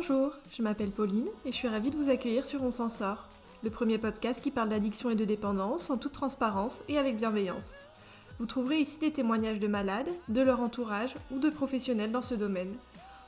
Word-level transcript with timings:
Bonjour, 0.00 0.32
je 0.50 0.62
m'appelle 0.62 0.92
Pauline 0.92 1.28
et 1.44 1.52
je 1.52 1.56
suis 1.56 1.68
ravie 1.68 1.90
de 1.90 1.96
vous 1.96 2.08
accueillir 2.08 2.46
sur 2.46 2.62
On 2.62 2.70
s'en 2.70 2.88
sort, 2.88 3.28
le 3.62 3.68
premier 3.68 3.98
podcast 3.98 4.42
qui 4.42 4.50
parle 4.50 4.70
d'addiction 4.70 5.10
et 5.10 5.14
de 5.14 5.26
dépendance 5.26 5.90
en 5.90 5.98
toute 5.98 6.14
transparence 6.14 6.82
et 6.88 6.96
avec 6.96 7.18
bienveillance. 7.18 7.74
Vous 8.38 8.46
trouverez 8.46 8.78
ici 8.78 8.98
des 8.98 9.12
témoignages 9.12 9.58
de 9.58 9.68
malades, 9.68 10.08
de 10.28 10.40
leur 10.40 10.62
entourage 10.62 11.14
ou 11.30 11.38
de 11.38 11.50
professionnels 11.50 12.12
dans 12.12 12.22
ce 12.22 12.34
domaine. 12.34 12.74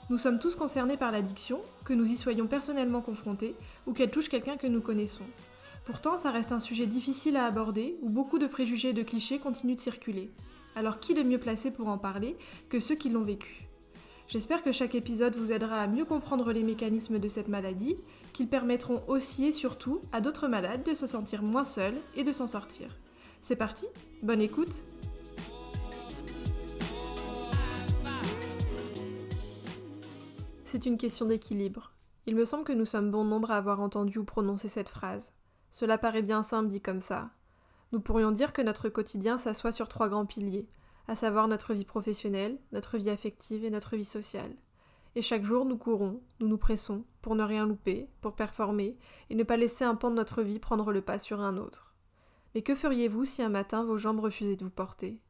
Nous 0.08 0.16
sommes 0.16 0.38
tous 0.38 0.56
concernés 0.56 0.96
par 0.96 1.12
l'addiction, 1.12 1.60
que 1.84 1.92
nous 1.92 2.06
y 2.06 2.16
soyons 2.16 2.46
personnellement 2.46 3.02
confrontés 3.02 3.54
ou 3.86 3.92
qu'elle 3.92 4.10
touche 4.10 4.30
quelqu'un 4.30 4.56
que 4.56 4.66
nous 4.66 4.80
connaissons. 4.80 5.26
Pourtant, 5.84 6.16
ça 6.16 6.30
reste 6.30 6.52
un 6.52 6.60
sujet 6.60 6.86
difficile 6.86 7.36
à 7.36 7.44
aborder 7.44 7.98
où 8.00 8.08
beaucoup 8.08 8.38
de 8.38 8.46
préjugés 8.46 8.88
et 8.88 8.94
de 8.94 9.02
clichés 9.02 9.40
continuent 9.40 9.74
de 9.74 9.80
circuler. 9.80 10.30
Alors 10.74 11.00
qui 11.00 11.12
de 11.12 11.22
mieux 11.22 11.38
placé 11.38 11.70
pour 11.70 11.88
en 11.88 11.98
parler 11.98 12.34
que 12.70 12.80
ceux 12.80 12.94
qui 12.94 13.10
l'ont 13.10 13.20
vécu? 13.20 13.68
J'espère 14.32 14.62
que 14.62 14.72
chaque 14.72 14.94
épisode 14.94 15.36
vous 15.36 15.52
aidera 15.52 15.82
à 15.82 15.86
mieux 15.86 16.06
comprendre 16.06 16.54
les 16.54 16.62
mécanismes 16.62 17.18
de 17.18 17.28
cette 17.28 17.48
maladie, 17.48 17.98
qu'ils 18.32 18.48
permettront 18.48 19.02
aussi 19.06 19.44
et 19.44 19.52
surtout 19.52 20.00
à 20.10 20.22
d'autres 20.22 20.48
malades 20.48 20.84
de 20.84 20.94
se 20.94 21.06
sentir 21.06 21.42
moins 21.42 21.66
seuls 21.66 21.98
et 22.16 22.24
de 22.24 22.32
s'en 22.32 22.46
sortir. 22.46 22.96
C'est 23.42 23.56
parti, 23.56 23.84
bonne 24.22 24.40
écoute 24.40 24.84
C'est 30.64 30.86
une 30.86 30.96
question 30.96 31.26
d'équilibre. 31.26 31.92
Il 32.24 32.34
me 32.34 32.46
semble 32.46 32.64
que 32.64 32.72
nous 32.72 32.86
sommes 32.86 33.10
bon 33.10 33.24
nombre 33.24 33.50
à 33.50 33.58
avoir 33.58 33.82
entendu 33.82 34.16
ou 34.16 34.24
prononcé 34.24 34.68
cette 34.68 34.88
phrase. 34.88 35.32
Cela 35.70 35.98
paraît 35.98 36.22
bien 36.22 36.42
simple 36.42 36.70
dit 36.70 36.80
comme 36.80 37.00
ça. 37.00 37.28
Nous 37.92 38.00
pourrions 38.00 38.30
dire 38.30 38.54
que 38.54 38.62
notre 38.62 38.88
quotidien 38.88 39.36
s'assoit 39.36 39.72
sur 39.72 39.88
trois 39.88 40.08
grands 40.08 40.24
piliers 40.24 40.66
à 41.08 41.16
savoir 41.16 41.48
notre 41.48 41.74
vie 41.74 41.84
professionnelle, 41.84 42.58
notre 42.72 42.98
vie 42.98 43.10
affective 43.10 43.64
et 43.64 43.70
notre 43.70 43.96
vie 43.96 44.04
sociale. 44.04 44.54
Et 45.14 45.22
chaque 45.22 45.44
jour, 45.44 45.64
nous 45.64 45.76
courons, 45.76 46.22
nous 46.40 46.48
nous 46.48 46.58
pressons 46.58 47.04
pour 47.20 47.34
ne 47.34 47.42
rien 47.42 47.66
louper, 47.66 48.08
pour 48.20 48.34
performer 48.34 48.96
et 49.28 49.34
ne 49.34 49.42
pas 49.42 49.56
laisser 49.56 49.84
un 49.84 49.94
pan 49.94 50.10
de 50.10 50.16
notre 50.16 50.42
vie 50.42 50.58
prendre 50.58 50.90
le 50.90 51.02
pas 51.02 51.18
sur 51.18 51.40
un 51.40 51.56
autre. 51.58 51.94
Mais 52.54 52.62
que 52.62 52.74
feriez-vous 52.74 53.24
si 53.24 53.42
un 53.42 53.48
matin 53.48 53.84
vos 53.84 53.98
jambes 53.98 54.20
refusaient 54.20 54.56
de 54.56 54.64
vous 54.64 54.70
porter? 54.70 55.20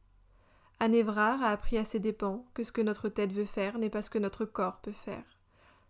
Anne 0.80 0.94
Evrard 0.94 1.42
a 1.42 1.50
appris 1.50 1.78
à 1.78 1.84
ses 1.84 2.00
dépens 2.00 2.44
que 2.54 2.64
ce 2.64 2.72
que 2.72 2.80
notre 2.80 3.08
tête 3.08 3.32
veut 3.32 3.44
faire 3.44 3.78
n'est 3.78 3.90
pas 3.90 4.02
ce 4.02 4.10
que 4.10 4.18
notre 4.18 4.44
corps 4.44 4.80
peut 4.80 4.92
faire. 4.92 5.24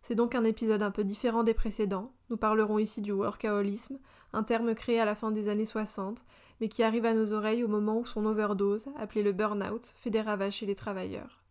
C'est 0.02 0.14
donc 0.14 0.34
un 0.34 0.44
épisode 0.44 0.82
un 0.82 0.90
peu 0.90 1.04
différent 1.04 1.44
des 1.44 1.54
précédents. 1.54 2.12
Nous 2.28 2.36
parlerons 2.36 2.78
ici 2.78 3.00
du 3.00 3.12
workaholisme, 3.12 3.98
un 4.32 4.42
terme 4.42 4.74
créé 4.74 5.00
à 5.00 5.04
la 5.04 5.14
fin 5.14 5.30
des 5.30 5.48
années 5.48 5.64
60, 5.64 6.24
mais 6.62 6.68
qui 6.68 6.84
arrive 6.84 7.06
à 7.06 7.12
nos 7.12 7.32
oreilles 7.32 7.64
au 7.64 7.68
moment 7.68 7.98
où 7.98 8.06
son 8.06 8.24
overdose, 8.24 8.86
appelé 8.96 9.24
le 9.24 9.32
burn-out, 9.32 9.94
fait 9.96 10.10
des 10.10 10.20
ravages 10.20 10.52
chez 10.52 10.66
les 10.66 10.76
travailleurs. 10.76 11.42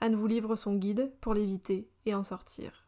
Anne 0.00 0.14
vous 0.14 0.28
livre 0.28 0.54
son 0.54 0.76
guide 0.76 1.12
pour 1.20 1.34
l'éviter 1.34 1.88
et 2.06 2.14
en 2.14 2.22
sortir. 2.22 2.86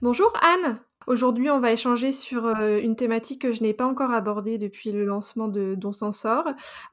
Bonjour 0.00 0.32
Anne 0.42 0.80
Aujourd'hui, 1.06 1.50
on 1.50 1.58
va 1.58 1.72
échanger 1.72 2.12
sur 2.12 2.46
euh, 2.46 2.78
une 2.80 2.94
thématique 2.94 3.42
que 3.42 3.52
je 3.52 3.62
n'ai 3.62 3.74
pas 3.74 3.86
encore 3.86 4.12
abordée 4.12 4.56
depuis 4.56 4.92
le 4.92 5.04
lancement 5.04 5.48
de 5.48 5.74
Don 5.74 5.92
s'en 5.92 6.12
sort, 6.12 6.44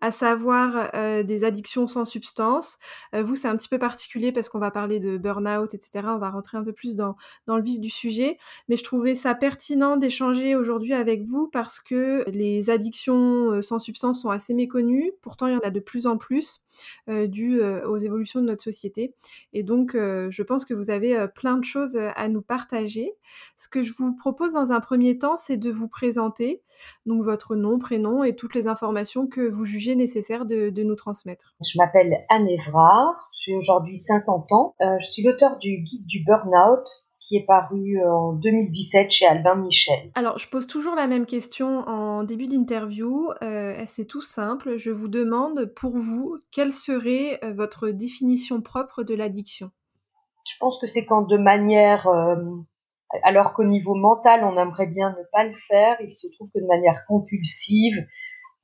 à 0.01 0.11
savoir 0.11 0.89
euh, 0.95 1.21
des 1.21 1.43
addictions 1.43 1.85
sans 1.85 2.05
substance. 2.05 2.79
Euh, 3.13 3.21
vous, 3.21 3.35
c'est 3.35 3.47
un 3.47 3.55
petit 3.55 3.67
peu 3.67 3.77
particulier 3.77 4.31
parce 4.31 4.49
qu'on 4.49 4.59
va 4.59 4.71
parler 4.71 4.99
de 4.99 5.17
burn-out, 5.17 5.73
etc. 5.73 6.07
On 6.07 6.17
va 6.17 6.31
rentrer 6.31 6.57
un 6.57 6.63
peu 6.63 6.73
plus 6.73 6.95
dans, 6.95 7.15
le 7.47 7.61
vif 7.61 7.79
du 7.79 7.89
sujet, 7.89 8.37
mais 8.67 8.77
je 8.77 8.83
trouvais 8.83 9.15
ça 9.15 9.35
pertinent 9.35 9.97
d'échanger 9.97 10.55
aujourd'hui 10.55 10.93
avec 10.93 11.23
vous 11.23 11.47
parce 11.47 11.79
que 11.79 12.23
les 12.27 12.69
addictions 12.69 13.61
sans 13.61 13.79
substance 13.79 14.21
sont 14.21 14.29
assez 14.29 14.53
méconnues. 14.53 15.11
Pourtant, 15.21 15.47
il 15.47 15.53
y 15.53 15.55
en 15.55 15.59
a 15.59 15.69
de 15.69 15.79
plus 15.79 16.07
en 16.07 16.17
plus 16.17 16.61
dû 17.07 17.61
aux 17.61 17.97
évolutions 17.97 18.39
de 18.41 18.45
notre 18.45 18.63
société. 18.63 19.13
Et 19.53 19.63
donc, 19.63 19.91
je 19.93 20.43
pense 20.43 20.65
que 20.65 20.73
vous 20.73 20.89
avez 20.89 21.27
plein 21.35 21.57
de 21.57 21.65
choses 21.65 21.97
à 21.97 22.27
nous 22.29 22.41
partager. 22.41 23.13
Ce 23.57 23.67
que 23.67 23.83
je 23.83 23.91
vous 23.99 24.15
propose 24.15 24.53
dans 24.53 24.71
un 24.71 24.79
premier 24.79 25.17
temps, 25.17 25.37
c'est 25.37 25.57
de 25.57 25.69
vous 25.69 25.87
présenter, 25.87 26.61
donc 27.05 27.23
votre 27.23 27.55
nom, 27.55 27.77
prénom 27.77 28.23
et 28.23 28.35
toutes 28.35 28.55
les 28.55 28.67
informations 28.67 29.27
que 29.27 29.41
vous 29.41 29.65
jugez 29.65 29.95
nécessaires 29.95 30.45
de, 30.45 30.71
nous 30.81 30.95
transmettre. 30.95 31.53
Je 31.61 31.77
m'appelle 31.77 32.25
Anne 32.29 32.47
Evrard, 32.47 33.29
j'ai 33.45 33.55
aujourd'hui 33.55 33.97
50 33.97 34.51
ans. 34.51 34.75
Euh, 34.81 34.97
je 34.99 35.07
suis 35.07 35.23
l'auteur 35.23 35.57
du 35.57 35.81
guide 35.81 36.05
du 36.07 36.23
burn-out 36.23 36.87
qui 37.19 37.35
est 37.35 37.45
paru 37.45 37.99
euh, 37.99 38.11
en 38.11 38.33
2017 38.33 39.11
chez 39.11 39.25
Albin 39.25 39.55
Michel. 39.55 40.09
Alors, 40.15 40.37
je 40.37 40.47
pose 40.47 40.67
toujours 40.67 40.95
la 40.95 41.05
même 41.05 41.25
question 41.25 41.79
en 41.87 42.23
début 42.23 42.47
d'interview. 42.47 43.29
Euh, 43.43 43.83
c'est 43.85 44.05
tout 44.05 44.21
simple. 44.21 44.77
Je 44.77 44.89
vous 44.89 45.09
demande, 45.09 45.65
pour 45.75 45.97
vous, 45.97 46.37
quelle 46.51 46.71
serait 46.71 47.39
votre 47.53 47.89
définition 47.89 48.61
propre 48.61 49.03
de 49.03 49.13
l'addiction? 49.13 49.69
Je 50.47 50.55
pense 50.59 50.79
que 50.79 50.87
c'est 50.87 51.05
quand 51.05 51.23
de 51.23 51.37
manière 51.37 52.07
alors 53.23 53.53
qu'au 53.53 53.63
niveau 53.63 53.95
mental, 53.95 54.43
on 54.43 54.57
aimerait 54.57 54.87
bien 54.87 55.11
ne 55.11 55.23
pas 55.31 55.43
le 55.43 55.55
faire. 55.67 55.97
Il 56.01 56.13
se 56.13 56.27
trouve 56.33 56.49
que 56.53 56.59
de 56.59 56.67
manière 56.67 57.05
compulsive, 57.07 58.05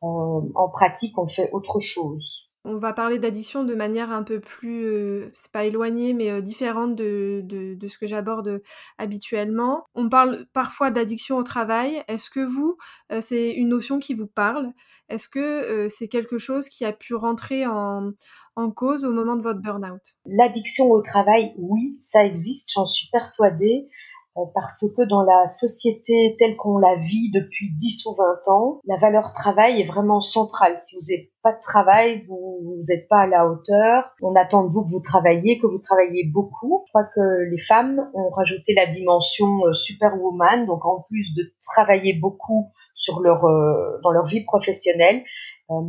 euh, 0.04 0.42
en 0.56 0.70
pratique, 0.70 1.18
on 1.18 1.28
fait 1.28 1.50
autre 1.52 1.80
chose. 1.80 2.44
On 2.68 2.78
va 2.78 2.94
parler 2.94 3.20
d'addiction 3.20 3.64
de 3.64 3.76
manière 3.76 4.12
un 4.12 4.24
peu 4.24 4.40
plus, 4.40 4.86
euh, 4.86 5.30
c'est 5.36 5.52
pas 5.52 5.66
éloignée, 5.66 6.14
mais 6.14 6.32
euh, 6.32 6.42
différente 6.42 6.96
de, 6.96 7.42
de, 7.44 7.76
de, 7.76 7.88
ce 7.88 8.00
que 8.00 8.08
j'aborde 8.08 8.64
habituellement. 8.98 9.84
On 9.94 10.10
parle 10.10 10.48
parfois 10.52 10.90
d'addiction 10.90 11.38
au 11.38 11.44
travail. 11.44 12.04
Est-ce 12.08 12.32
que 12.32 12.40
vous, 12.40 12.76
c'est 13.22 13.52
une 13.52 13.70
notion 13.70 14.00
qui 14.00 14.16
vous 14.16 14.26
parle? 14.26 14.72
Est-ce 15.10 15.30
que 15.30 15.88
c'est 15.90 16.08
quelque 16.08 16.40
chose 16.40 16.68
qui 16.68 16.86
a 16.86 16.92
pu 16.92 17.14
rentrer 17.14 17.68
en, 17.68 18.12
en 18.56 18.72
cause 18.72 19.06
au 19.06 19.12
moment 19.12 19.36
de 19.36 19.44
votre 19.44 19.62
burn-out? 19.62 20.02
L'addiction 20.26 20.90
au 20.90 21.02
travail, 21.04 21.54
oui, 21.60 22.00
ça 22.02 22.26
existe, 22.26 22.72
j'en 22.74 22.88
suis 22.88 23.10
persuadée. 23.12 23.90
Euh, 24.38 24.42
parce 24.54 24.86
que 24.96 25.04
dans 25.04 25.24
la 25.24 25.46
société 25.46 26.36
telle 26.38 26.58
qu'on 26.58 26.78
la 26.78 26.96
vit 26.96 27.32
depuis 27.32 27.74
10 27.78 28.06
ou 28.08 28.16
20 28.16 28.52
ans, 28.54 28.82
la 28.86 28.98
valeur 28.98 29.34
travail 29.34 29.82
est 29.82 29.86
vraiment 29.86 30.20
centrale. 30.20 30.76
Si 30.78 30.96
vous 30.96 31.02
n'avez 31.10 31.32
pas 31.42 31.54
de 31.54 31.62
travail, 31.62 32.26
vous 32.28 32.82
n'êtes 32.90 33.08
pas 33.08 33.22
à 33.22 33.28
la 33.28 33.48
hauteur. 33.48 34.12
On 34.22 34.36
attend 34.36 34.66
de 34.66 34.74
vous 34.74 34.84
que 34.84 34.90
vous 34.90 35.02
travaillez, 35.02 35.58
que 35.60 35.68
vous 35.68 35.80
travaillez 35.80 36.26
beaucoup. 36.26 36.84
Je 36.88 36.92
crois 36.92 37.06
que 37.16 37.50
les 37.50 37.60
femmes 37.60 38.10
ont 38.14 38.30
rajouté 38.30 38.74
la 38.74 38.88
dimension 38.88 39.66
euh, 39.68 39.74
superwoman, 39.74 40.66
donc 40.66 40.86
en 40.86 41.06
plus 41.08 41.34
de 41.34 41.54
travailler 41.62 42.14
beaucoup 42.14 42.72
sur 42.94 43.22
leur, 43.22 43.46
euh, 43.46 44.00
dans 44.04 44.12
leur 44.12 44.26
vie 44.26 44.44
professionnelle, 44.44 45.24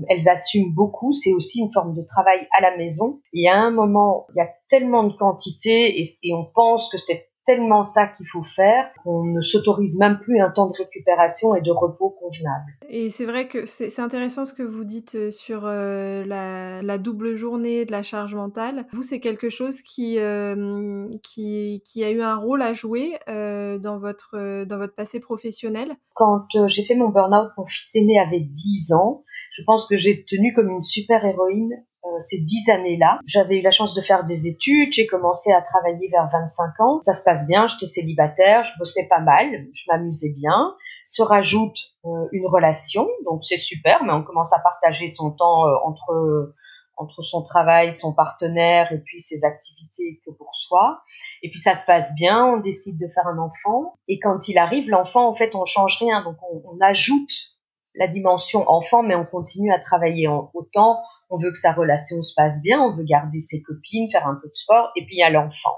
elles 0.08 0.28
assument 0.28 0.72
beaucoup. 0.72 1.12
C'est 1.12 1.34
aussi 1.34 1.60
une 1.60 1.72
forme 1.72 1.94
de 1.94 2.02
travail 2.02 2.48
à 2.56 2.62
la 2.62 2.76
maison. 2.76 3.20
Et 3.34 3.48
à 3.48 3.58
un 3.58 3.70
moment, 3.70 4.26
il 4.34 4.38
y 4.38 4.40
a 4.40 4.48
tellement 4.68 5.04
de 5.04 5.12
quantité 5.12 6.00
et, 6.00 6.04
et 6.22 6.34
on 6.34 6.46
pense 6.54 6.88
que 6.88 6.96
c'est 6.96 7.28
tellement 7.46 7.84
ça 7.84 8.08
qu'il 8.08 8.26
faut 8.26 8.42
faire 8.42 8.90
qu'on 9.02 9.24
ne 9.24 9.40
s'autorise 9.40 9.98
même 9.98 10.18
plus 10.18 10.40
un 10.40 10.50
temps 10.50 10.66
de 10.66 10.76
récupération 10.76 11.54
et 11.54 11.60
de 11.62 11.70
repos 11.70 12.10
convenable. 12.10 12.72
Et 12.88 13.10
c'est 13.10 13.24
vrai 13.24 13.48
que 13.48 13.66
c'est 13.66 13.98
intéressant 14.00 14.44
ce 14.44 14.52
que 14.52 14.62
vous 14.62 14.84
dites 14.84 15.14
euh, 15.14 15.30
sur 15.30 15.62
euh, 15.64 16.24
la, 16.24 16.98
double 16.98 17.36
journée 17.36 17.84
de 17.84 17.92
la 17.92 18.02
charge 18.02 18.34
mentale. 18.34 18.86
Vous, 18.92 19.02
c'est 19.02 19.20
quelque 19.20 19.48
chose 19.48 19.80
qui, 19.82 20.18
euh, 20.18 21.08
qui, 21.22 21.82
qui, 21.84 22.04
a 22.04 22.10
eu 22.10 22.22
un 22.22 22.34
rôle 22.34 22.62
à 22.62 22.72
jouer 22.72 23.18
dans, 23.26 23.98
votre, 23.98 24.64
dans 24.64 24.78
votre 24.78 24.94
passé 24.94 25.20
professionnel? 25.20 25.96
Quand 26.14 26.46
j'ai 26.66 26.84
fait 26.84 26.94
mon 26.94 27.10
burn-out, 27.10 27.50
mon 27.56 27.66
fils 27.66 27.94
aîné 27.94 28.18
avait 28.18 28.40
10 28.40 28.92
ans. 28.92 29.24
Je 29.52 29.62
pense 29.64 29.86
que 29.86 29.96
j'ai 29.96 30.24
tenu 30.24 30.52
comme 30.54 30.70
une 30.70 30.84
super 30.84 31.24
héroïne 31.24 31.84
ces 32.20 32.38
dix 32.38 32.68
années-là. 32.68 33.18
J'avais 33.26 33.58
eu 33.58 33.62
la 33.62 33.70
chance 33.70 33.94
de 33.94 34.02
faire 34.02 34.24
des 34.24 34.46
études, 34.46 34.92
j'ai 34.92 35.06
commencé 35.06 35.52
à 35.52 35.62
travailler 35.62 36.08
vers 36.08 36.28
25 36.32 36.80
ans. 36.80 36.98
Ça 37.02 37.14
se 37.14 37.22
passe 37.24 37.46
bien, 37.46 37.66
j'étais 37.66 37.86
célibataire, 37.86 38.64
je 38.64 38.78
bossais 38.78 39.06
pas 39.08 39.20
mal, 39.20 39.66
je 39.72 39.84
m'amusais 39.90 40.32
bien. 40.36 40.74
Se 41.04 41.22
rajoute 41.22 41.78
euh, 42.04 42.28
une 42.32 42.46
relation, 42.46 43.08
donc 43.24 43.44
c'est 43.44 43.56
super, 43.56 44.04
mais 44.04 44.12
on 44.12 44.22
commence 44.22 44.52
à 44.52 44.58
partager 44.60 45.08
son 45.08 45.30
temps 45.30 45.66
euh, 45.66 45.74
entre 45.84 46.54
entre 46.96 47.22
son 47.22 47.42
travail, 47.42 47.92
son 47.92 48.14
partenaire 48.14 48.90
et 48.92 48.98
puis 48.98 49.20
ses 49.20 49.44
activités 49.44 50.20
que 50.24 50.30
pour 50.30 50.54
soi. 50.54 51.02
Et 51.42 51.50
puis 51.50 51.58
ça 51.58 51.74
se 51.74 51.84
passe 51.84 52.14
bien, 52.14 52.44
on 52.46 52.60
décide 52.60 52.98
de 52.98 53.06
faire 53.12 53.26
un 53.26 53.38
enfant. 53.38 53.94
Et 54.08 54.18
quand 54.18 54.48
il 54.48 54.58
arrive, 54.58 54.88
l'enfant, 54.88 55.28
en 55.28 55.34
fait, 55.34 55.54
on 55.54 55.64
change 55.64 55.98
rien. 55.98 56.22
Donc 56.24 56.36
on, 56.50 56.62
on 56.64 56.80
ajoute 56.80 57.55
la 57.96 58.08
dimension 58.08 58.68
enfant, 58.68 59.02
mais 59.02 59.14
on 59.14 59.24
continue 59.24 59.72
à 59.72 59.78
travailler 59.78 60.28
en 60.28 60.50
autant. 60.54 61.00
On 61.30 61.36
veut 61.36 61.50
que 61.50 61.58
sa 61.58 61.72
relation 61.72 62.22
se 62.22 62.34
passe 62.34 62.62
bien, 62.62 62.80
on 62.80 62.94
veut 62.94 63.04
garder 63.04 63.40
ses 63.40 63.62
copines, 63.62 64.10
faire 64.10 64.26
un 64.26 64.34
peu 64.34 64.48
de 64.48 64.54
sport, 64.54 64.90
et 64.96 65.04
puis 65.04 65.16
il 65.16 65.20
y 65.20 65.22
a 65.22 65.30
l'enfant. 65.30 65.76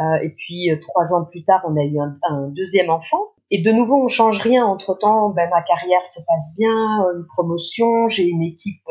Euh, 0.00 0.22
et 0.22 0.28
puis 0.30 0.70
euh, 0.70 0.78
trois 0.80 1.12
ans 1.12 1.24
plus 1.24 1.44
tard, 1.44 1.62
on 1.66 1.76
a 1.76 1.82
eu 1.82 1.98
un, 1.98 2.48
deuxième 2.50 2.90
enfant. 2.90 3.32
Et 3.50 3.62
de 3.62 3.72
nouveau, 3.72 4.04
on 4.04 4.08
change 4.08 4.40
rien. 4.40 4.64
Entre 4.66 4.94
temps, 4.94 5.30
ben, 5.30 5.48
ma 5.50 5.62
carrière 5.62 6.06
se 6.06 6.20
passe 6.26 6.54
bien, 6.56 7.02
euh, 7.04 7.18
une 7.18 7.26
promotion, 7.26 8.08
j'ai 8.08 8.26
une 8.26 8.42
équipe 8.42 8.84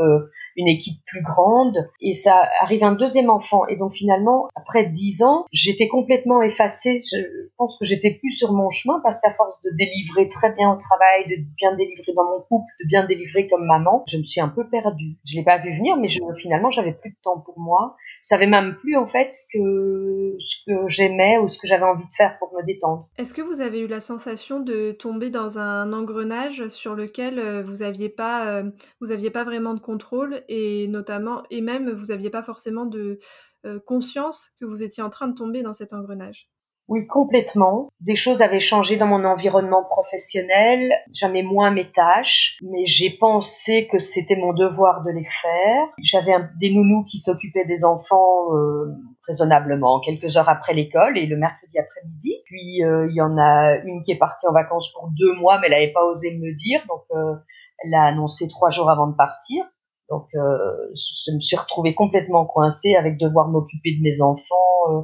une 0.57 0.67
équipe 0.67 0.99
plus 1.05 1.21
grande 1.21 1.89
et 2.01 2.13
ça 2.13 2.49
arrive 2.61 2.83
un 2.83 2.93
deuxième 2.93 3.29
enfant. 3.29 3.65
Et 3.67 3.75
donc 3.75 3.93
finalement 3.93 4.47
après 4.55 4.85
dix 4.87 5.21
ans 5.23 5.45
j'étais 5.51 5.87
complètement 5.87 6.41
effacée. 6.41 7.01
Je 7.11 7.47
pense 7.57 7.77
que 7.79 7.85
j'étais 7.85 8.11
plus 8.11 8.31
sur 8.31 8.53
mon 8.53 8.69
chemin 8.71 8.99
parce 9.03 9.21
qu'à 9.21 9.33
force 9.33 9.55
de 9.63 9.69
délivrer 9.77 10.27
très 10.29 10.53
bien 10.53 10.71
au 10.71 10.77
travail 10.77 11.27
de 11.29 11.35
bien 11.57 11.75
délivrer 11.75 12.13
dans 12.15 12.25
mon 12.25 12.41
couple 12.41 12.71
de 12.81 12.87
bien 12.87 13.05
délivrer 13.05 13.47
comme 13.47 13.65
maman 13.65 14.03
je 14.07 14.17
me 14.17 14.23
suis 14.23 14.41
un 14.41 14.49
peu 14.49 14.67
perdue. 14.67 15.17
Je 15.25 15.35
l'ai 15.35 15.43
pas 15.43 15.59
vu 15.59 15.71
venir 15.71 15.95
mais 15.97 16.09
je, 16.09 16.19
finalement 16.37 16.71
j'avais 16.71 16.93
plus 16.93 17.11
de 17.11 17.17
temps 17.23 17.39
pour 17.39 17.59
moi. 17.59 17.95
Je 18.23 18.29
savais 18.29 18.47
même 18.47 18.75
plus 18.81 18.97
en 18.97 19.07
fait 19.07 19.31
ce 19.31 19.45
que 19.53 20.37
ce 20.39 20.55
que 20.65 20.87
j'aimais 20.87 21.37
ou 21.37 21.47
ce 21.49 21.59
que 21.59 21.67
j'avais 21.67 21.85
envie 21.85 22.05
de 22.05 22.15
faire 22.15 22.37
pour 22.39 22.51
me 22.53 22.65
détendre. 22.65 23.07
Est-ce 23.17 23.33
que 23.33 23.41
vous 23.41 23.61
avez 23.61 23.79
eu 23.79 23.87
la 23.87 23.99
sensation 23.99 24.59
de 24.59 24.91
tomber 24.91 25.29
dans 25.29 25.59
un 25.59 25.93
engrenage 25.93 26.67
sur 26.69 26.95
lequel 26.95 27.37
euh, 27.37 27.61
vous 27.61 27.83
aviez 27.83 28.09
pas 28.09 28.47
euh, 28.47 28.63
vous 28.99 29.11
pas 29.29 29.43
vraiment 29.43 29.73
de 29.73 29.79
contrôle 29.79 30.41
et 30.47 30.87
notamment 30.87 31.43
et 31.49 31.61
même 31.61 31.89
vous 31.91 32.11
aviez 32.11 32.29
pas 32.29 32.43
forcément 32.43 32.85
de 32.85 33.19
euh, 33.65 33.79
conscience 33.85 34.49
que 34.59 34.65
vous 34.65 34.83
étiez 34.83 35.03
en 35.03 35.09
train 35.09 35.27
de 35.27 35.33
tomber 35.33 35.61
dans 35.61 35.73
cet 35.73 35.93
engrenage. 35.93 36.49
Oui, 36.87 37.05
complètement. 37.05 37.89
Des 37.99 38.15
choses 38.15 38.41
avaient 38.41 38.61
changé 38.61 38.95
dans 38.95 39.07
mon 39.07 39.25
environnement 39.25 39.83
professionnel. 39.83 40.89
J'aimais 41.13 41.43
moins 41.43 41.69
mes 41.69 41.91
tâches, 41.91 42.57
mais 42.61 42.85
j'ai 42.85 43.09
pensé 43.09 43.87
que 43.87 43.99
c'était 43.99 44.37
mon 44.37 44.53
devoir 44.53 45.03
de 45.03 45.11
les 45.11 45.25
faire. 45.25 45.83
J'avais 46.01 46.31
des 46.61 46.73
nounous 46.73 47.03
qui 47.03 47.17
s'occupaient 47.17 47.65
des 47.65 47.83
enfants 47.83 48.55
euh, 48.55 48.93
raisonnablement 49.27 49.99
quelques 49.99 50.37
heures 50.37 50.47
après 50.47 50.73
l'école 50.73 51.17
et 51.17 51.25
le 51.25 51.35
mercredi 51.35 51.77
après-midi. 51.77 52.35
Puis 52.45 52.85
euh, 52.85 53.07
il 53.09 53.15
y 53.15 53.21
en 53.21 53.37
a 53.37 53.79
une 53.83 54.01
qui 54.03 54.13
est 54.13 54.17
partie 54.17 54.47
en 54.47 54.53
vacances 54.53 54.89
pour 54.93 55.09
deux 55.09 55.33
mois, 55.33 55.59
mais 55.59 55.67
elle 55.67 55.73
n'avait 55.73 55.91
pas 55.91 56.05
osé 56.05 56.37
me 56.37 56.45
le 56.45 56.55
dire, 56.55 56.79
donc 56.87 57.01
elle 57.11 57.91
l'a 57.91 58.03
annoncé 58.03 58.47
trois 58.47 58.69
jours 58.69 58.89
avant 58.89 59.07
de 59.07 59.15
partir. 59.15 59.65
Donc, 60.09 60.27
euh, 60.35 60.39
je 60.95 61.31
me 61.33 61.39
suis 61.41 61.57
retrouvée 61.57 61.93
complètement 61.93 62.45
coincée 62.45 62.95
avec 62.95 63.17
devoir 63.17 63.49
m'occuper 63.49 63.95
de 63.97 64.01
mes 64.01 64.21
enfants. 64.21 64.43
Euh, 64.89 65.01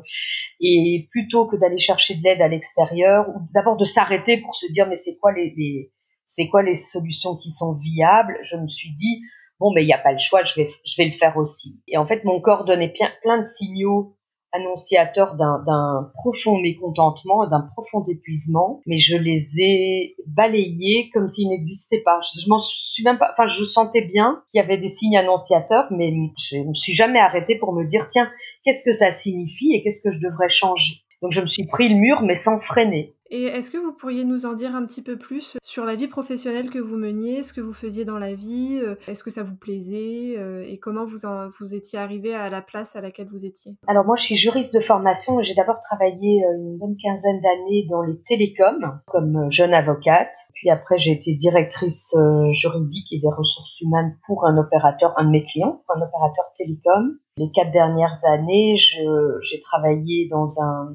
et 0.61 1.07
plutôt 1.11 1.45
que 1.45 1.55
d'aller 1.55 1.77
chercher 1.77 2.15
de 2.15 2.23
l'aide 2.23 2.41
à 2.41 2.47
l'extérieur, 2.47 3.27
ou 3.29 3.41
d'abord 3.53 3.77
de 3.77 3.83
s'arrêter 3.83 4.37
pour 4.37 4.55
se 4.55 4.71
dire 4.71 4.87
mais 4.87 4.95
c'est 4.95 5.17
quoi 5.17 5.33
les, 5.33 5.91
c'est 6.27 6.47
quoi 6.47 6.63
les 6.63 6.75
solutions 6.75 7.35
qui 7.35 7.49
sont 7.49 7.73
viables, 7.73 8.37
je 8.43 8.55
me 8.57 8.67
suis 8.67 8.93
dit 8.95 9.21
bon 9.59 9.71
mais 9.73 9.83
il 9.83 9.87
n'y 9.87 9.93
a 9.93 9.97
pas 9.97 10.11
le 10.11 10.17
choix, 10.17 10.43
je 10.43 10.55
vais 10.55 10.69
je 10.85 10.95
vais 10.97 11.05
le 11.05 11.13
faire 11.13 11.37
aussi. 11.37 11.83
Et 11.87 11.97
en 11.97 12.07
fait 12.07 12.23
mon 12.23 12.39
corps 12.39 12.65
donnait 12.65 12.93
plein 13.21 13.37
de 13.37 13.43
signaux 13.43 14.15
annonciateur 14.53 15.35
d'un 15.35 16.11
profond 16.13 16.59
mécontentement, 16.59 17.47
d'un 17.47 17.67
profond 17.73 18.05
épuisement, 18.07 18.81
mais 18.85 18.99
je 18.99 19.17
les 19.17 19.61
ai 19.61 20.15
balayés 20.27 21.09
comme 21.13 21.27
s'ils 21.27 21.49
n'existaient 21.49 22.03
pas. 22.05 22.19
Je, 22.21 22.47
m'en 22.49 22.59
suis 22.59 23.03
même 23.03 23.17
pas, 23.17 23.31
enfin, 23.33 23.47
je 23.47 23.65
sentais 23.65 24.05
bien 24.05 24.43
qu'il 24.51 24.59
y 24.59 24.63
avait 24.63 24.77
des 24.77 24.89
signes 24.89 25.17
annonciateurs, 25.17 25.87
mais 25.91 26.13
je 26.37 26.57
me 26.57 26.75
suis 26.75 26.93
jamais 26.93 27.19
arrêtée 27.19 27.57
pour 27.57 27.73
me 27.73 27.83
dire, 27.83 28.07
tiens, 28.09 28.31
qu'est-ce 28.63 28.83
que 28.83 28.93
ça 28.93 29.11
signifie 29.11 29.73
et 29.73 29.81
qu'est-ce 29.81 30.01
que 30.01 30.11
je 30.11 30.19
devrais 30.19 30.49
changer? 30.49 31.01
Donc 31.23 31.31
je 31.31 31.41
me 31.41 31.47
suis 31.47 31.65
pris 31.65 31.89
le 31.89 31.95
mur, 31.95 32.21
mais 32.21 32.35
sans 32.35 32.59
freiner. 32.59 33.15
Et 33.35 33.45
est-ce 33.45 33.71
que 33.71 33.79
vous 33.79 33.93
pourriez 33.93 34.25
nous 34.25 34.45
en 34.45 34.53
dire 34.53 34.75
un 34.75 34.85
petit 34.85 35.01
peu 35.01 35.17
plus 35.17 35.57
sur 35.63 35.85
la 35.85 35.95
vie 35.95 36.07
professionnelle 36.07 36.69
que 36.69 36.77
vous 36.77 36.97
meniez, 36.97 37.41
ce 37.41 37.51
que 37.51 37.61
vous 37.61 37.73
faisiez 37.73 38.05
dans 38.05 38.19
la 38.19 38.35
vie, 38.35 38.79
euh, 38.79 38.93
est-ce 39.07 39.23
que 39.23 39.31
ça 39.31 39.41
vous 39.41 39.55
plaisait 39.55 40.35
euh, 40.37 40.63
et 40.67 40.77
comment 40.77 41.03
vous, 41.03 41.17
vous 41.57 41.73
étiez 41.73 41.97
arrivé 41.97 42.35
à 42.35 42.51
la 42.51 42.61
place 42.61 42.95
à 42.95 43.01
laquelle 43.01 43.29
vous 43.31 43.43
étiez? 43.43 43.71
Alors 43.87 44.05
moi 44.05 44.15
je 44.15 44.23
suis 44.23 44.35
juriste 44.35 44.75
de 44.75 44.79
formation 44.79 45.41
j'ai 45.41 45.55
d'abord 45.55 45.81
travaillé 45.81 46.45
euh, 46.45 46.57
une 46.57 46.77
bonne 46.77 46.95
quinzaine 46.95 47.41
d'années 47.41 47.87
dans 47.89 48.03
les 48.03 48.21
télécoms 48.21 48.99
comme 49.07 49.49
jeune 49.49 49.73
avocate. 49.73 50.35
Puis 50.53 50.69
après 50.69 50.99
j'ai 50.99 51.13
été 51.13 51.33
directrice 51.33 52.15
juridique 52.51 53.11
et 53.13 53.19
des 53.19 53.33
ressources 53.35 53.81
humaines 53.81 54.15
pour 54.27 54.45
un 54.45 54.59
opérateur, 54.59 55.11
un 55.17 55.25
de 55.25 55.31
mes 55.31 55.43
clients, 55.43 55.81
un 55.89 55.99
opérateur 55.99 56.45
télécom. 56.55 57.17
Les 57.37 57.49
quatre 57.49 57.71
dernières 57.71 58.25
années, 58.31 58.77
j'ai 58.77 59.59
travaillé 59.61 60.27
dans 60.29 60.61
un 60.61 60.93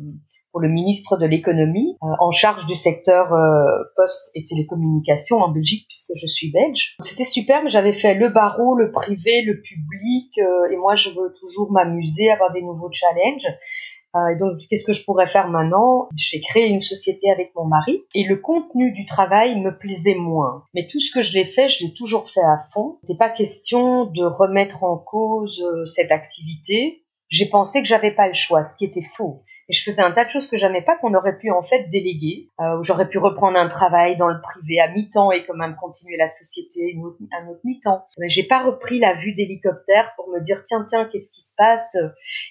le 0.60 0.69
ministre 0.69 1.16
de 1.16 1.26
l'économie 1.26 1.96
euh, 2.02 2.06
en 2.20 2.31
charge 2.31 2.66
du 2.66 2.75
secteur 2.75 3.32
euh, 3.32 3.84
poste 3.96 4.31
et 4.34 4.44
télécommunications 4.44 5.38
en 5.38 5.50
Belgique 5.50 5.87
puisque 5.88 6.12
je 6.20 6.26
suis 6.26 6.50
belge. 6.50 6.96
C'était 7.00 7.25
super, 7.25 7.62
mais 7.62 7.70
j'avais 7.70 7.93
fait 7.93 8.14
le 8.14 8.28
barreau, 8.28 8.76
le 8.76 8.90
privé, 8.90 9.43
le 9.43 9.60
public 9.60 10.32
euh, 10.38 10.70
et 10.72 10.76
moi 10.76 10.96
je 10.96 11.10
veux 11.10 11.34
toujours 11.40 11.72
m'amuser, 11.72 12.31
avoir 12.31 12.52
des 12.52 12.62
nouveaux 12.62 12.90
challenges. 12.93 13.46
et 14.32 14.38
donc, 14.38 14.58
qu'est-ce 14.69 14.84
que 14.84 14.93
je 14.93 15.05
pourrais 15.05 15.28
faire 15.28 15.49
maintenant? 15.49 16.08
J'ai 16.16 16.40
créé 16.40 16.69
une 16.69 16.82
société 16.82 17.31
avec 17.31 17.52
mon 17.55 17.64
mari 17.64 18.02
et 18.14 18.25
le 18.25 18.37
contenu 18.37 18.93
du 18.93 19.06
travail 19.06 19.60
me 19.60 19.76
plaisait 19.76 20.16
moins. 20.16 20.64
Mais 20.75 20.87
tout 20.88 21.00
ce 21.00 21.12
que 21.12 21.22
je 21.22 21.34
l'ai 21.34 21.46
fait, 21.46 21.69
je 21.69 21.84
l'ai 21.84 21.93
toujours 21.94 22.31
fait 22.31 22.40
à 22.40 22.64
fond. 22.72 22.99
Il 23.02 23.06
n'était 23.06 23.19
pas 23.19 23.31
question 23.31 24.06
de 24.06 24.25
remettre 24.25 24.84
en 24.84 24.96
cause 24.96 25.62
cette 25.88 26.10
activité. 26.10 27.05
J'ai 27.28 27.49
pensé 27.50 27.82
que 27.82 27.87
j'avais 27.87 28.12
pas 28.12 28.26
le 28.26 28.34
choix, 28.34 28.62
ce 28.62 28.76
qui 28.76 28.87
était 28.87 29.06
faux 29.16 29.43
et 29.69 29.73
je 29.73 29.82
faisais 29.82 30.03
un 30.03 30.11
tas 30.11 30.25
de 30.25 30.31
choses 30.31 30.47
que 30.47 30.56
j'aimais 30.56 30.82
pas 30.82 30.97
qu'on 30.97 31.15
aurait 31.15 31.37
pu 31.37 31.50
en 31.50 31.62
fait 31.62 31.88
déléguer. 31.88 32.49
Euh, 32.61 32.82
j'aurais 32.82 33.09
pu 33.09 33.19
reprendre 33.19 33.59
un 33.59 33.69
travail 33.69 34.17
dans 34.17 34.29
le 34.29 34.41
privé 34.41 34.81
à 34.81 34.88
mi-temps 34.88 35.31
et 35.31 35.44
quand 35.44 35.56
même 35.56 35.76
continuer 35.76 36.17
la 36.17 36.29
société 36.29 36.97
un 37.32 37.49
autre 37.49 37.61
mi-temps. 37.65 38.05
Mais 38.19 38.29
j'ai 38.29 38.44
pas 38.44 38.62
repris 38.62 38.99
la 38.99 39.15
vue 39.15 39.35
d'hélicoptère 39.35 40.12
pour 40.17 40.29
me 40.29 40.41
dire 40.41 40.62
tiens 40.65 40.87
tiens 40.88 41.05
qu'est-ce 41.05 41.31
qui 41.32 41.43
se 41.43 41.55
passe? 41.56 41.97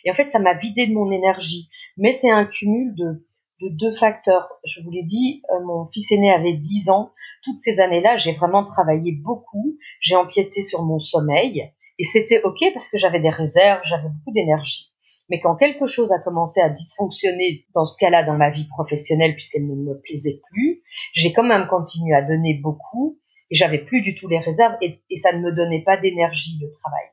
Et 0.04 0.12
en 0.12 0.14
fait 0.14 0.30
ça 0.30 0.40
m'a 0.40 0.54
vidé 0.54 0.86
de 0.86 0.94
mon 0.94 1.12
énergie. 1.12 1.70
Mais 1.98 2.12
c'est 2.12 2.32
un 2.32 2.46
cumul 2.46 2.94
de 2.96 3.26
de 3.62 3.70
deux 3.70 3.94
facteurs. 3.96 4.50
Je 4.64 4.82
vous 4.84 4.92
l'ai 4.92 5.04
dit, 5.04 5.42
euh, 5.52 5.66
mon 5.66 5.88
fils 5.92 6.12
aîné 6.12 6.32
avait 6.32 6.54
10 6.54 6.90
ans. 6.90 7.12
Toutes 7.44 7.58
ces 7.58 7.80
années-là, 7.80 8.18
j'ai 8.18 8.34
vraiment 8.34 8.64
travaillé 8.64 9.14
beaucoup. 9.14 9.78
J'ai 10.00 10.16
empiété 10.16 10.62
sur 10.62 10.84
mon 10.84 11.00
sommeil. 11.00 11.72
Et 12.00 12.04
c'était 12.04 12.44
OK 12.44 12.60
parce 12.74 12.90
que 12.90 12.98
j'avais 12.98 13.20
des 13.20 13.30
réserves, 13.30 13.82
j'avais 13.84 14.10
beaucoup 14.10 14.32
d'énergie. 14.32 14.94
Mais 15.30 15.40
quand 15.42 15.56
quelque 15.56 15.88
chose 15.88 16.12
a 16.12 16.20
commencé 16.20 16.62
à 16.62 16.70
dysfonctionner 16.70 17.66
dans 17.76 17.86
ce 17.86 17.98
cas-là 18.00 18.24
dans 18.24 18.38
ma 18.38 18.50
vie 18.50 18.68
professionnelle 18.68 19.34
puisqu'elle 19.34 19.68
ne 19.68 19.76
me 19.76 20.00
plaisait 20.00 20.40
plus, 20.52 20.82
j'ai 21.14 21.34
quand 21.34 21.44
même 21.44 21.68
continué 21.68 22.16
à 22.16 22.22
donner 22.22 22.60
beaucoup 22.62 23.20
et 23.50 23.56
j'avais 23.56 23.80
plus 23.80 24.02
du 24.02 24.16
tout 24.16 24.28
les 24.28 24.40
réserves 24.40 24.76
et, 24.82 25.02
ça 25.18 25.34
ne 25.34 25.42
me 25.42 25.52
donnait 25.52 25.84
pas 25.84 25.98
d'énergie 25.98 26.58
de 26.60 26.68
travail. 26.80 27.06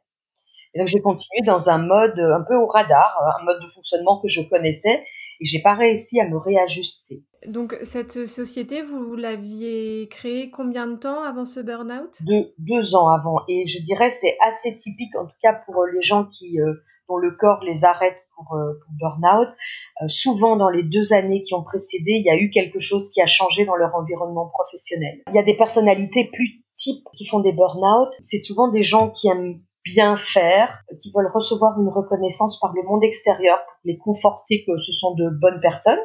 Et 0.74 0.80
donc 0.80 0.88
j'ai 0.88 1.00
continué 1.00 1.40
dans 1.46 1.70
un 1.70 1.78
mode 1.78 2.18
un 2.18 2.44
peu 2.46 2.56
au 2.56 2.66
radar, 2.66 3.16
un 3.40 3.44
mode 3.44 3.62
de 3.62 3.68
fonctionnement 3.68 4.20
que 4.20 4.26
je 4.28 4.40
connaissais 4.48 5.04
et 5.40 5.44
j'ai 5.44 5.62
pas 5.62 5.74
réussi 5.74 6.20
à 6.20 6.28
me 6.28 6.36
réajuster. 6.36 7.22
Donc 7.46 7.76
cette 7.82 8.26
société, 8.26 8.82
vous 8.82 9.14
l'aviez 9.14 10.08
créée 10.08 10.50
combien 10.50 10.88
de 10.88 10.96
temps 10.96 11.22
avant 11.22 11.44
ce 11.44 11.60
burn-out? 11.60 12.18
Deux 12.58 12.94
ans 12.96 13.08
avant 13.08 13.42
et 13.48 13.68
je 13.68 13.80
dirais 13.82 14.10
c'est 14.10 14.36
assez 14.40 14.74
typique 14.74 15.14
en 15.16 15.26
tout 15.26 15.36
cas 15.42 15.54
pour 15.66 15.84
les 15.84 16.02
gens 16.02 16.24
qui 16.24 16.60
euh, 16.60 16.74
dont 17.08 17.16
le 17.16 17.32
corps 17.32 17.62
les 17.64 17.84
arrête 17.84 18.18
pour, 18.36 18.54
euh, 18.54 18.80
pour 18.84 18.94
burn-out. 18.98 19.48
Euh, 20.02 20.08
souvent, 20.08 20.56
dans 20.56 20.68
les 20.68 20.82
deux 20.82 21.12
années 21.12 21.42
qui 21.42 21.54
ont 21.54 21.62
précédé, 21.62 22.12
il 22.12 22.24
y 22.24 22.30
a 22.30 22.36
eu 22.36 22.50
quelque 22.50 22.80
chose 22.80 23.10
qui 23.10 23.20
a 23.20 23.26
changé 23.26 23.64
dans 23.64 23.76
leur 23.76 23.94
environnement 23.94 24.48
professionnel. 24.48 25.22
Il 25.28 25.34
y 25.34 25.38
a 25.38 25.42
des 25.42 25.56
personnalités 25.56 26.30
plus 26.32 26.64
types 26.76 27.04
qui 27.16 27.26
font 27.26 27.40
des 27.40 27.52
burn-out. 27.52 28.08
C'est 28.22 28.38
souvent 28.38 28.68
des 28.68 28.82
gens 28.82 29.10
qui 29.10 29.28
aiment 29.28 29.60
bien 29.84 30.16
faire, 30.16 30.82
qui 31.02 31.12
veulent 31.14 31.30
recevoir 31.32 31.78
une 31.78 31.90
reconnaissance 31.90 32.58
par 32.58 32.72
le 32.74 32.82
monde 32.82 33.04
extérieur 33.04 33.58
pour 33.58 33.80
les 33.84 33.98
conforter 33.98 34.64
que 34.66 34.78
ce 34.78 34.92
sont 34.92 35.14
de 35.14 35.28
bonnes 35.28 35.60
personnes. 35.60 36.00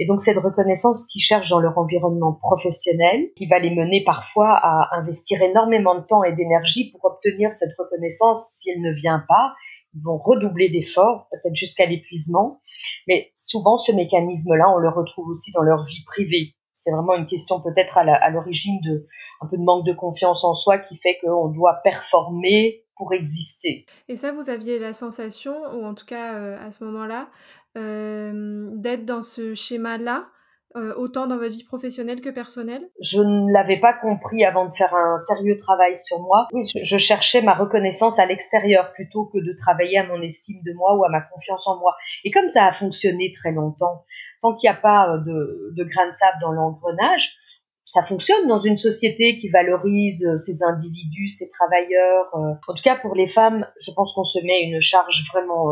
Et 0.00 0.06
donc 0.06 0.20
cette 0.20 0.38
reconnaissance 0.38 1.06
qu'ils 1.06 1.22
cherchent 1.22 1.50
dans 1.50 1.60
leur 1.60 1.78
environnement 1.78 2.32
professionnel, 2.32 3.28
qui 3.36 3.46
va 3.46 3.60
les 3.60 3.70
mener 3.70 4.02
parfois 4.04 4.50
à 4.50 4.96
investir 4.98 5.40
énormément 5.40 5.94
de 5.94 6.04
temps 6.04 6.24
et 6.24 6.32
d'énergie 6.34 6.90
pour 6.90 7.04
obtenir 7.04 7.52
cette 7.52 7.76
reconnaissance 7.78 8.56
si 8.58 8.70
elle 8.70 8.82
ne 8.82 8.92
vient 8.92 9.24
pas 9.28 9.54
ils 9.94 10.02
vont 10.02 10.18
redoubler 10.18 10.68
d'efforts, 10.68 11.28
peut-être 11.30 11.54
jusqu'à 11.54 11.86
l'épuisement. 11.86 12.60
Mais 13.08 13.32
souvent, 13.36 13.78
ce 13.78 13.92
mécanisme-là, 13.92 14.72
on 14.74 14.78
le 14.78 14.88
retrouve 14.88 15.28
aussi 15.28 15.52
dans 15.52 15.62
leur 15.62 15.84
vie 15.84 16.04
privée. 16.06 16.54
C'est 16.74 16.90
vraiment 16.90 17.14
une 17.14 17.26
question 17.26 17.60
peut-être 17.60 17.98
à 17.98 18.30
l'origine 18.30 18.80
de 18.80 19.06
un 19.40 19.46
peu 19.46 19.56
de 19.56 19.62
manque 19.62 19.84
de 19.84 19.92
confiance 19.92 20.44
en 20.44 20.54
soi 20.54 20.78
qui 20.78 20.96
fait 20.98 21.18
qu'on 21.22 21.48
doit 21.48 21.80
performer 21.82 22.84
pour 22.96 23.12
exister. 23.12 23.86
Et 24.08 24.16
ça, 24.16 24.32
vous 24.32 24.50
aviez 24.50 24.78
la 24.78 24.92
sensation, 24.92 25.54
ou 25.74 25.84
en 25.84 25.94
tout 25.94 26.06
cas 26.06 26.34
euh, 26.34 26.56
à 26.58 26.70
ce 26.70 26.84
moment-là, 26.84 27.28
euh, 27.76 28.70
d'être 28.74 29.04
dans 29.04 29.22
ce 29.22 29.54
schéma-là 29.54 30.26
euh, 30.76 30.94
autant 30.94 31.26
dans 31.26 31.36
votre 31.36 31.52
vie 31.52 31.64
professionnelle 31.64 32.20
que 32.20 32.30
personnelle? 32.30 32.88
Je 33.00 33.20
ne 33.20 33.52
l'avais 33.52 33.78
pas 33.78 33.92
compris 33.92 34.44
avant 34.44 34.68
de 34.68 34.74
faire 34.74 34.94
un 34.94 35.18
sérieux 35.18 35.56
travail 35.56 35.96
sur 35.96 36.20
moi. 36.20 36.48
Oui, 36.52 36.64
je, 36.66 36.98
cherchais 36.98 37.42
ma 37.42 37.54
reconnaissance 37.54 38.18
à 38.18 38.26
l'extérieur 38.26 38.92
plutôt 38.92 39.26
que 39.26 39.38
de 39.38 39.54
travailler 39.56 39.98
à 39.98 40.06
mon 40.06 40.22
estime 40.22 40.62
de 40.64 40.72
moi 40.72 40.96
ou 40.96 41.04
à 41.04 41.08
ma 41.08 41.20
confiance 41.20 41.66
en 41.66 41.78
moi. 41.78 41.94
Et 42.24 42.30
comme 42.30 42.48
ça 42.48 42.66
a 42.66 42.72
fonctionné 42.72 43.32
très 43.32 43.52
longtemps, 43.52 44.04
tant 44.40 44.54
qu'il 44.54 44.70
n'y 44.70 44.76
a 44.76 44.80
pas 44.80 45.10
euh, 45.10 45.18
de, 45.18 45.74
de 45.76 45.84
grain 45.84 46.06
de 46.06 46.12
sable 46.12 46.38
dans 46.40 46.52
l'engrenage, 46.52 47.36
ça 47.84 48.02
fonctionne 48.02 48.46
dans 48.46 48.60
une 48.60 48.76
société 48.76 49.36
qui 49.36 49.50
valorise 49.50 50.26
euh, 50.26 50.38
ses 50.38 50.62
individus, 50.62 51.28
ses 51.28 51.50
travailleurs. 51.50 52.28
En 52.32 52.74
tout 52.74 52.82
cas, 52.82 52.96
pour 52.96 53.14
les 53.14 53.28
femmes, 53.28 53.66
je 53.80 53.90
pense 53.94 54.14
qu'on 54.14 54.24
se 54.24 54.38
met 54.44 54.62
une 54.62 54.80
charge 54.80 55.24
vraiment 55.32 55.70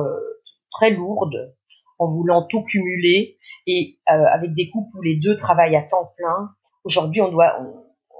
très 0.71 0.91
lourde 0.91 1.55
en 2.01 2.11
voulant 2.11 2.47
tout 2.49 2.63
cumuler 2.63 3.37
et 3.67 3.99
euh, 4.11 4.25
avec 4.33 4.55
des 4.55 4.71
couples 4.71 4.99
où 4.99 5.03
les 5.03 5.17
deux 5.17 5.37
travaillent 5.37 5.77
à 5.77 5.83
temps 5.83 6.13
plein. 6.17 6.51
Aujourd'hui, 6.83 7.21
on 7.21 7.31
doit, 7.31 7.61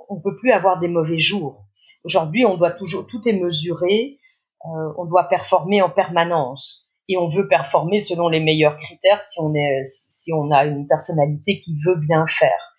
on, 0.09 0.21
peut 0.21 0.37
plus 0.37 0.53
avoir 0.53 0.79
des 0.79 0.89
mauvais 0.89 1.19
jours. 1.19 1.65
Aujourd'hui, 2.05 2.45
on 2.45 2.57
doit 2.57 2.73
toujours, 2.73 3.07
tout 3.07 3.21
est 3.27 3.33
mesuré. 3.33 4.19
euh, 4.67 4.93
on 4.99 5.07
doit 5.07 5.29
performer 5.29 5.81
en 5.81 5.89
permanence 5.89 6.91
et 7.09 7.17
on 7.17 7.29
veut 7.29 7.49
performer 7.49 8.01
selon 8.01 8.29
les 8.29 8.41
meilleurs 8.41 8.77
critères 8.77 9.23
si 9.23 9.41
on 9.41 9.55
est 9.55 9.83
si 9.85 10.33
on 10.33 10.51
a 10.51 10.65
une 10.65 10.87
personnalité 10.87 11.57
qui 11.57 11.79
veut 11.85 11.97
bien 11.97 12.27
faire. 12.29 12.77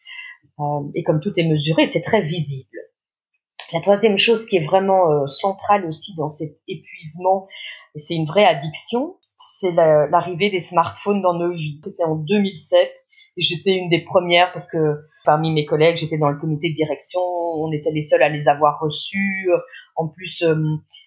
Euh, 0.60 0.92
et 0.94 1.04
comme 1.04 1.20
tout 1.20 1.34
est 1.36 1.48
mesuré, 1.48 1.86
c'est 1.88 2.02
très 2.02 2.22
visible. 2.22 2.78
La 3.74 3.82
troisième 3.82 4.18
chose 4.18 4.46
qui 4.46 4.58
est 4.58 4.66
vraiment 4.66 5.12
euh, 5.12 5.28
centrale 5.28 5.86
aussi 5.88 6.16
dans 6.16 6.30
cet 6.30 6.60
épuisement, 6.68 7.48
et 7.96 8.00
c'est 8.00 8.16
une 8.16 8.28
vraie 8.28 8.46
addiction, 8.46 9.16
c'est 9.42 9.72
l'arrivée 9.72 10.50
des 10.50 10.60
smartphones 10.60 11.22
dans 11.22 11.34
nos 11.34 11.52
vies. 11.52 11.80
C'était 11.84 12.04
en 12.04 12.16
2007 12.16 12.92
et 13.38 13.42
j'étais 13.42 13.76
une 13.76 13.90
des 13.90 14.02
premières 14.02 14.52
parce 14.52 14.70
que 14.70 15.02
parmi 15.26 15.52
mes 15.52 15.66
collègues, 15.66 15.98
j'étais 15.98 16.18
dans 16.18 16.30
le 16.30 16.40
comité 16.40 16.70
de 16.70 16.76
direction, 16.76 17.22
on 17.22 17.72
était 17.72 17.92
les 17.92 18.02
seuls 18.02 18.24
à 18.24 18.30
les 18.30 18.48
avoir 18.48 18.80
reçus. 18.80 19.50
En 19.96 20.08
plus, 20.08 20.44
euh, 20.44 20.56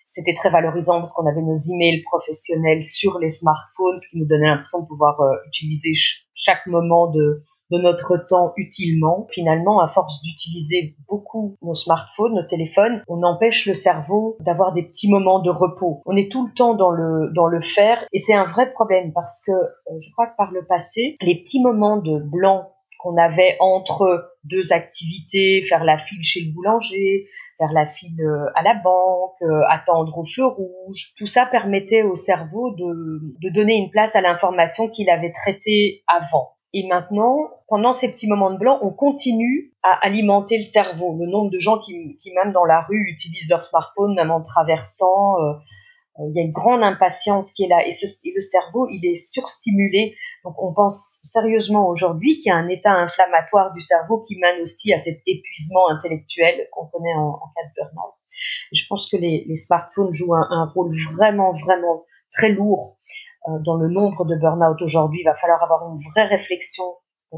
c'était 0.07 0.35
très 0.35 0.51
valorisant 0.51 0.99
parce 0.99 1.13
qu'on 1.13 1.27
avait 1.27 1.43
nos 1.43 1.57
emails 1.57 2.03
professionnels 2.03 2.85
sur 2.85 3.19
les 3.19 3.31
smartphones, 3.31 3.99
ce 3.99 4.09
qui 4.11 4.19
nous 4.19 4.27
donnait 4.27 4.47
l'impression 4.47 4.83
de 4.83 4.87
pouvoir 4.87 5.21
euh, 5.21 5.35
utiliser 5.49 5.93
chaque 6.35 6.67
moment 6.67 7.11
de, 7.11 7.43
de 7.75 7.83
notre 7.83 8.17
temps 8.17 8.53
utilement. 8.57 9.27
Finalement, 9.31 9.81
à 9.81 9.89
force 9.89 10.23
d'utiliser 10.23 10.97
beaucoup 11.09 11.57
nos 11.63 11.75
smartphones, 11.75 12.35
nos 12.35 12.47
téléphones, 12.47 13.03
on 13.09 13.23
empêche 13.23 13.67
le 13.67 13.75
cerveau 13.75 14.37
d'avoir 14.41 14.73
des 14.73 14.83
petits 14.83 15.11
moments 15.11 15.41
de 15.41 15.51
repos. 15.51 16.03
On 16.07 16.17
est 16.17 16.31
tout 16.31 16.47
le 16.47 16.53
temps 16.55 16.75
dans 16.75 16.91
le 16.91 17.33
dans 17.35 17.47
le 17.47 17.61
faire 17.61 18.05
et 18.13 18.19
c'est 18.19 18.35
un 18.35 18.45
vrai 18.45 18.73
problème 18.73 19.13
parce 19.13 19.43
que 19.45 19.53
euh, 19.53 19.99
je 20.01 20.13
crois 20.13 20.29
que 20.29 20.37
par 20.37 20.53
le 20.53 20.65
passé, 20.65 21.15
les 21.23 21.41
petits 21.41 21.63
moments 21.63 21.97
de 21.97 22.19
blanc 22.19 22.71
qu'on 23.01 23.17
avait 23.19 23.57
entre 23.61 24.33
deux 24.45 24.73
activités, 24.73 25.63
faire 25.63 25.85
la 25.85 25.99
file 25.99 26.23
chez 26.23 26.41
le 26.47 26.53
boulanger, 26.53 27.27
faire 27.59 27.73
la 27.73 27.87
file 27.87 28.21
euh, 28.21 28.47
à 28.55 28.63
la 28.63 28.75
banque, 28.75 29.37
euh, 29.43 29.61
attendre 29.69 30.17
au 30.17 30.25
feu 30.25 30.47
rouge. 30.47 31.13
Tout 31.19 31.27
ça 31.27 31.45
permettait 31.45 32.03
au 32.03 32.17
cerveau 32.17 32.71
de, 32.71 33.21
de 33.43 33.51
donner 33.53 33.75
une 33.75 33.91
place 33.91 34.17
à 34.17 34.21
l'information 34.21 34.89
qu'il 34.89 35.11
avait 35.11 35.33
traitée 35.33 36.03
avant. 36.07 36.55
Et 36.77 36.89
maintenant, 36.89 37.51
pendant 37.69 37.93
ces 37.93 38.11
petits 38.11 38.29
moments 38.29 38.51
de 38.51 38.59
blanc, 38.59 38.81
on 38.83 38.93
continue 38.93 39.73
à 39.85 39.93
alimenter 40.05 40.59
le 40.59 40.65
cerveau. 40.65 41.17
Le 41.17 41.27
nombre 41.27 41.51
de 41.51 41.61
gens 41.61 41.79
qui, 41.79 42.19
qui 42.21 42.33
même 42.33 42.53
dans 42.53 42.65
la 42.65 42.83
rue, 42.83 43.07
utilisent 43.09 43.49
leur 43.49 43.63
smartphone, 43.63 44.17
même 44.17 44.33
en 44.33 44.43
traversant, 44.43 45.39
euh, 45.39 45.53
euh, 46.19 46.25
il 46.29 46.37
y 46.37 46.41
a 46.41 46.43
une 46.43 46.51
grande 46.51 46.83
impatience 46.83 47.53
qui 47.53 47.63
est 47.63 47.69
là. 47.69 47.87
Et, 47.87 47.91
le 48.35 48.41
cerveau, 48.41 48.89
il 48.91 49.07
est 49.07 49.15
surstimulé. 49.15 50.17
Donc 50.43 50.61
on 50.61 50.75
pense 50.75 51.21
sérieusement 51.23 51.87
aujourd'hui 51.89 52.39
qu'il 52.39 52.51
y 52.51 52.53
a 52.53 52.57
un 52.57 52.69
état 52.69 52.93
inflammatoire 52.93 53.73
du 53.73 53.81
cerveau 53.81 54.23
qui 54.23 54.37
mène 54.41 54.61
aussi 54.61 54.93
à 54.93 54.99
cet 54.99 55.23
épuisement 55.29 55.89
intellectuel 55.91 56.69
qu'on 56.73 56.87
connaît 56.87 57.15
en, 57.15 57.39
cas 57.55 57.69
de 57.69 57.73
burn-out. 57.77 58.15
Je 58.73 58.85
pense 58.89 59.09
que 59.09 59.17
les, 59.17 59.57
smartphones 59.57 60.13
jouent 60.13 60.35
un, 60.35 60.73
rôle 60.75 60.93
vraiment, 61.13 61.53
vraiment 61.53 62.05
très 62.33 62.49
lourd 62.49 62.99
dans 63.47 63.77
le 63.77 63.89
nombre 63.89 64.25
de 64.25 64.37
burn-out 64.37 64.81
aujourd'hui. 64.83 65.21
Il 65.21 65.25
va 65.25 65.35
falloir 65.35 65.63
avoir 65.63 65.89
une 65.93 66.01
vraie 66.11 66.27
réflexion 66.27 66.85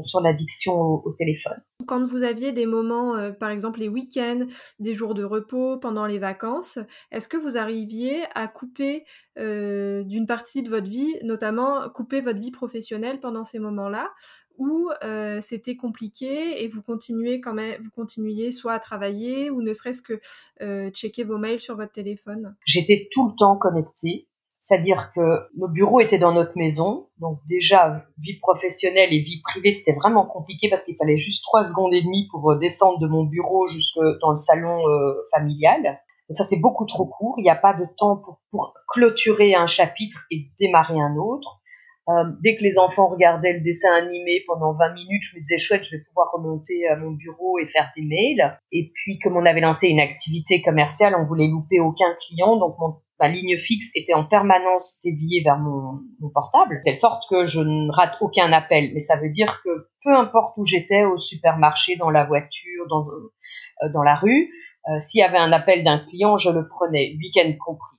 sur 0.03 0.21
l'addiction 0.21 0.79
au, 0.79 1.11
téléphone. 1.17 1.59
Quand 1.87 2.03
vous 2.03 2.21
aviez 2.21 2.51
des 2.51 2.67
moments, 2.67 3.15
euh, 3.15 3.31
par 3.31 3.49
exemple 3.49 3.79
les 3.79 3.87
week-ends, 3.87 4.45
des 4.79 4.93
jours 4.93 5.15
de 5.15 5.23
repos, 5.23 5.77
pendant 5.77 6.05
les 6.05 6.19
vacances, 6.19 6.77
est-ce 7.11 7.27
que 7.27 7.37
vous 7.37 7.57
arriviez 7.57 8.21
à 8.35 8.47
couper 8.47 9.05
euh, 9.39 10.03
d'une 10.03 10.27
partie 10.27 10.61
de 10.61 10.69
votre 10.69 10.87
vie, 10.87 11.15
notamment 11.23 11.89
couper 11.89 12.21
votre 12.21 12.39
vie 12.39 12.51
professionnelle 12.51 13.19
pendant 13.19 13.43
ces 13.43 13.57
moments-là 13.57 14.11
ou 14.57 14.89
euh, 15.03 15.39
c'était 15.41 15.75
compliqué 15.75 16.63
et 16.63 16.67
vous 16.67 16.81
continuez 16.81 17.39
quand 17.39 17.53
même, 17.53 17.79
vous 17.81 17.91
continuiez 17.91 18.51
soit 18.51 18.73
à 18.73 18.79
travailler 18.79 19.49
ou 19.49 19.61
ne 19.61 19.73
serait-ce 19.73 20.01
que 20.01 20.19
euh, 20.61 20.89
checker 20.89 21.23
vos 21.23 21.37
mails 21.37 21.59
sur 21.59 21.75
votre 21.75 21.91
téléphone? 21.91 22.55
J'étais 22.65 23.07
tout 23.11 23.27
le 23.27 23.35
temps 23.37 23.55
connectée 23.55 24.27
c'est-à-dire 24.67 25.13
que 25.15 25.47
nos 25.55 25.69
bureaux 25.69 26.01
étaient 26.01 26.17
dans 26.17 26.33
notre 26.33 26.57
maison, 26.57 27.07
donc 27.21 27.39
déjà 27.47 28.03
vie 28.21 28.37
professionnelle 28.37 29.13
et 29.13 29.19
vie 29.19 29.41
privée 29.41 29.71
c'était 29.71 29.93
vraiment 29.93 30.25
compliqué 30.25 30.69
parce 30.69 30.83
qu'il 30.83 30.97
fallait 30.97 31.17
juste 31.17 31.45
trois 31.45 31.63
secondes 31.63 31.93
et 31.93 32.01
demie 32.01 32.27
pour 32.31 32.51
euh, 32.51 32.59
descendre 32.59 32.99
de 32.99 33.07
mon 33.07 33.23
bureau 33.23 33.69
jusque 33.69 33.97
dans 34.19 34.31
le 34.31 34.37
salon 34.37 34.85
euh, 34.89 35.13
familial. 35.33 36.01
Donc 36.27 36.37
ça 36.37 36.43
c'est 36.43 36.59
beaucoup 36.59 36.85
trop 36.85 37.05
court. 37.05 37.35
Il 37.37 37.43
n'y 37.43 37.49
a 37.49 37.55
pas 37.55 37.75
de 37.75 37.85
temps 37.97 38.17
pour, 38.17 38.73
clôturer 38.89 39.55
un 39.55 39.67
chapitre 39.67 40.25
et 40.31 40.49
démarrer 40.59 40.99
un 40.99 41.15
autre. 41.15 41.61
Euh, 42.09 42.25
dès 42.43 42.57
que 42.57 42.63
les 42.63 42.77
enfants 42.77 43.07
regardaient 43.07 43.53
le 43.53 43.61
dessin 43.61 43.93
animé 43.93 44.43
pendant 44.47 44.73
20 44.73 44.95
minutes, 44.95 45.23
je 45.31 45.37
me 45.37 45.41
disais 45.41 45.57
chouette, 45.57 45.83
je 45.83 45.95
vais 45.95 46.03
pouvoir 46.03 46.29
remonter 46.33 46.87
à 46.87 46.97
mon 46.97 47.11
bureau 47.11 47.57
et 47.59 47.67
faire 47.67 47.89
des 47.95 48.03
mails. 48.03 48.59
Et 48.73 48.91
puis 48.93 49.17
comme 49.19 49.37
on 49.37 49.45
avait 49.45 49.61
lancé 49.61 49.87
une 49.87 50.01
activité 50.01 50.61
commerciale, 50.61 51.15
on 51.17 51.25
voulait 51.25 51.47
louper 51.47 51.79
aucun 51.79 52.13
client, 52.27 52.57
donc 52.57 52.75
mon 52.79 52.97
ma 53.19 53.27
ligne 53.27 53.57
fixe 53.57 53.91
était 53.95 54.13
en 54.13 54.23
permanence 54.23 54.99
déviée 55.03 55.41
vers 55.43 55.57
mon, 55.57 56.01
portable, 56.33 56.77
de 56.77 56.81
telle 56.83 56.95
sorte 56.95 57.23
que 57.29 57.45
je 57.45 57.59
ne 57.59 57.91
rate 57.91 58.17
aucun 58.21 58.51
appel. 58.51 58.91
Mais 58.93 58.99
ça 58.99 59.19
veut 59.19 59.29
dire 59.29 59.61
que 59.63 59.89
peu 60.03 60.15
importe 60.15 60.55
où 60.57 60.65
j'étais, 60.65 61.03
au 61.03 61.17
supermarché, 61.17 61.95
dans 61.95 62.09
la 62.09 62.25
voiture, 62.25 62.87
dans, 62.89 63.01
euh, 63.01 63.89
dans 63.89 64.03
la 64.03 64.15
rue, 64.15 64.49
euh, 64.89 64.99
s'il 64.99 65.19
y 65.19 65.23
avait 65.23 65.37
un 65.37 65.51
appel 65.51 65.83
d'un 65.83 65.99
client, 65.99 66.37
je 66.37 66.49
le 66.49 66.67
prenais, 66.67 67.15
week-end 67.17 67.51
compris. 67.63 67.97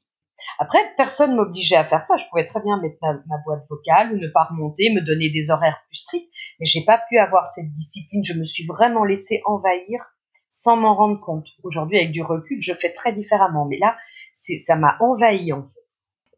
Après, 0.61 0.79
personne 0.97 1.37
m'obligeait 1.37 1.77
à 1.77 1.85
faire 1.85 2.03
ça. 2.03 2.17
Je 2.17 2.25
pouvais 2.31 2.47
très 2.47 2.61
bien 2.61 2.81
mettre 2.81 2.97
ma, 3.03 3.13
ma, 3.13 3.43
boîte 3.45 3.65
vocale 3.69 4.13
ou 4.13 4.17
ne 4.17 4.29
pas 4.29 4.45
remonter, 4.45 4.93
me 4.93 5.01
donner 5.01 5.31
des 5.31 5.51
horaires 5.51 5.81
plus 5.87 5.99
stricts, 5.99 6.31
mais 6.59 6.67
j'ai 6.67 6.85
pas 6.85 7.01
pu 7.09 7.19
avoir 7.19 7.47
cette 7.47 7.73
discipline. 7.73 8.25
Je 8.25 8.35
me 8.35 8.45
suis 8.45 8.67
vraiment 8.67 9.05
laissé 9.05 9.41
envahir 9.47 10.05
sans 10.51 10.77
m'en 10.77 10.95
rendre 10.95 11.21
compte. 11.21 11.47
Aujourd'hui, 11.63 11.99
avec 11.99 12.13
du 12.13 12.23
recul, 12.23 12.59
je 12.61 12.75
fais 12.75 12.93
très 12.93 13.13
différemment. 13.13 13.67
Mais 13.67 13.79
là, 13.79 13.97
ça 14.35 14.77
m'a 14.77 14.97
envahi 15.01 15.53
en 15.53 15.63
fait. 15.63 15.79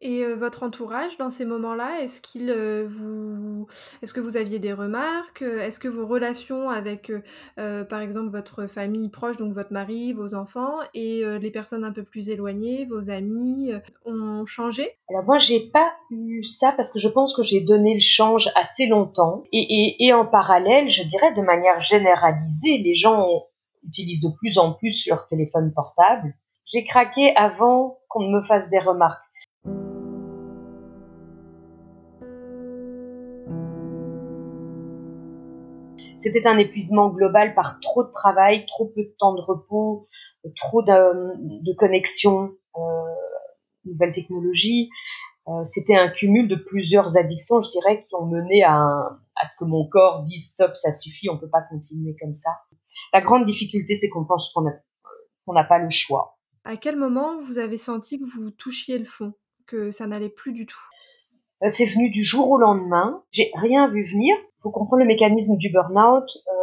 Et 0.03 0.23
euh, 0.23 0.33
votre 0.33 0.63
entourage 0.63 1.15
dans 1.19 1.29
ces 1.29 1.45
moments-là, 1.45 2.01
est-ce 2.01 2.21
qu'il 2.21 2.49
euh, 2.49 2.87
vous, 2.89 3.67
est-ce 4.01 4.15
que 4.15 4.19
vous 4.19 4.35
aviez 4.35 4.57
des 4.57 4.73
remarques? 4.73 5.43
Est-ce 5.43 5.77
que 5.77 5.87
vos 5.87 6.07
relations 6.07 6.71
avec, 6.71 7.11
euh, 7.59 7.83
par 7.83 7.99
exemple, 7.99 8.31
votre 8.31 8.65
famille 8.65 9.09
proche, 9.09 9.37
donc 9.37 9.53
votre 9.53 9.71
mari, 9.71 10.13
vos 10.13 10.33
enfants, 10.33 10.79
et 10.95 11.23
euh, 11.23 11.37
les 11.37 11.51
personnes 11.51 11.83
un 11.83 11.91
peu 11.91 12.01
plus 12.01 12.29
éloignées, 12.29 12.85
vos 12.85 13.11
amis, 13.11 13.73
ont 14.05 14.43
changé? 14.47 14.89
Alors 15.07 15.23
moi, 15.23 15.37
j'ai 15.37 15.69
pas 15.69 15.93
eu 16.09 16.41
ça 16.41 16.73
parce 16.75 16.91
que 16.91 16.97
je 16.97 17.07
pense 17.07 17.35
que 17.35 17.43
j'ai 17.43 17.61
donné 17.61 17.93
le 17.93 18.01
change 18.01 18.49
assez 18.55 18.87
longtemps, 18.87 19.43
et, 19.53 19.59
et, 19.59 20.07
et 20.07 20.13
en 20.13 20.25
parallèle, 20.25 20.89
je 20.89 21.03
dirais 21.03 21.31
de 21.35 21.41
manière 21.41 21.79
généralisée, 21.79 22.79
les 22.79 22.95
gens 22.95 23.21
ont 23.21 23.43
utilisent 23.87 24.21
de 24.21 24.29
plus 24.37 24.57
en 24.57 24.73
plus 24.73 25.07
leur 25.07 25.27
téléphone 25.27 25.73
portable. 25.73 26.33
J'ai 26.65 26.85
craqué 26.85 27.35
avant 27.35 27.99
qu'on 28.07 28.21
ne 28.21 28.39
me 28.39 28.43
fasse 28.43 28.69
des 28.69 28.79
remarques. 28.79 29.23
C'était 36.17 36.45
un 36.45 36.59
épuisement 36.59 37.09
global 37.09 37.55
par 37.55 37.79
trop 37.79 38.03
de 38.03 38.11
travail, 38.11 38.67
trop 38.67 38.85
peu 38.85 39.01
de 39.01 39.15
temps 39.17 39.33
de 39.33 39.41
repos, 39.41 40.07
trop 40.55 40.83
de, 40.83 41.73
connexions, 41.73 42.51
euh, 42.77 42.81
nouvelles 43.85 44.13
technologies. 44.13 44.89
Euh, 45.47 45.63
C'était 45.65 45.95
un 45.95 46.09
cumul 46.09 46.47
de 46.47 46.55
plusieurs 46.55 47.17
addictions, 47.17 47.61
je 47.61 47.71
dirais, 47.71 48.05
qui 48.07 48.15
ont 48.15 48.27
mené 48.27 48.63
à, 48.63 49.17
ce 49.45 49.57
que 49.57 49.65
mon 49.65 49.87
corps 49.89 50.21
dise 50.21 50.51
stop, 50.51 50.75
ça 50.75 50.91
suffit, 50.91 51.27
on 51.29 51.39
peut 51.39 51.49
pas 51.49 51.63
continuer 51.63 52.15
comme 52.21 52.35
ça. 52.35 52.51
La 53.13 53.21
grande 53.21 53.45
difficulté, 53.45 53.95
c'est 53.95 54.09
qu'on 54.09 54.25
pense 54.25 54.51
qu'on 54.53 55.53
n'a 55.53 55.63
pas 55.63 55.79
le 55.79 55.89
choix. 55.89 56.37
À 56.63 56.77
quel 56.77 56.95
moment 56.95 57.39
vous 57.39 57.57
avez 57.57 57.77
senti 57.77 58.19
que 58.19 58.25
vous 58.25 58.51
touchiez 58.51 58.99
le 58.99 59.05
fond, 59.05 59.33
que 59.65 59.91
ça 59.91 60.07
n'allait 60.07 60.29
plus 60.29 60.53
du 60.53 60.65
tout? 60.65 60.79
Euh, 61.63 61.69
C'est 61.69 61.85
venu 61.85 62.09
du 62.09 62.23
jour 62.23 62.49
au 62.49 62.57
lendemain. 62.57 63.23
J'ai 63.31 63.51
rien 63.55 63.87
vu 63.87 64.03
venir. 64.03 64.35
Il 64.37 64.61
faut 64.63 64.71
comprendre 64.71 65.01
le 65.01 65.07
mécanisme 65.07 65.57
du 65.57 65.71
burn-out. 65.71 66.29
Euh, 66.47 66.61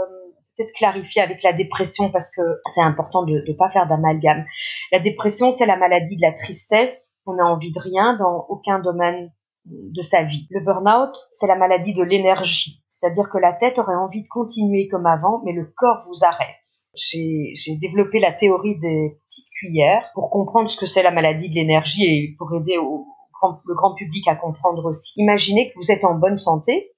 peut-être 0.56 0.73
clarifier 0.75 1.23
avec 1.23 1.42
la 1.42 1.52
dépression 1.52 2.11
parce 2.11 2.35
que 2.35 2.42
c'est 2.66 2.80
important 2.82 3.25
de 3.25 3.44
ne 3.47 3.52
pas 3.54 3.70
faire 3.70 3.88
d'amalgame. 3.88 4.44
La 4.92 4.99
dépression, 4.99 5.52
c'est 5.52 5.66
la 5.66 5.76
maladie 5.76 6.16
de 6.16 6.23
la 6.23 6.32
tristesse. 6.32 7.16
On 7.26 7.35
n'a 7.35 7.47
envie 7.47 7.73
de 7.73 7.78
rien 7.78 8.16
dans 8.16 8.47
aucun 8.49 8.78
domaine 8.78 9.32
de 9.66 10.02
sa 10.02 10.23
vie. 10.23 10.47
Le 10.50 10.61
burn-out, 10.61 11.14
c'est 11.30 11.47
la 11.47 11.56
maladie 11.56 11.94
de 11.94 12.02
l'énergie. 12.02 12.82
C'est-à-dire 12.99 13.31
que 13.31 13.38
la 13.38 13.52
tête 13.52 13.78
aurait 13.78 13.95
envie 13.95 14.23
de 14.23 14.28
continuer 14.28 14.88
comme 14.88 15.07
avant, 15.07 15.40
mais 15.45 15.52
le 15.52 15.73
corps 15.76 16.05
vous 16.09 16.25
arrête. 16.25 16.67
J'ai 16.95 17.76
développé 17.81 18.19
la 18.19 18.33
théorie 18.33 18.76
des 18.81 19.17
petites 19.28 19.49
cuillères 19.57 20.11
pour 20.14 20.31
comprendre 20.31 20.69
ce 20.69 20.76
que 20.76 20.87
c'est 20.87 21.05
la 21.05 21.12
maladie 21.12 21.49
de 21.49 21.55
l'énergie 21.55 22.05
et 22.05 22.35
pour 22.37 22.52
aider 22.57 22.75
le 22.75 23.75
grand 23.76 23.95
public 23.95 24.26
à 24.26 24.35
comprendre 24.35 24.85
aussi. 24.85 25.12
Imaginez 25.21 25.71
que 25.71 25.78
vous 25.78 25.93
êtes 25.93 26.02
en 26.02 26.17
bonne 26.17 26.38
santé, 26.38 26.90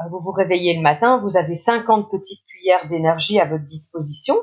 euh, 0.00 0.08
vous 0.12 0.20
vous 0.20 0.30
réveillez 0.30 0.76
le 0.76 0.80
matin, 0.80 1.20
vous 1.20 1.36
avez 1.36 1.56
50 1.56 2.08
petites 2.08 2.46
cuillères 2.46 2.88
d'énergie 2.88 3.40
à 3.40 3.44
votre 3.44 3.64
disposition 3.64 4.36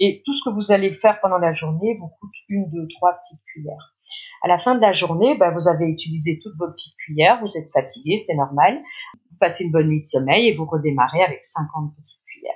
et 0.00 0.20
tout 0.26 0.34
ce 0.34 0.50
que 0.50 0.54
vous 0.54 0.70
allez 0.70 0.92
faire 0.92 1.18
pendant 1.22 1.38
la 1.38 1.54
journée 1.54 1.96
vous 1.98 2.10
coûte 2.20 2.34
une, 2.50 2.68
deux, 2.68 2.86
trois 2.88 3.14
petites 3.24 3.42
cuillères. 3.46 3.96
À 4.42 4.48
la 4.48 4.58
fin 4.58 4.74
de 4.74 4.80
la 4.80 4.92
journée, 4.92 5.36
bah, 5.36 5.52
vous 5.52 5.68
avez 5.68 5.86
utilisé 5.86 6.38
toutes 6.42 6.56
vos 6.58 6.70
petites 6.70 6.96
cuillères, 6.96 7.40
vous 7.40 7.56
êtes 7.56 7.70
fatigué, 7.72 8.16
c'est 8.16 8.36
normal 8.36 8.82
passez 9.38 9.64
une 9.64 9.72
bonne 9.72 9.88
nuit 9.88 10.02
de 10.02 10.08
sommeil 10.08 10.48
et 10.48 10.54
vous 10.54 10.66
redémarrez 10.66 11.22
avec 11.22 11.44
50 11.44 11.94
petites 11.96 12.22
cuillères. 12.24 12.54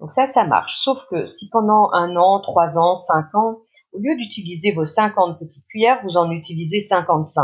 Donc 0.00 0.12
ça, 0.12 0.26
ça 0.26 0.44
marche. 0.44 0.76
Sauf 0.78 0.98
que 1.10 1.26
si 1.26 1.48
pendant 1.50 1.90
un 1.92 2.16
an, 2.16 2.40
trois 2.40 2.78
ans, 2.78 2.96
cinq 2.96 3.34
ans, 3.34 3.58
au 3.92 3.98
lieu 3.98 4.16
d'utiliser 4.16 4.72
vos 4.72 4.84
50 4.84 5.38
petites 5.38 5.66
cuillères, 5.68 6.00
vous 6.04 6.16
en 6.16 6.30
utilisez 6.30 6.80
55 6.80 7.42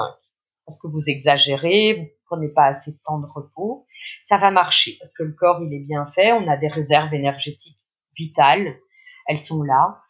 parce 0.67 0.81
que 0.81 0.89
vous 0.89 1.11
exagérez, 1.11 1.95
vous 1.95 2.09
prenez 2.25 2.49
pas 2.49 2.65
assez 2.65 2.93
de 2.93 2.99
temps 3.05 3.19
de 3.19 3.27
repos. 3.27 3.87
Ça 4.23 4.39
va 4.39 4.51
marcher 4.51 4.97
parce 4.99 5.13
que 5.13 5.23
le 5.23 5.33
corps 5.33 5.61
il 5.63 5.75
est 5.75 5.85
bien 5.85 6.07
fait, 6.15 6.33
on 6.33 6.49
a 6.49 6.57
des 6.57 6.69
réserves 6.69 7.13
énergétiques 7.13 7.81
vitales, 8.17 8.75
elles 9.27 9.41
sont 9.41 9.63
là. 9.63 10.01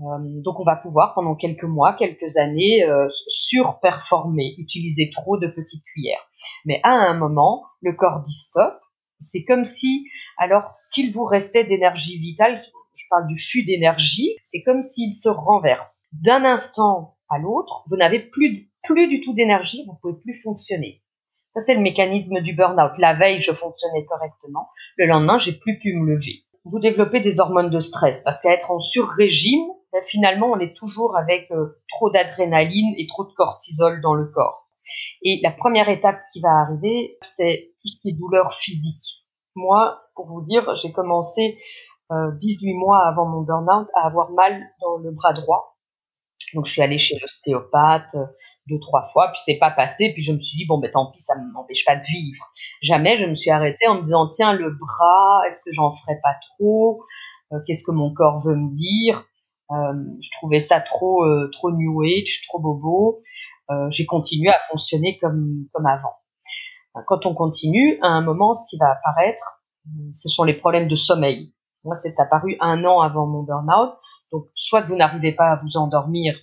Euh, 0.00 0.18
donc 0.42 0.58
on 0.58 0.64
va 0.64 0.76
pouvoir 0.76 1.14
pendant 1.14 1.34
quelques 1.34 1.64
mois, 1.64 1.92
quelques 1.92 2.36
années 2.36 2.84
euh, 2.84 3.08
surperformer, 3.28 4.54
utiliser 4.58 5.10
trop 5.10 5.36
de 5.36 5.46
petites 5.46 5.84
cuillères. 5.84 6.26
Mais 6.64 6.80
à 6.82 6.92
un 6.92 7.14
moment, 7.14 7.64
le 7.80 7.92
corps 7.92 8.20
dit 8.20 8.34
stop. 8.34 8.74
C'est 9.20 9.44
comme 9.44 9.64
si, 9.64 10.08
alors, 10.36 10.72
ce 10.76 10.90
qu'il 10.92 11.12
vous 11.12 11.24
restait 11.24 11.64
d'énergie 11.64 12.18
vitale, 12.18 12.58
je 12.58 13.04
parle 13.08 13.28
du 13.28 13.38
flux 13.38 13.62
d'énergie, 13.62 14.36
c'est 14.42 14.62
comme 14.62 14.82
s'il 14.82 15.12
se 15.12 15.28
renverse. 15.28 16.00
D'un 16.12 16.44
instant 16.44 17.16
à 17.30 17.38
l'autre, 17.38 17.84
vous 17.88 17.96
n'avez 17.96 18.18
plus, 18.18 18.68
plus 18.82 19.08
du 19.08 19.20
tout 19.20 19.32
d'énergie, 19.32 19.84
vous 19.86 19.96
pouvez 20.00 20.20
plus 20.20 20.40
fonctionner. 20.42 21.02
Ça, 21.54 21.60
c'est 21.60 21.74
le 21.74 21.82
mécanisme 21.82 22.40
du 22.40 22.54
burn-out. 22.54 22.98
La 22.98 23.14
veille, 23.14 23.42
je 23.42 23.52
fonctionnais 23.52 24.04
correctement. 24.06 24.68
Le 24.96 25.06
lendemain, 25.06 25.38
j'ai 25.38 25.52
plus 25.52 25.78
pu 25.78 25.94
me 25.94 26.14
lever. 26.14 26.44
Vous 26.64 26.78
développez 26.78 27.20
des 27.20 27.40
hormones 27.40 27.70
de 27.70 27.80
stress 27.80 28.22
parce 28.22 28.40
qu'à 28.40 28.52
être 28.52 28.70
en 28.70 28.78
sur-régime, 28.78 29.68
ben, 29.92 30.02
finalement, 30.06 30.50
on 30.50 30.58
est 30.58 30.74
toujours 30.74 31.16
avec 31.16 31.50
euh, 31.50 31.78
trop 31.88 32.10
d'adrénaline 32.10 32.94
et 32.96 33.06
trop 33.06 33.24
de 33.24 33.32
cortisol 33.32 34.00
dans 34.00 34.14
le 34.14 34.26
corps. 34.26 34.68
Et 35.22 35.40
la 35.42 35.52
première 35.52 35.88
étape 35.88 36.20
qui 36.32 36.40
va 36.40 36.50
arriver, 36.50 37.18
c'est 37.22 37.72
tout 37.82 37.88
ce 37.88 38.00
qui 38.00 38.08
est 38.10 38.12
douleur 38.12 38.52
physique. 38.54 39.24
Moi, 39.54 40.00
pour 40.14 40.26
vous 40.26 40.42
dire, 40.42 40.74
j'ai 40.76 40.92
commencé 40.92 41.58
18 42.10 42.70
euh, 42.70 42.78
mois 42.78 43.06
avant 43.06 43.26
mon 43.26 43.42
burn-out 43.42 43.88
à 43.94 44.06
avoir 44.06 44.30
mal 44.30 44.62
dans 44.80 44.96
le 44.96 45.10
bras 45.12 45.32
droit. 45.32 45.76
Donc 46.54 46.66
je 46.66 46.72
suis 46.72 46.82
allée 46.82 46.98
chez 46.98 47.16
l'ostéopathe 47.20 48.14
euh, 48.14 48.26
deux 48.68 48.78
trois 48.78 49.08
fois, 49.12 49.28
puis 49.28 49.40
c'est 49.44 49.58
pas 49.58 49.70
passé, 49.70 50.12
puis 50.12 50.22
je 50.22 50.32
me 50.32 50.40
suis 50.40 50.58
dit 50.58 50.66
bon 50.66 50.78
ben 50.78 50.90
tant 50.90 51.10
pis, 51.10 51.20
ça 51.20 51.34
m'empêche 51.52 51.84
pas 51.84 51.96
de 51.96 52.02
vivre. 52.02 52.44
Jamais 52.80 53.18
je 53.18 53.26
me 53.26 53.34
suis 53.34 53.50
arrêtée 53.50 53.86
en 53.88 53.96
me 53.96 54.02
disant 54.02 54.28
tiens 54.28 54.52
le 54.52 54.70
bras, 54.70 55.42
est-ce 55.48 55.64
que 55.64 55.72
j'en 55.72 55.94
ferai 55.96 56.14
pas 56.22 56.34
trop? 56.50 57.02
Euh, 57.52 57.58
Qu'est-ce 57.66 57.84
que 57.84 57.92
mon 57.92 58.12
corps 58.12 58.42
veut 58.44 58.56
me 58.56 58.74
dire? 58.74 59.24
Je 60.20 60.30
trouvais 60.38 60.60
ça 60.60 60.80
trop 60.80 61.24
trop 61.52 61.70
new 61.70 62.02
age, 62.02 62.42
trop 62.48 62.60
bobo. 62.60 63.22
J'ai 63.90 64.06
continué 64.06 64.50
à 64.50 64.58
fonctionner 64.70 65.18
comme 65.18 65.66
comme 65.72 65.86
avant. 65.86 66.14
Quand 67.06 67.24
on 67.24 67.34
continue, 67.34 67.98
à 68.02 68.08
un 68.08 68.20
moment, 68.20 68.52
ce 68.52 68.64
qui 68.68 68.76
va 68.78 68.90
apparaître, 68.92 69.62
ce 70.14 70.28
sont 70.28 70.44
les 70.44 70.54
problèmes 70.54 70.88
de 70.88 70.96
sommeil. 70.96 71.54
Moi, 71.84 71.96
c'est 71.96 72.20
apparu 72.20 72.56
un 72.60 72.84
an 72.84 73.00
avant 73.00 73.26
mon 73.26 73.42
burn-out. 73.42 73.94
Donc, 74.30 74.44
soit 74.54 74.82
vous 74.82 74.96
n'arrivez 74.96 75.32
pas 75.32 75.52
à 75.52 75.56
vous 75.56 75.76
endormir, 75.76 76.34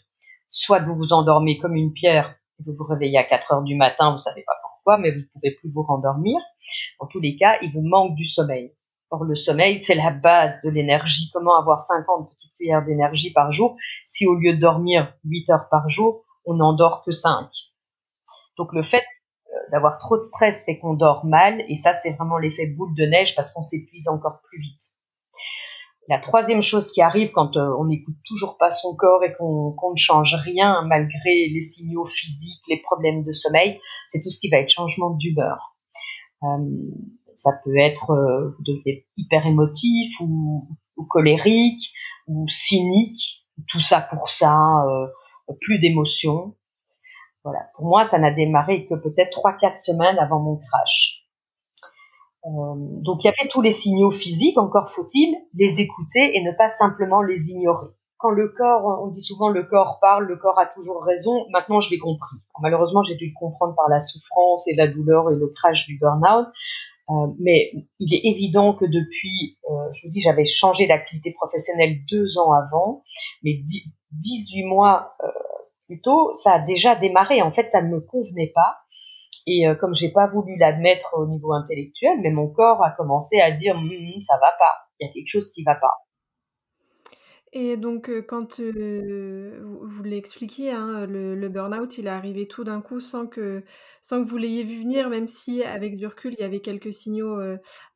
soit 0.50 0.79
vous 0.79 0.95
vous 0.95 1.13
endormez 1.13 1.57
comme 1.59 1.75
une 1.75 1.93
pierre 1.93 2.36
et 2.59 2.63
vous 2.65 2.74
vous 2.77 2.83
réveillez 2.83 3.17
à 3.17 3.24
4 3.24 3.53
heures 3.53 3.63
du 3.63 3.75
matin, 3.75 4.12
vous 4.13 4.19
savez 4.19 4.43
pas 4.45 4.53
pourquoi, 4.62 4.98
mais 4.98 5.12
vous 5.12 5.19
ne 5.19 5.25
pouvez 5.33 5.51
plus 5.51 5.71
vous 5.71 5.83
rendormir. 5.83 6.38
En 7.00 7.07
tous 7.07 7.19
les 7.19 7.38
cas, 7.38 7.57
il 7.62 7.71
vous 7.71 7.81
manque 7.81 8.15
du 8.15 8.25
sommeil. 8.25 8.74
Or, 9.12 9.24
le 9.24 9.36
sommeil, 9.36 9.80
c'est 9.80 9.96
la 9.96 10.12
base 10.12 10.62
de 10.63 10.70
l'énergie. 10.70 11.30
Comment 11.34 11.60
avoir 11.60 11.82
50 11.82 12.30
petites 12.30 12.56
cuillères 12.58 12.86
d'énergie 12.86 13.34
par 13.34 13.51
jour 13.51 13.75
si 14.06 14.28
au 14.28 14.36
lieu 14.36 14.54
de 14.54 14.60
dormir 14.60 15.13
8 15.25 15.50
heures 15.50 15.70
par 15.70 15.89
jour, 15.89 16.24
on 16.46 16.56
n'endort 16.56 17.04
que 17.04 17.12
5 17.12 17.50
Donc, 18.58 18.74
le 18.74 18.84
fait 18.84 19.04
euh, 19.48 19.72
d'avoir 19.72 19.98
trop 19.98 20.16
de 20.18 20.22
stress 20.22 20.63
fait 20.66 20.78
qu'on 20.78 20.94
dort 20.94 21.25
mal, 21.25 21.63
et 21.68 21.75
ça, 21.75 21.94
c'est 21.94 22.12
vraiment 22.13 22.38
l'effet 22.38 22.68
boule 22.68 22.94
de 22.96 23.06
neige 23.06 23.36
parce 23.36 23.51
qu'on 23.51 23.63
s'épuise 23.63 24.08
encore 24.08 24.42
plus 24.44 24.60
vite. 24.60 24.82
La 26.10 26.18
troisième 26.18 26.63
chose 26.63 26.92
qui 26.92 27.04
arrive 27.04 27.32
quand 27.32 27.56
euh, 27.56 27.70
on 27.80 27.86
n'écoute 27.86 28.16
toujours 28.25 28.58
pas 28.58 28.72
son 28.72 28.96
corps 28.96 29.24
et 29.24 29.32
qu'on 29.34 29.75
ne 29.92 29.96
change 29.96 30.36
rien 30.44 30.82
malgré 30.88 31.48
les 31.48 31.62
signaux 31.62 32.06
physiques, 32.06 32.63
les 32.68 32.82
problèmes 32.82 33.24
de 33.24 33.32
sommeil, 33.32 33.80
c'est 34.08 34.22
tout 34.22 34.32
ce 34.32 34.39
qui 34.39 34.50
va 34.50 34.58
être 34.58 34.72
changement 34.72 35.12
d'humeur. 35.12 35.75
Euh, 36.44 36.58
ça 37.39 37.51
peut 37.63 37.77
être 37.77 38.12
euh, 38.12 38.55
hyper 39.17 39.46
émotif 39.48 40.19
ou, 40.19 40.67
colérique 41.10 41.93
ou 42.27 42.48
cynique, 42.50 43.48
tout 43.67 43.79
ça 43.79 44.01
pour 44.01 44.29
ça, 44.29 44.84
euh, 44.86 45.08
plus 45.62 45.79
d'émotions. 45.79 46.55
Voilà. 47.45 47.62
Pour 47.75 47.86
moi, 47.86 48.04
ça 48.04 48.19
n'a 48.19 48.32
démarré 48.32 48.86
que 48.86 48.93
peut-être 48.93 49.32
trois, 49.32 49.54
quatre 49.54 49.80
semaines 49.80 50.19
avant 50.19 50.39
mon 50.39 50.58
crash. 50.58 51.23
Euh, 52.45 52.75
donc 53.02 53.23
il 53.23 53.28
y 53.28 53.30
avait 53.30 53.49
tous 53.49 53.62
les 53.62 53.71
signaux 53.71 54.12
physiques, 54.12 54.58
encore 54.58 54.89
faut-il 54.89 55.36
les 55.56 55.82
écouter 55.82 56.38
et 56.38 56.43
ne 56.43 56.52
pas 56.52 56.67
simplement 56.67 57.21
les 57.21 57.52
ignorer. 57.52 57.88
Quand 58.17 58.30
le 58.32 58.49
corps, 58.49 59.02
on 59.04 59.08
dit 59.08 59.21
souvent 59.21 59.49
le 59.49 59.63
corps 59.63 59.99
parle, 60.02 60.25
le 60.25 60.38
corps 60.38 60.60
a 60.60 60.65
toujours 60.65 61.04
raison, 61.04 61.45
maintenant 61.52 61.80
je 61.80 61.89
l'ai 61.89 61.99
compris. 61.99 62.38
malheureusement 62.62 63.04
j'ai 63.04 63.15
dû 63.15 63.28
le 63.28 63.34
comprendre 63.38 63.75
par 63.75 63.89
la 63.89 63.99
souffrance 63.99 64.67
et 64.67 64.75
la 64.75 64.88
douleur 64.88 65.30
et 65.32 65.36
le 65.36 65.47
crash 65.47 65.86
du 65.86 65.97
burn-out, 65.97 66.47
mais 67.39 67.72
il 68.00 68.13
est 68.13 68.30
évident 68.30 68.74
que 68.74 68.86
depuis, 68.86 69.58
euh, 69.69 69.91
je 69.93 70.08
vous 70.08 70.12
dis, 70.12 70.22
j'avais 70.22 70.45
changé 70.45 70.88
d'activité 70.88 71.32
professionnelle 71.34 71.98
deux 72.10 72.38
ans 72.38 72.52
avant, 72.52 73.04
mais 73.43 73.60
18 74.12 74.63
mois 74.63 75.13
euh, 75.24 75.28
plus 75.88 76.02
tôt, 76.02 76.34
ça 76.34 76.54
a 76.54 76.60
déjà 76.60 76.95
démarré. 76.95 77.41
En 77.41 77.52
fait, 77.52 77.67
ça 77.67 77.82
ne 77.82 77.89
me 77.89 78.00
convenait 78.00 78.52
pas. 78.54 78.78
Et 79.48 79.67
euh, 79.67 79.76
comme 79.76 79.95
j'ai 79.95 80.12
pas 80.12 80.28
voulu 80.28 80.58
l'admettre 80.58 81.15
au 81.17 81.26
niveau 81.26 81.54
intellectuel, 81.54 82.19
mais 82.22 82.30
mon 82.30 82.48
corps 82.48 82.84
a 82.84 82.91
commencé 82.91 83.39
à 83.39 83.52
dire 83.52 83.76
hum, 83.76 83.89
hum, 83.89 84.22
ça 84.22 84.36
va 84.36 84.54
pas, 84.60 84.76
il 85.00 85.08
y 85.08 85.10
a 85.10 85.13
quelque 85.13 85.30
chose 85.30 85.52
qui 85.52 85.63
va 85.63 85.76
pas. 85.76 85.93
Et 87.51 87.77
donc, 87.77 88.12
quand 88.27 88.59
euh, 88.59 89.59
vous, 89.81 90.03
l'expliquiez, 90.03 90.71
hein, 90.71 91.07
le, 91.07 91.49
burn-out, 91.49 91.97
il 91.97 92.05
est 92.05 92.12
arrivé 92.12 92.47
tout 92.47 92.63
d'un 92.63 92.79
coup 92.79 92.99
sans 92.99 93.25
que, 93.25 93.63
sans 94.03 94.21
que 94.21 94.27
vous 94.27 94.38
l'ayez 94.38 94.63
vu 94.63 94.79
venir, 94.79 95.09
même 95.09 95.27
si 95.27 95.63
avec 95.63 95.97
du 95.97 96.05
recul, 96.05 96.33
il 96.33 96.41
y 96.41 96.45
avait 96.45 96.59
quelques 96.59 96.93
signaux 96.93 97.39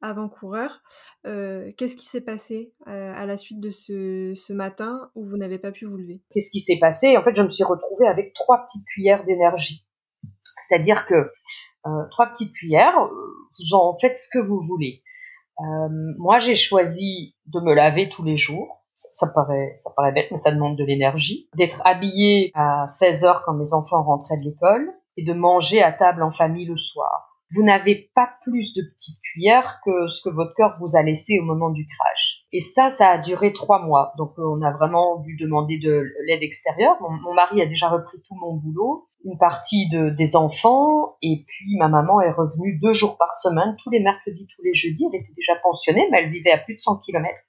avant-coureurs. 0.01 0.81
Qu'est-ce 1.23 1.95
qui 1.95 2.05
s'est 2.05 2.21
passé 2.21 2.73
à 2.85 3.25
la 3.25 3.37
suite 3.37 3.59
de 3.59 3.69
ce, 3.69 4.33
ce 4.35 4.53
matin 4.53 5.11
où 5.13 5.23
vous 5.23 5.37
n'avez 5.37 5.59
pas 5.59 5.71
pu 5.71 5.85
vous 5.85 5.97
lever? 5.97 6.21
Qu'est-ce 6.31 6.49
qui 6.49 6.59
s'est 6.59 6.79
passé? 6.79 7.15
En 7.17 7.23
fait, 7.23 7.35
je 7.35 7.43
me 7.43 7.49
suis 7.49 7.63
retrouvée 7.63 8.07
avec 8.07 8.33
trois 8.33 8.65
petites 8.65 8.85
cuillères 8.87 9.23
d'énergie. 9.23 9.85
C'est-à-dire 10.57 11.05
que 11.05 11.31
euh, 11.85 11.89
trois 12.09 12.27
petites 12.27 12.53
cuillères, 12.53 12.95
vous 12.97 13.75
en 13.75 13.93
faites 13.99 14.15
ce 14.15 14.29
que 14.31 14.39
vous 14.39 14.61
voulez. 14.61 15.03
Moi, 16.17 16.39
j'ai 16.39 16.55
choisi 16.55 17.35
de 17.45 17.59
me 17.59 17.75
laver 17.75 18.09
tous 18.09 18.23
les 18.23 18.37
jours. 18.37 18.83
Ça 19.13 19.28
paraît, 19.34 19.76
ça 19.78 19.91
paraît 19.95 20.12
bête, 20.12 20.28
mais 20.32 20.38
ça 20.38 20.52
demande 20.52 20.78
de 20.78 20.84
l'énergie. 20.84 21.47
D'être 21.56 21.82
habillée 21.86 22.52
à 22.56 22.88
16 22.88 23.26
heures 23.26 23.43
quand 23.45 23.54
mes 23.54 23.73
enfants 23.73 24.04
rentraient 24.04 24.38
de 24.38 24.43
l'école 24.43 24.91
et 25.17 25.23
de 25.23 25.34
manger 25.34 25.82
à 25.82 25.91
table 25.91 26.23
en 26.23 26.32
famille 26.32 26.65
le 26.65 26.78
soir. 26.78 27.30
Vous 27.56 27.63
n'avez 27.63 28.10
pas 28.15 28.30
plus 28.41 28.73
de 28.73 28.82
petites 28.82 29.21
cuillères 29.21 29.80
que 29.86 30.08
ce 30.08 30.23
que 30.23 30.34
votre 30.34 30.56
cœur 30.56 30.76
vous 30.80 30.95
a 30.95 31.04
laissé 31.04 31.38
au 31.38 31.43
moment 31.43 31.69
du 31.69 31.88
crash. 31.88 32.45
Et 32.52 32.62
ça, 32.62 32.89
ça 32.89 33.10
a 33.10 33.17
duré 33.19 33.54
trois 33.54 33.86
mois. 33.86 34.13
Donc, 34.17 34.34
on 34.39 34.63
a 34.63 34.71
vraiment 34.71 35.19
dû 35.19 35.38
demander 35.39 35.78
de 35.78 36.04
l'aide 36.26 36.41
extérieure. 36.41 36.97
mon 36.99 37.34
mari 37.36 37.62
a 37.62 37.67
déjà 37.67 37.89
repris 37.89 38.17
tout 38.28 38.36
mon 38.36 38.56
boulot 38.56 39.08
une 39.26 39.38
partie 39.38 39.89
de, 39.89 40.10
des 40.10 40.36
enfants 40.36 41.15
et 41.21 41.45
puis 41.47 41.78
ma 41.78 41.88
maman 41.88 42.19
est 42.21 42.32
revenue 42.32 42.78
deux 42.82 42.93
jours 42.93 43.17
par 43.17 43.34
semaine, 43.34 43.76
tous 43.82 43.89
les 43.89 44.02
mercredis, 44.02 44.47
tous 44.56 44.62
les 44.63 44.73
jeudis. 44.73 45.06
Elle 45.12 45.21
était 45.21 45.34
déjà 45.36 45.56
pensionnée, 45.62 46.08
mais 46.12 46.23
elle 46.23 46.32
vivait 46.32 46.52
à 46.52 46.58
plus 46.58 46.76
de 46.76 46.80
100 46.80 46.99
kilomètres 46.99 47.39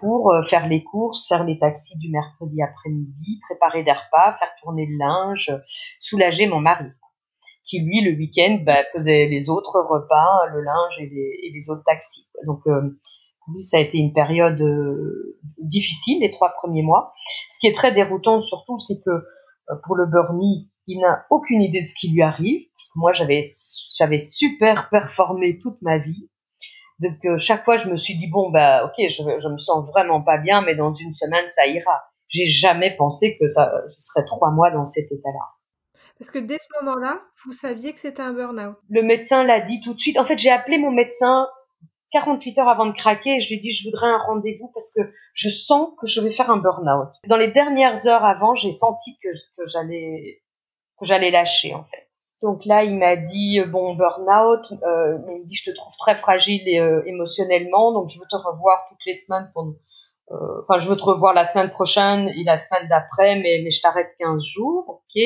pour 0.00 0.32
euh, 0.32 0.42
faire 0.42 0.68
les 0.68 0.82
courses, 0.82 1.26
faire 1.28 1.44
les 1.44 1.58
taxis 1.58 1.98
du 1.98 2.10
mercredi 2.10 2.60
après-midi, 2.62 3.40
préparer 3.48 3.82
des 3.82 3.92
repas, 3.92 4.36
faire 4.38 4.50
tourner 4.62 4.86
le 4.86 4.96
linge, 4.98 5.52
soulager 5.98 6.46
mon 6.46 6.60
mari, 6.60 6.90
qui 7.64 7.80
lui 7.80 8.02
le 8.02 8.16
week-end 8.16 8.58
bah, 8.64 8.84
faisait 8.92 9.26
les 9.26 9.48
autres 9.48 9.80
repas, 9.80 10.46
le 10.52 10.62
linge 10.62 10.94
et 11.00 11.50
les, 11.52 11.70
autres 11.70 11.84
taxis. 11.86 12.28
Donc 12.46 12.60
euh, 12.66 12.98
lui, 13.54 13.62
ça 13.62 13.78
a 13.78 13.80
été 13.80 13.98
une 13.98 14.12
période 14.12 14.60
euh, 14.60 15.38
difficile 15.58 16.20
les 16.20 16.30
trois 16.30 16.50
premiers 16.50 16.82
mois. 16.82 17.14
Ce 17.50 17.58
qui 17.60 17.66
est 17.66 17.74
très 17.74 17.92
déroutant 17.92 18.40
surtout, 18.40 18.78
c'est 18.78 19.00
que 19.04 19.24
pour 19.84 19.96
le 19.96 20.06
Bernie, 20.06 20.70
il 20.86 21.00
n'a 21.00 21.26
aucune 21.30 21.62
idée 21.62 21.80
de 21.80 21.84
ce 21.84 21.94
qui 21.94 22.12
lui 22.12 22.22
arrive, 22.22 22.62
parce 22.76 22.88
que 22.88 22.98
moi 22.98 23.12
j'avais 23.12 23.42
j'avais 23.96 24.18
super 24.18 24.88
performé 24.90 25.58
toute 25.58 25.80
ma 25.82 25.98
vie. 25.98 26.28
Donc 26.98 27.24
euh, 27.24 27.38
chaque 27.38 27.64
fois 27.64 27.76
je 27.76 27.90
me 27.90 27.96
suis 27.96 28.16
dit 28.16 28.28
bon 28.30 28.50
bah 28.50 28.84
ok 28.84 28.94
je, 28.98 29.22
je 29.22 29.48
me 29.48 29.58
sens 29.58 29.86
vraiment 29.88 30.22
pas 30.22 30.38
bien, 30.38 30.62
mais 30.62 30.74
dans 30.74 30.92
une 30.92 31.12
semaine 31.12 31.46
ça 31.48 31.66
ira. 31.66 32.04
J'ai 32.28 32.46
jamais 32.46 32.96
pensé 32.96 33.36
que 33.38 33.48
ça 33.48 33.72
ce 33.98 34.08
serait 34.12 34.24
trois 34.24 34.50
mois 34.50 34.70
dans 34.70 34.84
cet 34.84 35.10
état-là. 35.12 35.56
Parce 36.18 36.30
que 36.30 36.38
dès 36.38 36.58
ce 36.58 36.68
moment-là, 36.80 37.20
vous 37.44 37.52
saviez 37.52 37.92
que 37.92 37.98
c'était 37.98 38.22
un 38.22 38.32
burn-out. 38.32 38.76
Le 38.88 39.02
médecin 39.02 39.44
l'a 39.44 39.60
dit 39.60 39.82
tout 39.82 39.92
de 39.92 40.00
suite. 40.00 40.18
En 40.18 40.24
fait, 40.24 40.38
j'ai 40.38 40.50
appelé 40.50 40.78
mon 40.78 40.90
médecin 40.90 41.46
48 42.12 42.58
heures 42.58 42.68
avant 42.68 42.86
de 42.86 42.92
craquer 42.92 43.36
et 43.36 43.40
je 43.40 43.48
lui 43.48 43.56
ai 43.56 43.58
dit 43.58 43.72
je 43.72 43.88
voudrais 43.88 44.08
un 44.08 44.18
rendez-vous 44.18 44.70
parce 44.72 44.92
que 44.94 45.00
je 45.34 45.48
sens 45.48 45.90
que 46.00 46.06
je 46.06 46.20
vais 46.20 46.30
faire 46.30 46.50
un 46.50 46.56
burn-out. 46.56 47.10
Dans 47.26 47.36
les 47.36 47.50
dernières 47.50 48.06
heures 48.06 48.24
avant, 48.24 48.54
j'ai 48.54 48.72
senti 48.72 49.18
que, 49.18 49.28
que 49.56 49.66
j'allais 49.66 50.42
que 50.98 51.04
j'allais 51.04 51.30
lâcher 51.30 51.74
en 51.74 51.84
fait. 51.84 52.05
Donc 52.46 52.64
là, 52.64 52.84
il 52.84 52.96
m'a 52.96 53.16
dit 53.16 53.58
euh, 53.58 53.66
bon 53.66 53.96
burn-out, 53.96 54.60
euh, 54.84 55.18
il 55.30 55.40
me 55.40 55.44
dit 55.44 55.56
je 55.56 55.68
te 55.68 55.74
trouve 55.74 55.96
très 55.96 56.14
fragile 56.14 56.62
euh, 56.78 57.02
émotionnellement, 57.04 57.92
donc 57.92 58.08
je 58.08 58.20
veux 58.20 58.26
te 58.30 58.36
revoir 58.36 58.86
toutes 58.88 59.04
les 59.04 59.14
semaines 59.14 59.50
pour 59.52 59.74
enfin, 60.30 60.78
je 60.78 60.88
veux 60.88 60.96
te 60.96 61.02
revoir 61.02 61.34
la 61.34 61.44
semaine 61.44 61.70
prochaine 61.70 62.28
et 62.28 62.44
la 62.44 62.56
semaine 62.56 62.88
d'après, 62.88 63.40
mais, 63.40 63.68
je 63.68 63.80
t'arrête 63.82 64.08
15 64.20 64.44
jours, 64.44 64.84
ok. 64.88 65.22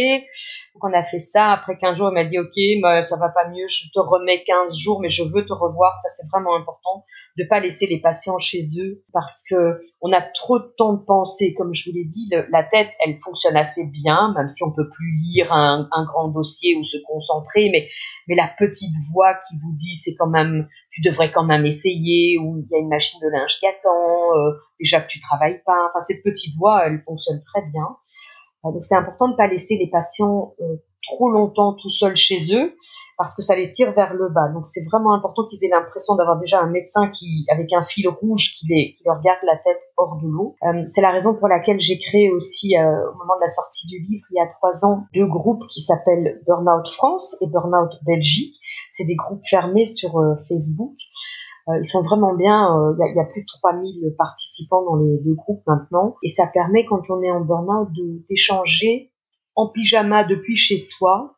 Donc 0.75 0.85
on 0.85 0.93
a 0.95 1.03
fait 1.03 1.19
ça. 1.19 1.53
Après 1.53 1.77
15 1.77 1.97
jours, 1.97 2.09
elle 2.09 2.15
m'a 2.15 2.25
dit, 2.25 2.39
ok, 2.39 2.57
mais 2.57 3.05
ça 3.05 3.17
va 3.17 3.29
pas 3.29 3.49
mieux, 3.49 3.67
je 3.69 3.85
te 3.93 3.99
remets 3.99 4.43
15 4.45 4.77
jours, 4.79 5.01
mais 5.01 5.11
je 5.11 5.23
veux 5.23 5.45
te 5.45 5.53
revoir. 5.53 5.93
Ça, 6.01 6.09
c'est 6.09 6.27
vraiment 6.33 6.57
important 6.57 7.05
de 7.39 7.45
pas 7.45 7.61
laisser 7.61 7.87
les 7.87 8.01
patients 8.01 8.39
chez 8.39 8.61
eux 8.79 9.03
parce 9.13 9.43
que 9.49 9.81
on 10.01 10.13
a 10.13 10.21
trop 10.21 10.59
de 10.59 10.73
temps 10.77 10.95
de 10.95 11.05
penser. 11.05 11.55
Comme 11.57 11.75
je 11.75 11.89
vous 11.89 11.97
l'ai 11.97 12.05
dit, 12.05 12.29
la 12.51 12.65
tête, 12.65 12.91
elle 13.05 13.19
fonctionne 13.21 13.57
assez 13.57 13.87
bien, 13.87 14.33
même 14.37 14.49
si 14.49 14.63
on 14.65 14.73
peut 14.73 14.89
plus 14.89 15.13
lire 15.23 15.53
un, 15.53 15.89
un 15.93 16.05
grand 16.05 16.29
dossier 16.29 16.77
ou 16.77 16.85
se 16.85 16.99
concentrer, 17.07 17.71
mais 17.71 17.89
mais 18.31 18.37
la 18.37 18.49
petite 18.59 18.95
voix 19.13 19.35
qui 19.35 19.57
vous 19.57 19.73
dit 19.73 19.97
c'est 19.97 20.15
quand 20.17 20.29
même 20.29 20.69
tu 20.93 21.01
devrais 21.01 21.33
quand 21.33 21.45
même 21.45 21.67
essayer 21.67 22.39
ou 22.39 22.59
il 22.59 22.67
y 22.71 22.77
a 22.77 22.79
une 22.79 22.89
machine 22.89 23.19
de 23.21 23.29
linge 23.29 23.59
qui 23.59 23.67
attend 23.67 24.37
euh, 24.37 24.53
déjà 24.79 25.01
que 25.01 25.09
tu 25.09 25.19
travailles 25.19 25.61
pas 25.67 25.89
enfin 25.89 26.01
cette 26.01 26.23
petite 26.23 26.57
voix 26.57 26.87
elle 26.87 27.03
fonctionne 27.05 27.43
très 27.43 27.63
bien 27.63 27.97
euh, 28.65 28.73
donc 28.73 28.85
c'est 28.85 28.95
important 28.95 29.27
de 29.27 29.33
ne 29.33 29.37
pas 29.37 29.49
laisser 29.49 29.77
les 29.79 29.89
patients 29.89 30.55
euh, 30.61 30.77
trop 31.03 31.31
longtemps 31.31 31.75
tout 31.75 31.89
seuls 31.89 32.17
chez 32.17 32.39
eux 32.55 32.75
parce 33.21 33.37
que 33.37 33.43
ça 33.43 33.55
les 33.55 33.69
tire 33.69 33.93
vers 33.93 34.15
le 34.15 34.31
bas. 34.31 34.49
Donc 34.49 34.67
c'est 34.67 34.83
vraiment 34.91 35.13
important 35.13 35.47
qu'ils 35.47 35.63
aient 35.67 35.71
l'impression 35.71 36.17
d'avoir 36.17 36.39
déjà 36.39 36.63
un 36.63 36.71
médecin 36.71 37.11
qui, 37.11 37.45
avec 37.51 37.71
un 37.75 37.85
fil 37.85 38.09
rouge, 38.09 38.55
qui, 38.59 38.67
les, 38.67 38.95
qui 38.95 39.05
leur 39.05 39.21
garde 39.21 39.41
la 39.45 39.59
tête 39.59 39.79
hors 39.99 40.17
de 40.23 40.27
l'eau. 40.27 40.57
Euh, 40.63 40.85
c'est 40.87 41.03
la 41.03 41.11
raison 41.11 41.37
pour 41.39 41.47
laquelle 41.47 41.79
j'ai 41.81 41.99
créé 41.99 42.31
aussi, 42.31 42.79
euh, 42.79 43.11
au 43.11 43.19
moment 43.19 43.37
de 43.37 43.43
la 43.43 43.49
sortie 43.49 43.87
du 43.89 43.99
livre, 43.99 44.25
il 44.31 44.37
y 44.37 44.41
a 44.41 44.47
trois 44.47 44.87
ans, 44.87 45.05
deux 45.13 45.27
groupes 45.27 45.63
qui 45.71 45.83
s'appellent 45.83 46.41
Burnout 46.47 46.89
France 46.89 47.37
et 47.43 47.47
Burnout 47.47 47.91
Belgique. 48.07 48.57
C'est 48.91 49.05
des 49.05 49.17
groupes 49.17 49.45
fermés 49.47 49.85
sur 49.85 50.19
euh, 50.19 50.37
Facebook. 50.49 50.95
ils 51.69 51.85
sont 51.85 52.03
vraiment 52.03 52.35
bien. 52.35 52.75
Il 52.99 53.13
y, 53.13 53.17
y, 53.17 53.21
a, 53.21 53.27
plus 53.27 53.43
de 53.43 53.47
3000 53.61 54.15
participants 54.17 54.83
dans 54.83 54.97
les 54.97 55.19
deux 55.19 55.35
groupes 55.35 55.63
maintenant. 55.67 56.17
Et 56.23 56.31
ça 56.31 56.47
permet, 56.47 56.87
quand 56.87 57.03
on 57.11 57.23
est 57.23 57.31
en 57.31 57.43
burn-out, 57.43 57.91
d'échanger 58.31 59.10
en 59.57 59.69
pyjama 59.69 60.25
depuis 60.25 60.57
chez 60.57 60.79
soi 60.79 61.37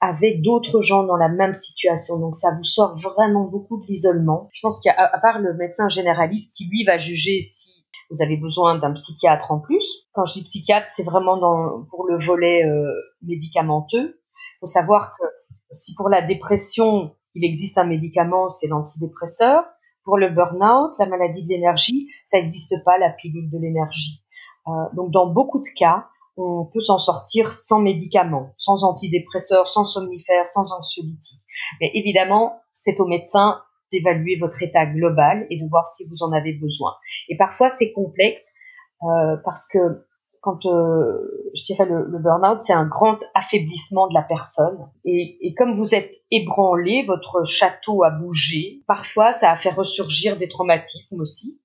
avec 0.00 0.42
d'autres 0.42 0.82
gens 0.82 1.04
dans 1.04 1.16
la 1.16 1.28
même 1.28 1.54
situation. 1.54 2.18
Donc 2.18 2.34
ça 2.34 2.54
vous 2.56 2.64
sort 2.64 2.96
vraiment 2.96 3.44
beaucoup 3.44 3.80
de 3.80 3.86
l'isolement. 3.86 4.48
Je 4.52 4.60
pense 4.60 4.80
qu'à 4.80 4.92
à 4.92 5.18
part 5.20 5.38
le 5.38 5.54
médecin 5.54 5.88
généraliste 5.88 6.56
qui 6.56 6.68
lui 6.68 6.84
va 6.84 6.98
juger 6.98 7.40
si 7.40 7.84
vous 8.10 8.22
avez 8.22 8.36
besoin 8.36 8.78
d'un 8.78 8.92
psychiatre 8.92 9.52
en 9.52 9.60
plus. 9.60 10.06
Quand 10.12 10.26
je 10.26 10.34
dis 10.34 10.44
psychiatre, 10.44 10.86
c'est 10.86 11.04
vraiment 11.04 11.36
dans, 11.36 11.84
pour 11.88 12.06
le 12.06 12.18
volet 12.18 12.64
euh, 12.64 12.92
médicamenteux. 13.22 14.20
Il 14.34 14.58
faut 14.60 14.66
savoir 14.66 15.16
que 15.18 15.24
si 15.72 15.94
pour 15.94 16.08
la 16.08 16.20
dépression, 16.20 17.14
il 17.34 17.44
existe 17.44 17.78
un 17.78 17.84
médicament, 17.84 18.50
c'est 18.50 18.68
l'antidépresseur. 18.68 19.64
Pour 20.04 20.18
le 20.18 20.30
burn-out, 20.30 20.94
la 20.98 21.06
maladie 21.06 21.44
de 21.44 21.48
l'énergie, 21.48 22.08
ça 22.26 22.38
n'existe 22.38 22.82
pas, 22.84 22.98
la 22.98 23.10
pilule 23.10 23.48
de 23.50 23.58
l'énergie. 23.58 24.24
Euh, 24.66 24.70
donc 24.94 25.10
dans 25.12 25.26
beaucoup 25.26 25.60
de 25.60 25.78
cas, 25.78 26.08
on 26.36 26.64
peut 26.72 26.80
s'en 26.80 26.98
sortir 26.98 27.50
sans 27.50 27.80
médicaments, 27.80 28.54
sans 28.58 28.84
antidépresseurs, 28.84 29.68
sans 29.68 29.84
somnifères, 29.84 30.48
sans 30.48 30.70
anxiolytiques. 30.72 31.42
Mais 31.80 31.90
évidemment, 31.94 32.60
c'est 32.72 33.00
au 33.00 33.06
médecin 33.06 33.60
d'évaluer 33.92 34.36
votre 34.40 34.62
état 34.62 34.86
global 34.86 35.46
et 35.50 35.60
de 35.60 35.68
voir 35.68 35.86
si 35.86 36.08
vous 36.08 36.22
en 36.22 36.32
avez 36.32 36.54
besoin. 36.54 36.94
Et 37.28 37.36
parfois, 37.36 37.68
c'est 37.68 37.92
complexe 37.92 38.54
euh, 39.02 39.36
parce 39.44 39.68
que 39.68 40.06
quand 40.40 40.66
euh, 40.66 41.50
je 41.54 41.64
dirais 41.64 41.84
le, 41.84 42.18
burn-out, 42.18 42.62
c'est 42.62 42.72
un 42.72 42.86
grand 42.86 43.18
affaiblissement 43.34 44.08
de 44.08 44.14
la 44.14 44.22
personne. 44.22 44.88
Et, 45.04 45.38
et, 45.40 45.54
comme 45.54 45.74
vous 45.74 45.94
êtes 45.94 46.10
ébranlé, 46.32 47.04
votre 47.06 47.44
château 47.44 48.02
a 48.02 48.10
bougé. 48.10 48.82
Parfois, 48.88 49.32
ça 49.32 49.52
a 49.52 49.56
fait 49.56 49.70
ressurgir 49.70 50.36
des 50.38 50.48
traumatismes 50.48 51.20
aussi. 51.20 51.60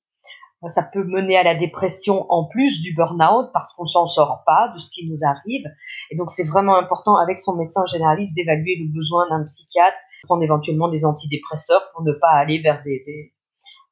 Ça 0.68 0.84
peut 0.92 1.04
mener 1.04 1.38
à 1.38 1.44
la 1.44 1.56
dépression 1.56 2.26
en 2.30 2.46
plus 2.46 2.82
du 2.82 2.96
burn-out 2.96 3.52
parce 3.54 3.74
qu'on 3.76 3.86
s'en 3.86 4.08
sort 4.08 4.44
pas 4.46 4.72
de 4.74 4.80
ce 4.80 4.90
qui 4.90 5.08
nous 5.08 5.20
arrive. 5.24 5.66
Et 6.10 6.18
donc 6.18 6.32
c'est 6.32 6.48
vraiment 6.48 6.76
important 6.76 7.16
avec 7.18 7.40
son 7.40 7.56
médecin 7.56 7.86
généraliste 7.86 8.36
d'évaluer 8.36 8.76
le 8.80 8.92
besoin 8.92 9.30
d'un 9.30 9.44
psychiatre, 9.46 9.98
prendre 10.24 10.44
éventuellement 10.44 10.90
des 10.90 11.06
antidépresseurs 11.06 11.92
pour 11.94 12.04
ne 12.04 12.12
pas 12.12 12.32
aller 12.32 12.60
vers 12.60 12.82
des, 12.84 13.34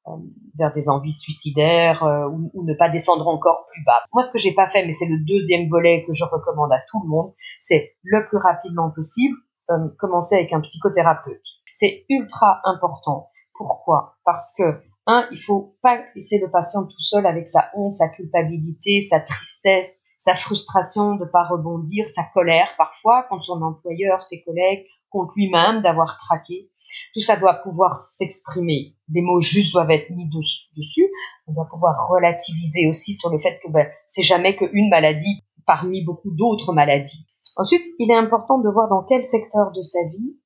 euh, 0.07 0.11
vers 0.57 0.71
des 0.73 0.87
envies 0.87 1.11
suicidaires 1.11 2.03
euh, 2.03 2.29
ou, 2.29 2.63
ne 2.63 2.75
pas 2.75 2.89
descendre 2.89 3.27
encore 3.27 3.67
plus 3.71 3.83
bas. 3.83 4.01
Moi, 4.13 4.21
ce 4.21 4.31
que 4.31 4.37
j'ai 4.37 4.53
pas 4.53 4.69
fait, 4.69 4.85
mais 4.85 4.91
c'est 4.91 5.07
le 5.07 5.17
deuxième 5.25 5.67
volet 5.67 6.03
que 6.05 6.13
je 6.13 6.23
recommande 6.23 6.71
à 6.71 6.79
tout 6.89 7.01
le 7.03 7.09
monde, 7.09 7.33
c'est 7.59 7.95
le 8.03 8.25
plus 8.27 8.37
rapidement 8.37 8.91
possible 8.91 9.35
euh, 9.71 9.89
commencer 9.97 10.35
avec 10.35 10.53
un 10.53 10.61
psychothérapeute. 10.61 11.41
C'est 11.73 12.05
ultra 12.09 12.61
important. 12.65 13.29
Pourquoi? 13.55 14.15
Parce 14.23 14.53
que 14.55 14.79
un, 15.07 15.27
il 15.31 15.39
faut 15.39 15.75
pas 15.81 15.99
laisser 16.15 16.39
le 16.39 16.49
patient 16.49 16.85
tout 16.85 16.99
seul 16.99 17.25
avec 17.25 17.47
sa 17.47 17.69
honte, 17.75 17.95
sa 17.95 18.09
culpabilité, 18.09 19.01
sa 19.01 19.19
tristesse, 19.19 20.03
sa 20.19 20.33
frustration 20.33 21.15
de 21.15 21.25
pas 21.25 21.43
rebondir, 21.43 22.09
sa 22.09 22.23
colère 22.33 22.69
parfois 22.77 23.23
contre 23.29 23.43
son 23.43 23.61
employeur, 23.61 24.23
ses 24.23 24.43
collègues, 24.43 24.85
contre 25.09 25.33
lui-même 25.35 25.81
d'avoir 25.81 26.19
craqué. 26.19 26.71
Tout 27.13 27.19
ça 27.19 27.35
doit 27.35 27.55
pouvoir 27.55 27.97
s'exprimer. 27.97 28.95
Des 29.07 29.21
mots 29.21 29.41
justes 29.41 29.73
doivent 29.73 29.91
être 29.91 30.09
mis 30.09 30.29
dessus. 30.75 31.09
On 31.47 31.53
doit 31.53 31.67
pouvoir 31.69 32.07
relativiser 32.09 32.87
aussi 32.87 33.13
sur 33.13 33.31
le 33.31 33.39
fait 33.39 33.59
que 33.63 33.71
ben, 33.71 33.87
c'est 34.07 34.23
jamais 34.23 34.55
qu'une 34.55 34.89
maladie 34.89 35.43
parmi 35.65 36.03
beaucoup 36.03 36.31
d'autres 36.31 36.73
maladies. 36.73 37.25
Ensuite, 37.57 37.85
il 37.99 38.11
est 38.11 38.15
important 38.15 38.59
de 38.59 38.69
voir 38.69 38.89
dans 38.89 39.03
quel 39.03 39.23
secteur 39.23 39.71
de 39.71 39.81
sa 39.83 39.99
vie 40.09 40.37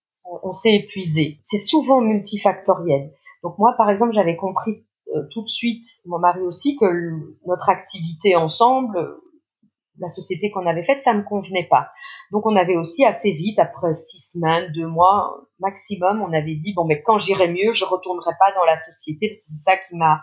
on 0.43 0.53
s'est 0.53 0.75
épuisé. 0.75 1.39
C'est 1.43 1.57
souvent 1.57 2.01
multifactoriel. 2.01 3.11
Donc 3.43 3.57
moi, 3.57 3.73
par 3.77 3.89
exemple, 3.89 4.13
j'avais 4.13 4.35
compris 4.35 4.85
euh, 5.15 5.23
tout 5.31 5.41
de 5.41 5.47
suite, 5.47 5.83
mon 6.05 6.19
mari 6.19 6.41
aussi, 6.41 6.77
que 6.77 6.85
notre 7.45 7.69
activité 7.69 8.35
ensemble, 8.35 9.17
la 9.99 10.09
société 10.09 10.51
qu'on 10.51 10.65
avait 10.65 10.85
faite, 10.85 11.01
ça 11.01 11.13
me 11.13 11.23
convenait 11.23 11.67
pas. 11.67 11.89
Donc 12.31 12.45
on 12.45 12.55
avait 12.55 12.77
aussi 12.77 13.05
assez 13.05 13.31
vite, 13.31 13.59
après 13.59 13.93
six 13.93 14.19
semaines, 14.19 14.71
deux 14.71 14.87
mois 14.87 15.41
maximum, 15.59 16.21
on 16.21 16.31
avait 16.31 16.55
dit 16.55 16.73
bon 16.73 16.85
mais 16.85 17.01
quand 17.01 17.17
j'irai 17.17 17.51
mieux, 17.51 17.73
je 17.73 17.85
retournerai 17.85 18.31
pas 18.39 18.53
dans 18.53 18.63
la 18.63 18.77
société. 18.77 19.33
C'est 19.33 19.55
ça 19.55 19.77
qui 19.77 19.95
m'a 19.95 20.21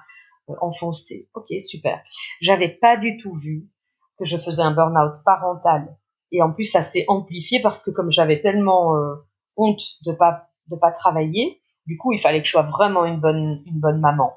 euh, 0.48 0.54
enfoncé. 0.60 1.28
Ok, 1.34 1.46
super. 1.60 2.00
J'avais 2.40 2.68
pas 2.68 2.96
du 2.96 3.18
tout 3.18 3.34
vu 3.34 3.68
que 4.18 4.24
je 4.24 4.38
faisais 4.38 4.62
un 4.62 4.72
burn-out 4.72 5.22
parental. 5.24 5.96
Et 6.32 6.42
en 6.42 6.52
plus, 6.52 6.64
ça 6.64 6.82
s'est 6.82 7.04
amplifié 7.08 7.60
parce 7.62 7.84
que 7.84 7.90
comme 7.90 8.10
j'avais 8.10 8.40
tellement 8.40 8.96
euh, 8.96 9.14
honte 9.56 9.82
de 10.04 10.12
pas 10.12 10.48
de 10.68 10.76
pas 10.76 10.90
travailler, 10.90 11.60
du 11.86 11.96
coup, 11.96 12.12
il 12.12 12.20
fallait 12.20 12.40
que 12.40 12.46
je 12.46 12.52
sois 12.52 12.62
vraiment 12.62 13.04
une 13.04 13.20
bonne, 13.20 13.62
une 13.66 13.78
bonne 13.78 14.00
maman. 14.00 14.32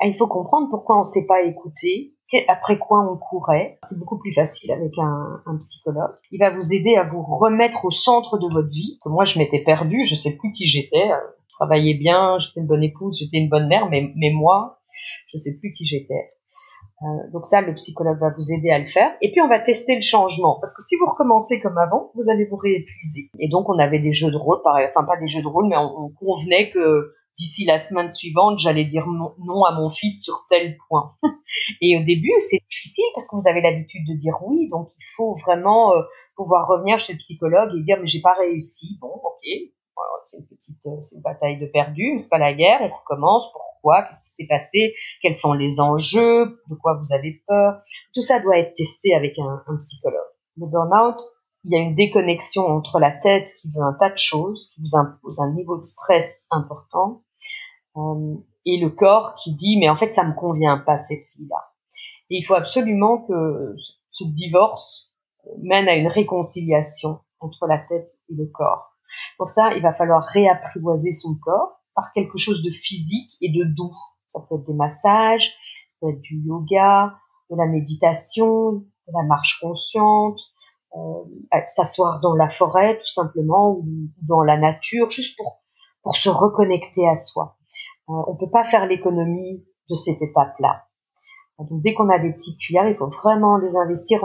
Ah, 0.00 0.06
il 0.06 0.16
faut 0.18 0.26
comprendre 0.26 0.68
pourquoi 0.70 0.98
on 0.98 1.02
ne 1.02 1.06
s'est 1.06 1.26
pas 1.26 1.42
écouté, 1.42 2.14
après 2.48 2.78
quoi 2.78 3.10
on 3.10 3.16
courait. 3.16 3.78
C'est 3.82 3.98
beaucoup 3.98 4.18
plus 4.18 4.32
facile 4.32 4.72
avec 4.72 4.92
un, 4.98 5.58
psychologue. 5.60 6.16
Il 6.30 6.38
va 6.38 6.50
vous 6.50 6.74
aider 6.74 6.96
à 6.96 7.04
vous 7.04 7.22
remettre 7.22 7.84
au 7.84 7.90
centre 7.90 8.38
de 8.38 8.46
votre 8.52 8.68
vie. 8.68 8.98
moi, 9.06 9.24
je 9.24 9.38
m'étais 9.38 9.62
perdue, 9.62 10.04
je 10.04 10.14
sais 10.14 10.36
plus 10.36 10.52
qui 10.52 10.66
j'étais. 10.66 11.08
Je 11.48 11.54
travaillais 11.54 11.94
bien, 11.94 12.38
j'étais 12.38 12.60
une 12.60 12.66
bonne 12.66 12.82
épouse, 12.82 13.18
j'étais 13.18 13.38
une 13.38 13.48
bonne 13.48 13.68
mère, 13.68 13.88
mais, 13.88 14.12
moi, 14.34 14.80
je 15.32 15.38
sais 15.38 15.58
plus 15.58 15.72
qui 15.72 15.86
j'étais. 15.86 16.35
Euh, 17.02 17.30
donc 17.32 17.44
ça, 17.46 17.60
le 17.60 17.74
psychologue 17.74 18.18
va 18.18 18.30
vous 18.36 18.52
aider 18.52 18.70
à 18.70 18.78
le 18.78 18.86
faire. 18.86 19.10
Et 19.20 19.30
puis 19.30 19.40
on 19.42 19.48
va 19.48 19.60
tester 19.60 19.96
le 19.96 20.00
changement, 20.00 20.58
parce 20.60 20.74
que 20.74 20.82
si 20.82 20.96
vous 20.96 21.06
recommencez 21.06 21.60
comme 21.60 21.76
avant, 21.76 22.10
vous 22.14 22.30
allez 22.30 22.46
vous 22.46 22.56
réépuiser. 22.56 23.30
Et 23.38 23.48
donc 23.48 23.68
on 23.68 23.78
avait 23.78 23.98
des 23.98 24.12
jeux 24.12 24.30
de 24.30 24.36
rôle, 24.36 24.62
pareil, 24.62 24.88
enfin 24.94 25.06
pas 25.06 25.18
des 25.20 25.28
jeux 25.28 25.42
de 25.42 25.48
rôle, 25.48 25.68
mais 25.68 25.76
on, 25.76 26.10
convenait 26.18 26.70
que 26.70 27.12
d'ici 27.38 27.66
la 27.66 27.76
semaine 27.76 28.08
suivante, 28.08 28.58
j'allais 28.58 28.86
dire 28.86 29.06
non 29.06 29.64
à 29.64 29.72
mon 29.78 29.90
fils 29.90 30.24
sur 30.24 30.46
tel 30.48 30.78
point. 30.88 31.14
Et 31.82 31.98
au 31.98 32.04
début, 32.04 32.32
c'est 32.40 32.60
difficile 32.70 33.04
parce 33.14 33.28
que 33.28 33.36
vous 33.36 33.48
avez 33.48 33.60
l'habitude 33.60 34.06
de 34.08 34.18
dire 34.18 34.38
oui, 34.46 34.68
donc 34.70 34.88
il 34.98 35.04
faut 35.16 35.34
vraiment 35.34 35.92
euh, 35.92 36.00
pouvoir 36.34 36.66
revenir 36.66 36.98
chez 36.98 37.12
le 37.12 37.18
psychologue 37.18 37.70
et 37.76 37.82
dire 37.82 37.98
mais 38.00 38.06
j'ai 38.06 38.22
pas 38.22 38.32
réussi. 38.32 38.96
Bon, 39.02 39.08
ok, 39.08 39.44
c'est 40.24 40.38
une 40.38 40.46
petite, 40.46 40.86
euh, 40.86 41.02
c'est 41.02 41.16
une 41.16 41.22
bataille 41.22 41.58
de 41.58 41.66
perdu, 41.66 42.12
mais 42.12 42.18
c'est 42.18 42.30
pas 42.30 42.38
la 42.38 42.54
guerre, 42.54 42.80
on 42.80 42.88
recommence. 42.88 43.52
Qu'est-ce 44.08 44.24
qui 44.24 44.30
s'est 44.30 44.48
passé 44.48 44.94
Quels 45.22 45.34
sont 45.34 45.52
les 45.52 45.80
enjeux 45.80 46.60
De 46.68 46.74
quoi 46.74 46.94
vous 46.94 47.14
avez 47.14 47.42
peur 47.46 47.80
Tout 48.14 48.22
ça 48.22 48.40
doit 48.40 48.58
être 48.58 48.74
testé 48.74 49.14
avec 49.14 49.38
un, 49.38 49.76
psychologue. 49.80 50.20
Le 50.56 50.66
burn-out, 50.66 51.20
il 51.64 51.72
y 51.72 51.76
a 51.76 51.80
une 51.80 51.94
déconnexion 51.94 52.66
entre 52.66 52.98
la 52.98 53.10
tête 53.10 53.50
qui 53.60 53.70
veut 53.72 53.82
un 53.82 53.94
tas 53.98 54.10
de 54.10 54.18
choses, 54.18 54.70
qui 54.74 54.80
vous 54.82 54.96
impose 54.96 55.40
un 55.40 55.52
niveau 55.52 55.78
de 55.78 55.84
stress 55.84 56.46
important, 56.50 57.22
euh, 57.96 58.34
et 58.64 58.78
le 58.78 58.90
corps 58.90 59.36
qui 59.36 59.54
dit 59.54 59.78
mais 59.78 59.88
en 59.88 59.96
fait 59.96 60.10
ça 60.10 60.24
me 60.24 60.34
convient 60.34 60.78
pas 60.78 60.98
cette 60.98 61.26
vie-là. 61.38 61.64
Et 62.30 62.38
il 62.38 62.44
faut 62.44 62.54
absolument 62.54 63.18
que 63.18 63.76
ce 64.10 64.24
divorce 64.24 65.12
mène 65.62 65.88
à 65.88 65.94
une 65.94 66.08
réconciliation 66.08 67.20
entre 67.40 67.66
la 67.66 67.78
tête 67.78 68.10
et 68.30 68.34
le 68.34 68.46
corps. 68.46 68.92
Pour 69.38 69.48
ça, 69.48 69.74
il 69.74 69.82
va 69.82 69.94
falloir 69.94 70.24
réapprivoiser 70.24 71.12
son 71.12 71.36
corps 71.36 71.75
par 71.96 72.12
quelque 72.12 72.38
chose 72.38 72.62
de 72.62 72.70
physique 72.70 73.32
et 73.40 73.50
de 73.50 73.64
doux. 73.64 73.96
Ça 74.28 74.40
peut 74.48 74.54
être 74.56 74.66
des 74.66 74.74
massages, 74.74 75.56
ça 75.88 75.96
peut 76.00 76.10
être 76.10 76.20
du 76.20 76.40
yoga, 76.46 77.16
de 77.50 77.56
la 77.56 77.66
méditation, 77.66 78.72
de 78.72 79.12
la 79.12 79.24
marche 79.24 79.58
consciente, 79.60 80.38
s'asseoir 81.66 82.20
dans 82.20 82.34
la 82.36 82.50
forêt 82.50 82.98
tout 82.98 83.12
simplement 83.12 83.72
ou 83.72 83.84
dans 84.22 84.42
la 84.42 84.56
nature, 84.56 85.10
juste 85.10 85.36
pour 85.36 85.62
pour 86.06 86.14
se 86.14 86.28
reconnecter 86.28 87.08
à 87.08 87.16
soi. 87.16 87.56
on 88.06 88.36
peut 88.36 88.48
pas 88.48 88.64
faire 88.64 88.86
l'économie 88.86 89.66
de 89.90 89.94
cette 89.96 90.22
étape-là. 90.22 90.84
Donc 91.58 91.82
dès 91.82 91.94
qu'on 91.94 92.08
a 92.10 92.20
des 92.20 92.32
petites 92.32 92.60
cuillères, 92.60 92.88
il 92.88 92.96
faut 92.96 93.08
vraiment 93.08 93.56
les 93.56 93.74
investir 93.74 94.20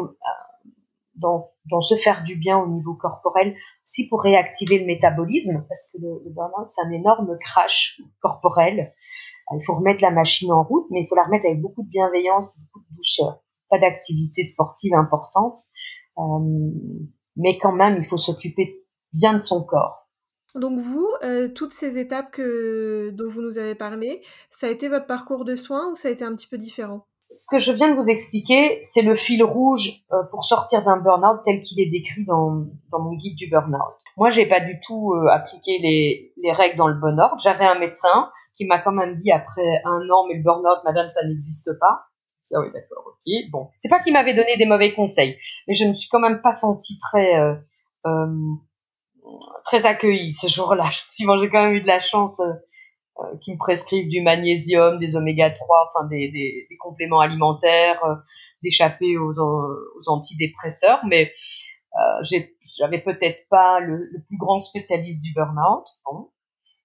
dans, 1.16 1.51
dans 1.70 1.82
se 1.82 1.96
faire 1.96 2.24
du 2.24 2.36
bien 2.36 2.58
au 2.58 2.68
niveau 2.68 2.94
corporel, 2.96 3.56
aussi 3.86 4.08
pour 4.08 4.22
réactiver 4.24 4.80
le 4.80 4.86
métabolisme, 4.86 5.66
parce 5.68 5.92
que 5.92 6.02
le, 6.02 6.32
burn-out, 6.32 6.68
c'est 6.70 6.82
un 6.82 6.92
énorme 6.92 7.38
crash 7.40 8.02
corporel. 8.22 8.94
Il 9.54 9.66
faut 9.66 9.76
remettre 9.76 10.02
la 10.02 10.12
machine 10.12 10.52
en 10.52 10.64
route, 10.64 10.86
mais 10.92 11.02
il 11.02 11.08
faut 11.08 11.16
la 11.16 11.26
remettre 11.26 11.46
avec 11.46 11.62
beaucoup 11.62 11.84
de 11.84 11.90
bienveillance 11.90 12.58
beaucoup 12.74 12.86
de 12.90 12.96
douceur. 12.96 13.42
Pas 13.70 13.80
d'activité 13.80 14.44
sportive 14.44 14.94
importante, 14.94 15.60
euh, 16.18 16.72
mais 17.36 17.58
quand 17.60 17.74
même, 17.74 17.98
il 17.98 18.08
faut 18.08 18.18
s'occuper 18.18 18.86
bien 19.14 19.34
de 19.34 19.42
son 19.42 19.64
corps. 19.64 20.08
Donc 20.56 20.80
vous, 20.80 21.10
euh, 21.24 21.48
toutes 21.50 21.72
ces 21.72 21.98
étapes 21.98 22.38
dont 22.38 23.30
vous 23.30 23.42
nous 23.42 23.58
avez 23.58 23.76
parlé, 23.76 24.22
ça 24.50 24.68
a 24.68 24.70
été 24.70 24.90
votre 24.90 25.08
parcours 25.08 25.46
de 25.46 25.56
soins 25.56 25.92
ou 25.92 25.96
ça 25.96 26.08
a 26.08 26.12
été 26.12 26.24
un 26.24 26.34
petit 26.36 26.48
peu 26.48 26.58
différent? 26.58 27.06
Ce 27.32 27.48
que 27.50 27.58
je 27.58 27.72
viens 27.72 27.90
de 27.90 27.96
vous 27.96 28.10
expliquer, 28.10 28.78
c'est 28.82 29.02
le 29.02 29.16
fil 29.16 29.44
rouge 29.44 29.88
euh, 30.12 30.24
pour 30.32 30.46
sortir 30.46 30.84
d'un 30.84 30.98
burn-out 30.98 31.42
tel 31.46 31.62
qu'il 31.62 31.80
est 31.80 31.90
décrit 31.90 32.26
dans, 32.26 32.66
dans 32.92 33.00
mon 33.00 33.14
guide 33.14 33.36
du 33.38 33.50
burn-out. 33.50 33.96
Moi, 34.18 34.30
j'ai 34.30 34.46
pas 34.46 34.60
du 34.60 34.80
tout 34.86 35.14
euh, 35.14 35.28
appliqué 35.30 35.80
les, 35.80 36.34
les 36.38 36.52
règles 36.52 36.78
dans 36.78 36.88
le 36.88 37.00
bon 37.00 37.18
ordre. 37.20 37.40
J'avais 37.42 37.66
un 37.66 37.80
médecin 37.80 38.30
qui 38.56 38.66
m'a 38.66 38.80
quand 38.80 38.92
même 38.92 39.16
dit 39.16 39.32
après 39.32 39.82
un 39.86 40.10
an, 40.10 40.28
mais 40.28 40.36
le 40.36 40.44
burn-out, 40.44 40.84
madame, 40.84 41.10
ça 41.10 41.26
n'existe 41.26 41.72
pas. 41.80 42.08
Ah 42.54 42.60
oui, 42.60 42.68
d'accord, 42.74 43.06
ok. 43.08 43.34
Bon, 43.52 43.70
c'est 43.80 43.90
pas 43.90 44.02
qu'il 44.02 44.14
m'avait 44.14 44.34
donné 44.34 44.58
des 44.58 44.66
mauvais 44.66 44.94
conseils, 44.94 45.38
mais 45.68 45.74
je 45.74 45.86
me 45.86 45.94
suis 45.94 46.10
quand 46.10 46.20
même 46.20 46.42
pas 46.42 46.52
sentie 46.52 46.98
très 46.98 47.40
euh, 47.40 47.56
euh 48.06 48.56
très 49.64 49.86
accueillie 49.86 50.34
ce 50.34 50.48
jour-là. 50.48 50.90
Si 51.06 51.26
bon, 51.26 51.40
j'ai 51.40 51.50
quand 51.50 51.64
même 51.64 51.74
eu 51.74 51.82
de 51.82 51.88
la 51.88 52.02
chance 52.02 52.40
euh, 52.40 52.54
qui 53.42 53.54
me 53.54 53.58
prescrivent 53.58 54.10
du 54.10 54.22
magnésium, 54.22 55.00
des 55.00 55.16
oméga 55.16 55.52
3, 55.52 55.94
enfin 55.94 56.08
des, 56.08 56.30
des, 56.30 56.78
compléments 56.80 57.20
alimentaires, 57.20 58.04
euh, 58.06 58.16
d'échapper 58.64 59.18
aux, 59.18 59.34
aux, 59.34 60.10
antidépresseurs, 60.10 61.02
mais 61.08 61.32
euh, 61.96 62.40
j'avais 62.78 63.00
peut-être 63.00 63.48
pas 63.50 63.80
le, 63.80 64.10
plus 64.28 64.38
grand 64.38 64.60
spécialiste 64.60 65.24
du 65.24 65.34
burn-out. 65.34 65.86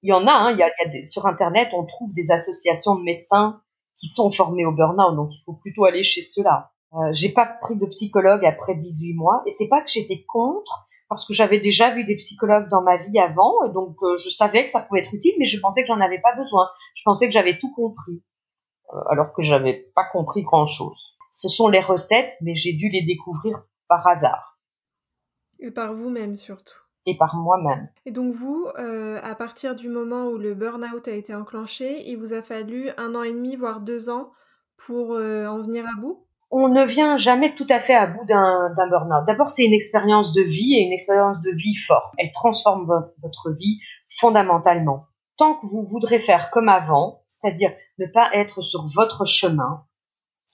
Il 0.02 0.10
y 0.10 0.12
en 0.12 0.26
a, 0.26 0.32
hein, 0.32 0.52
il 0.52 0.58
y 0.58 0.62
a, 0.62 1.04
sur 1.04 1.26
Internet, 1.26 1.68
on 1.72 1.84
trouve 1.84 2.12
des 2.14 2.30
associations 2.30 2.96
de 2.96 3.02
médecins 3.02 3.60
qui 3.98 4.08
sont 4.08 4.30
formés 4.30 4.66
au 4.66 4.72
burn-out, 4.72 5.16
donc 5.16 5.30
il 5.32 5.42
faut 5.44 5.54
plutôt 5.54 5.84
aller 5.84 6.02
chez 6.02 6.22
ceux-là. 6.22 6.70
Euh, 6.94 7.12
j'ai 7.12 7.30
pas 7.30 7.46
pris 7.46 7.76
de 7.76 7.86
psychologue 7.86 8.44
après 8.44 8.74
18 8.74 9.14
mois, 9.14 9.42
et 9.46 9.50
c'est 9.50 9.68
pas 9.68 9.80
que 9.80 9.90
j'étais 9.90 10.24
contre, 10.26 10.85
parce 11.08 11.26
que 11.26 11.34
j'avais 11.34 11.60
déjà 11.60 11.94
vu 11.94 12.04
des 12.04 12.16
psychologues 12.16 12.68
dans 12.68 12.82
ma 12.82 12.96
vie 12.96 13.18
avant, 13.18 13.68
donc 13.68 13.96
euh, 14.02 14.18
je 14.18 14.30
savais 14.30 14.64
que 14.64 14.70
ça 14.70 14.80
pouvait 14.80 15.00
être 15.00 15.14
utile, 15.14 15.34
mais 15.38 15.44
je 15.44 15.60
pensais 15.60 15.82
que 15.82 15.88
j'en 15.88 16.00
avais 16.00 16.20
pas 16.20 16.34
besoin. 16.34 16.68
Je 16.94 17.02
pensais 17.04 17.26
que 17.26 17.32
j'avais 17.32 17.58
tout 17.58 17.72
compris, 17.72 18.22
euh, 18.92 18.98
alors 19.10 19.32
que 19.32 19.42
j'avais 19.42 19.90
pas 19.94 20.04
compris 20.04 20.42
grand-chose. 20.42 20.98
Ce 21.30 21.48
sont 21.48 21.68
les 21.68 21.80
recettes, 21.80 22.32
mais 22.40 22.56
j'ai 22.56 22.72
dû 22.72 22.88
les 22.88 23.02
découvrir 23.02 23.62
par 23.88 24.06
hasard. 24.06 24.58
Et 25.60 25.70
par 25.70 25.92
vous-même 25.94 26.34
surtout. 26.34 26.80
Et 27.06 27.16
par 27.16 27.36
moi-même. 27.36 27.88
Et 28.04 28.10
donc 28.10 28.32
vous, 28.32 28.66
euh, 28.78 29.20
à 29.22 29.36
partir 29.36 29.76
du 29.76 29.88
moment 29.88 30.26
où 30.26 30.38
le 30.38 30.54
burn-out 30.54 31.06
a 31.06 31.12
été 31.12 31.34
enclenché, 31.34 32.08
il 32.10 32.16
vous 32.16 32.32
a 32.32 32.42
fallu 32.42 32.90
un 32.96 33.14
an 33.14 33.22
et 33.22 33.32
demi, 33.32 33.54
voire 33.54 33.80
deux 33.80 34.10
ans, 34.10 34.32
pour 34.76 35.12
en 35.12 35.60
venir 35.62 35.86
à 35.86 36.00
bout? 36.00 36.25
On 36.50 36.68
ne 36.68 36.84
vient 36.84 37.16
jamais 37.16 37.54
tout 37.54 37.66
à 37.68 37.80
fait 37.80 37.94
à 37.94 38.06
bout 38.06 38.24
d'un 38.24 38.74
burn-out. 38.76 39.26
D'abord, 39.26 39.50
c'est 39.50 39.64
une 39.64 39.74
expérience 39.74 40.32
de 40.32 40.42
vie 40.42 40.74
et 40.74 40.82
une 40.82 40.92
expérience 40.92 41.40
de 41.42 41.50
vie 41.50 41.74
forte. 41.74 42.14
Elle 42.18 42.32
transforme 42.32 42.86
votre 43.22 43.50
vie 43.58 43.80
fondamentalement. 44.18 45.06
Tant 45.36 45.54
que 45.54 45.66
vous 45.66 45.86
voudrez 45.90 46.20
faire 46.20 46.50
comme 46.50 46.68
avant, 46.68 47.22
c'est-à-dire 47.28 47.72
ne 47.98 48.06
pas 48.06 48.30
être 48.32 48.62
sur 48.62 48.88
votre 48.94 49.24
chemin, 49.24 49.84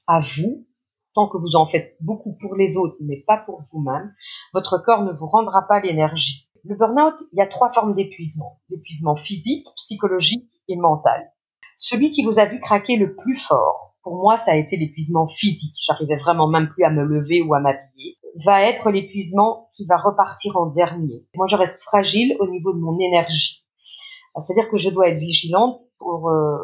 à 0.07 0.21
vous, 0.21 0.67
tant 1.15 1.29
que 1.29 1.37
vous 1.37 1.55
en 1.55 1.67
faites 1.67 1.97
beaucoup 2.01 2.37
pour 2.41 2.57
les 2.57 2.77
autres, 2.77 2.97
mais 3.01 3.23
pas 3.27 3.39
pour 3.39 3.63
vous-même, 3.73 4.13
votre 4.53 4.79
corps 4.79 5.03
ne 5.03 5.13
vous 5.13 5.27
rendra 5.27 5.63
pas 5.69 5.81
l'énergie. 5.81 6.49
Le 6.65 6.75
burn-out, 6.75 7.15
il 7.33 7.39
y 7.39 7.43
a 7.43 7.47
trois 7.47 7.73
formes 7.73 7.95
d'épuisement. 7.95 8.61
L'épuisement 8.71 9.17
physique, 9.17 9.67
psychologique 9.77 10.49
et 10.69 10.77
mental. 10.77 11.33
Celui 11.77 12.11
qui 12.11 12.25
vous 12.25 12.39
a 12.39 12.45
vu 12.45 12.61
craquer 12.61 12.97
le 12.97 13.15
plus 13.15 13.37
fort, 13.37 13.92
pour 14.03 14.17
moi, 14.17 14.37
ça 14.37 14.53
a 14.53 14.57
été 14.57 14.77
l'épuisement 14.77 15.29
physique. 15.29 15.77
J'arrivais 15.87 16.17
vraiment 16.17 16.49
même 16.49 16.69
plus 16.69 16.85
à 16.85 16.91
me 16.91 17.05
lever 17.05 17.43
ou 17.43 17.55
à 17.55 17.61
m'habiller. 17.61 18.17
Va 18.45 18.63
être 18.63 18.91
l'épuisement 18.91 19.71
qui 19.75 19.87
va 19.87 19.97
repartir 19.97 20.57
en 20.57 20.67
dernier. 20.67 21.25
Moi, 21.35 21.47
je 21.47 21.57
reste 21.57 21.83
fragile 21.83 22.37
au 22.41 22.49
niveau 22.49 22.73
de 22.73 22.79
mon 22.79 22.99
énergie. 22.99 23.65
C'est-à-dire 24.41 24.71
que 24.71 24.79
je 24.79 24.89
dois 24.89 25.09
être 25.09 25.19
vigilante 25.19 25.83
pour 25.99 26.31
euh, 26.31 26.57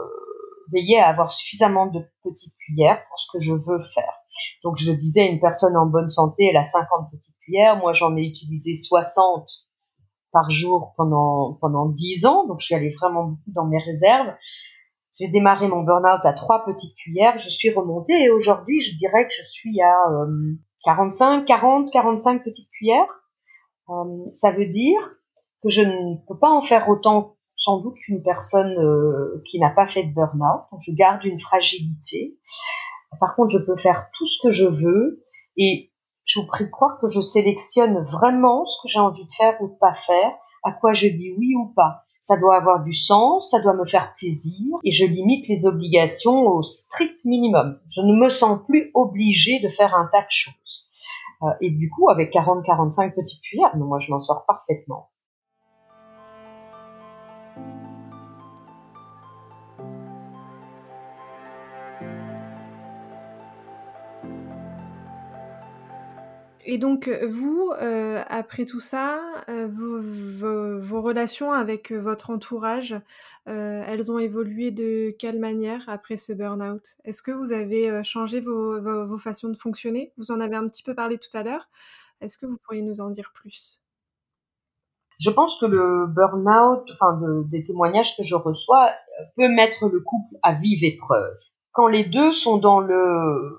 veiller 0.72 0.98
à 0.98 1.08
avoir 1.08 1.30
suffisamment 1.30 1.86
de 1.86 2.00
petites 2.24 2.54
cuillères 2.64 3.02
pour 3.08 3.20
ce 3.20 3.26
que 3.32 3.40
je 3.40 3.52
veux 3.52 3.80
faire. 3.94 4.12
Donc, 4.64 4.76
je 4.76 4.90
disais, 4.92 5.30
une 5.30 5.40
personne 5.40 5.76
en 5.76 5.86
bonne 5.86 6.10
santé, 6.10 6.46
elle 6.46 6.56
a 6.56 6.64
50 6.64 7.10
petites 7.10 7.36
cuillères. 7.44 7.76
Moi, 7.76 7.92
j'en 7.92 8.16
ai 8.16 8.22
utilisé 8.22 8.74
60 8.74 9.48
par 10.32 10.50
jour 10.50 10.94
pendant 10.96 11.58
pendant 11.60 11.88
10 11.88 12.26
ans. 12.26 12.46
Donc, 12.46 12.60
je 12.60 12.66
suis 12.66 12.74
allée 12.74 12.90
vraiment 12.90 13.24
beaucoup 13.24 13.52
dans 13.54 13.66
mes 13.66 13.78
réserves. 13.78 14.34
J'ai 15.18 15.28
démarré 15.28 15.66
mon 15.66 15.82
burn-out 15.82 16.24
à 16.24 16.32
trois 16.32 16.64
petites 16.64 16.96
cuillères, 16.96 17.38
je 17.38 17.50
suis 17.50 17.70
remontée 17.70 18.14
et 18.22 18.30
aujourd'hui, 18.30 18.80
je 18.82 18.94
dirais 18.96 19.24
que 19.24 19.32
je 19.36 19.50
suis 19.50 19.80
à 19.82 19.94
45, 20.84 21.44
40, 21.44 21.90
45 21.92 22.44
petites 22.44 22.70
cuillères. 22.70 23.08
Euh, 23.90 24.24
ça 24.34 24.52
veut 24.52 24.66
dire 24.66 25.00
que 25.62 25.68
je 25.68 25.82
ne 25.82 26.16
peux 26.28 26.38
pas 26.38 26.50
en 26.50 26.62
faire 26.62 26.88
autant 26.88 27.36
sans 27.56 27.80
doute 27.80 27.96
qu'une 28.04 28.22
personne 28.22 28.78
euh, 28.78 29.42
qui 29.50 29.58
n'a 29.58 29.70
pas 29.70 29.88
fait 29.88 30.04
de 30.04 30.14
burn-out. 30.14 30.62
Je 30.86 30.92
garde 30.92 31.24
une 31.24 31.40
fragilité. 31.40 32.38
Par 33.18 33.34
contre, 33.34 33.50
je 33.50 33.64
peux 33.64 33.76
faire 33.76 34.10
tout 34.16 34.26
ce 34.26 34.38
que 34.42 34.52
je 34.52 34.66
veux 34.66 35.24
et 35.56 35.92
je 36.24 36.40
vous 36.40 36.46
prie 36.46 36.66
de 36.66 36.70
croire 36.70 37.00
que 37.00 37.08
je 37.08 37.20
sélectionne 37.20 38.04
vraiment 38.04 38.66
ce 38.66 38.82
que 38.82 38.88
j'ai 38.88 39.00
envie 39.00 39.24
de 39.24 39.32
faire 39.32 39.60
ou 39.60 39.68
de 39.68 39.78
pas 39.78 39.94
faire, 39.94 40.30
à 40.62 40.72
quoi 40.72 40.92
je 40.92 41.08
dis 41.08 41.34
oui 41.36 41.54
ou 41.56 41.72
pas 41.74 42.04
ça 42.28 42.36
doit 42.36 42.56
avoir 42.56 42.84
du 42.84 42.92
sens, 42.92 43.50
ça 43.50 43.58
doit 43.58 43.72
me 43.72 43.86
faire 43.86 44.14
plaisir, 44.18 44.76
et 44.84 44.92
je 44.92 45.06
limite 45.06 45.48
les 45.48 45.64
obligations 45.64 46.46
au 46.46 46.62
strict 46.62 47.24
minimum. 47.24 47.80
Je 47.88 48.02
ne 48.02 48.12
me 48.12 48.28
sens 48.28 48.58
plus 48.66 48.90
obligée 48.92 49.60
de 49.60 49.70
faire 49.70 49.94
un 49.94 50.10
tas 50.12 50.20
de 50.20 50.26
choses. 50.28 50.86
Euh, 51.42 51.46
et 51.62 51.70
du 51.70 51.88
coup, 51.88 52.10
avec 52.10 52.30
40-45 52.30 53.14
petites 53.14 53.40
cuillères, 53.40 53.74
moi 53.78 53.98
je 54.00 54.10
m'en 54.10 54.20
sors 54.20 54.44
parfaitement. 54.46 55.08
Et 66.70 66.76
donc, 66.76 67.08
euh, 67.08 67.26
vous, 67.26 67.70
euh, 67.80 68.22
après 68.28 68.66
tout 68.66 68.78
ça, 68.78 69.22
euh, 69.48 69.68
vos, 69.72 71.00
relations 71.00 71.50
avec 71.50 71.92
votre 71.92 72.28
entourage, 72.28 72.94
elles 73.46 74.12
ont 74.12 74.18
évolué 74.18 74.70
de 74.70 75.10
quelle 75.18 75.38
manière 75.38 75.82
après 75.88 76.18
ce 76.18 76.34
burn-out? 76.34 76.82
Est-ce 77.04 77.22
que 77.22 77.30
vous 77.30 77.52
avez 77.52 78.04
changé 78.04 78.40
vos, 78.40 78.78
vos, 79.06 79.16
façons 79.16 79.48
de 79.48 79.56
fonctionner? 79.56 80.12
Vous 80.18 80.30
en 80.30 80.40
avez 80.40 80.56
un 80.56 80.68
petit 80.68 80.82
peu 80.82 80.94
parlé 80.94 81.16
tout 81.16 81.34
à 81.34 81.42
l'heure. 81.42 81.70
Est-ce 82.20 82.36
que 82.36 82.44
vous 82.44 82.58
pourriez 82.62 82.82
nous 82.82 83.00
en 83.00 83.08
dire 83.08 83.32
plus? 83.32 83.80
Je 85.18 85.30
pense 85.30 85.58
que 85.58 85.64
le 85.64 86.06
burn-out, 86.08 86.86
enfin 86.92 87.18
des 87.46 87.64
témoignages 87.64 88.14
que 88.14 88.22
je 88.22 88.34
reçois, 88.34 88.90
peut 89.36 89.48
mettre 89.48 89.88
le 89.88 90.00
couple 90.00 90.36
à 90.42 90.52
vive 90.52 90.84
épreuve. 90.84 91.38
Quand 91.72 91.86
les 91.86 92.04
deux 92.04 92.34
sont 92.34 92.58
dans 92.58 92.80
le 92.80 93.56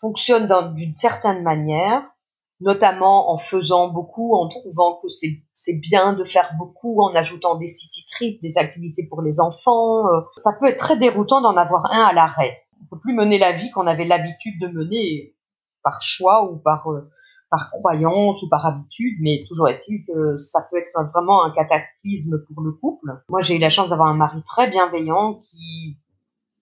fonctionnent 0.00 0.48
d'une 0.74 0.92
certaine 0.92 1.44
manière, 1.44 2.02
notamment 2.60 3.32
en 3.32 3.38
faisant 3.38 3.88
beaucoup, 3.88 4.34
en 4.34 4.48
trouvant 4.48 4.98
que 5.02 5.08
c'est 5.08 5.80
bien 5.80 6.14
de 6.14 6.24
faire 6.24 6.50
beaucoup, 6.58 7.00
en 7.02 7.14
ajoutant 7.14 7.56
des 7.56 7.68
city 7.68 8.04
trips, 8.06 8.40
des 8.40 8.56
activités 8.56 9.06
pour 9.08 9.22
les 9.22 9.40
enfants. 9.40 10.08
Euh, 10.08 10.20
ça 10.36 10.52
peut 10.58 10.66
être 10.66 10.78
très 10.78 10.96
déroutant 10.96 11.40
d'en 11.40 11.56
avoir 11.56 11.86
un 11.92 12.04
à 12.04 12.12
l'arrêt. 12.12 12.62
On 12.82 12.86
peut 12.86 13.00
plus 13.00 13.14
mener 13.14 13.38
la 13.38 13.52
vie 13.52 13.70
qu'on 13.70 13.86
avait 13.86 14.04
l'habitude 14.04 14.60
de 14.60 14.68
mener 14.68 15.34
par 15.82 16.00
choix 16.02 16.50
ou 16.50 16.56
par 16.56 16.90
euh, 16.90 17.10
par 17.48 17.70
croyance 17.70 18.42
ou 18.42 18.48
par 18.48 18.66
habitude, 18.66 19.18
mais 19.20 19.44
toujours 19.46 19.68
est-il 19.68 20.04
que 20.04 20.38
ça 20.40 20.66
peut 20.68 20.78
être 20.78 20.90
vraiment 21.12 21.44
un 21.44 21.52
cataclysme 21.52 22.44
pour 22.44 22.60
le 22.60 22.72
couple. 22.72 23.22
Moi, 23.28 23.40
j'ai 23.40 23.54
eu 23.54 23.60
la 23.60 23.70
chance 23.70 23.90
d'avoir 23.90 24.08
un 24.08 24.16
mari 24.16 24.42
très 24.44 24.68
bienveillant 24.68 25.34
qui 25.34 25.96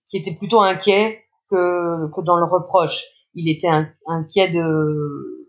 qui 0.09 0.17
était 0.17 0.35
plutôt 0.35 0.61
inquiet 0.61 1.23
que 1.49 2.07
que 2.11 2.21
dans 2.21 2.37
le 2.37 2.45
reproche. 2.45 3.03
Il 3.33 3.49
était 3.49 3.69
inquiet 4.05 4.51
de 4.51 5.44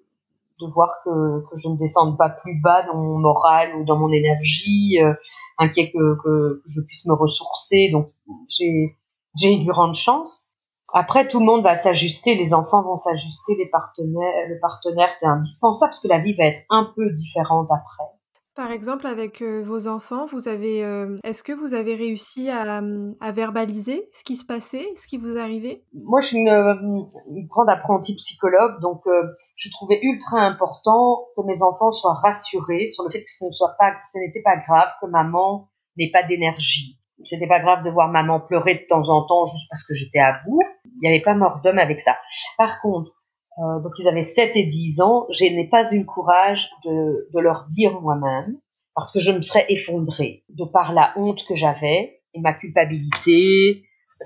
de 0.61 0.73
voir 0.73 0.89
que, 1.05 1.41
que, 1.51 1.57
je 1.57 1.69
ne 1.69 1.77
descende 1.77 2.17
pas 2.17 2.29
plus 2.29 2.61
bas 2.61 2.83
dans 2.87 2.97
mon 2.97 3.19
moral 3.19 3.77
ou 3.77 3.85
dans 3.85 3.99
mon 3.99 4.11
énergie, 4.11 4.99
euh, 5.03 5.13
inquiet 5.59 5.91
que, 5.91 6.17
que, 6.23 6.63
je 6.67 6.81
puisse 6.87 7.07
me 7.07 7.15
ressourcer. 7.15 7.91
Donc 7.93 8.07
j'ai 8.49 8.97
j'ai 9.39 9.53
une 9.53 9.67
grande 9.67 9.95
chance. 9.95 10.51
Après, 10.95 11.29
tout 11.29 11.41
le 11.41 11.47
monde 11.47 11.63
va 11.63 11.75
s'ajuster, 11.75 12.37
les 12.37 12.55
enfants 12.55 12.83
vont 12.83 12.97
s'ajuster, 12.97 13.57
les 13.57 13.69
partenaires, 13.69 14.49
le 14.49 14.59
partenaire, 14.61 15.13
c'est 15.13 15.27
indispensable 15.27 15.91
parce 15.91 16.01
que 16.01 16.09
la 16.09 16.19
vie 16.19 16.35
va 16.35 16.45
être 16.45 16.65
un 16.71 16.91
peu 16.95 17.11
différente 17.11 17.69
après. 17.71 18.16
Par 18.57 18.73
exemple, 18.73 19.07
avec 19.07 19.43
euh, 19.43 19.63
vos 19.63 19.87
enfants, 19.87 20.25
vous 20.25 20.49
avez, 20.49 20.83
euh, 20.83 21.15
est-ce 21.25 21.43
que 21.43 21.53
vous 21.53 21.75
avez 21.75 21.95
réussi 21.95 22.49
à, 22.49 22.81
à, 23.21 23.33
verbaliser 23.33 24.09
ce 24.15 24.25
qui 24.25 24.35
se 24.35 24.47
passait, 24.47 24.87
ce 24.97 25.07
qui 25.07 25.19
vous 25.19 25.37
arrivait? 25.37 25.83
Moi, 25.93 26.21
je 26.21 26.29
suis 26.29 26.39
une, 26.39 26.49
une, 26.49 27.47
grande 27.49 27.69
apprentie 27.69 28.17
psychologue, 28.17 28.81
donc 28.81 29.07
euh, 29.07 29.25
je 29.57 29.69
trouvais 29.71 30.01
ultra 30.03 30.41
important 30.41 31.27
que 31.37 31.43
mes 31.43 31.63
enfants 31.63 31.93
soient 31.93 32.15
rassurés 32.15 32.87
sur 32.87 33.05
le 33.05 33.11
fait 33.11 33.21
que 33.21 33.31
ce 33.31 33.45
ne 33.45 33.51
soit 33.51 33.75
pas, 33.79 33.93
ce 34.03 34.19
n'était 34.21 34.41
pas 34.41 34.57
grave 34.57 34.89
que 35.03 35.07
maman 35.07 35.69
n'ait 35.99 36.11
pas 36.11 36.23
d'énergie. 36.23 36.99
C'était 37.25 37.47
pas 37.47 37.61
grave 37.61 37.85
de 37.85 37.91
voir 37.91 38.09
maman 38.09 38.41
pleurer 38.41 38.75
de 38.75 38.87
temps 38.89 39.07
en 39.09 39.27
temps 39.27 39.47
juste 39.49 39.67
parce 39.69 39.87
que 39.87 39.93
j'étais 39.93 40.19
à 40.19 40.41
bout. 40.47 40.63
Il 40.85 41.01
n'y 41.03 41.09
avait 41.09 41.23
pas 41.23 41.35
mort 41.35 41.61
d'homme 41.63 41.79
avec 41.79 42.01
ça. 42.01 42.17
Par 42.57 42.81
contre, 42.81 43.13
euh, 43.59 43.81
donc 43.81 43.93
ils 43.99 44.09
avaient 44.09 44.23
7 44.23 44.57
et 44.57 44.67
10 44.67 45.01
ans, 45.01 45.27
je 45.31 45.45
n'ai 45.45 45.69
pas 45.69 45.91
eu 45.95 46.01
le 46.01 46.05
courage 46.05 46.69
de, 46.85 47.29
de 47.33 47.41
leur 47.41 47.67
dire 47.71 48.01
moi-même, 48.01 48.59
parce 48.95 49.13
que 49.13 49.21
je 49.21 49.33
me 49.33 49.43
serais 49.43 49.67
effondrée 49.69 50.45
de 50.49 50.65
par 50.65 50.93
la 50.93 51.13
honte 51.17 51.45
que 51.47 51.55
j'avais 51.55 52.21
et 52.35 52.41
ma 52.41 52.53
culpabilité, 52.53 53.83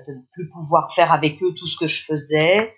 de 0.07 0.13
ne 0.13 0.21
plus 0.33 0.49
pouvoir 0.49 0.93
faire 0.93 1.11
avec 1.11 1.41
eux 1.43 1.53
tout 1.53 1.67
ce 1.67 1.77
que 1.77 1.87
je 1.87 2.03
faisais. 2.03 2.73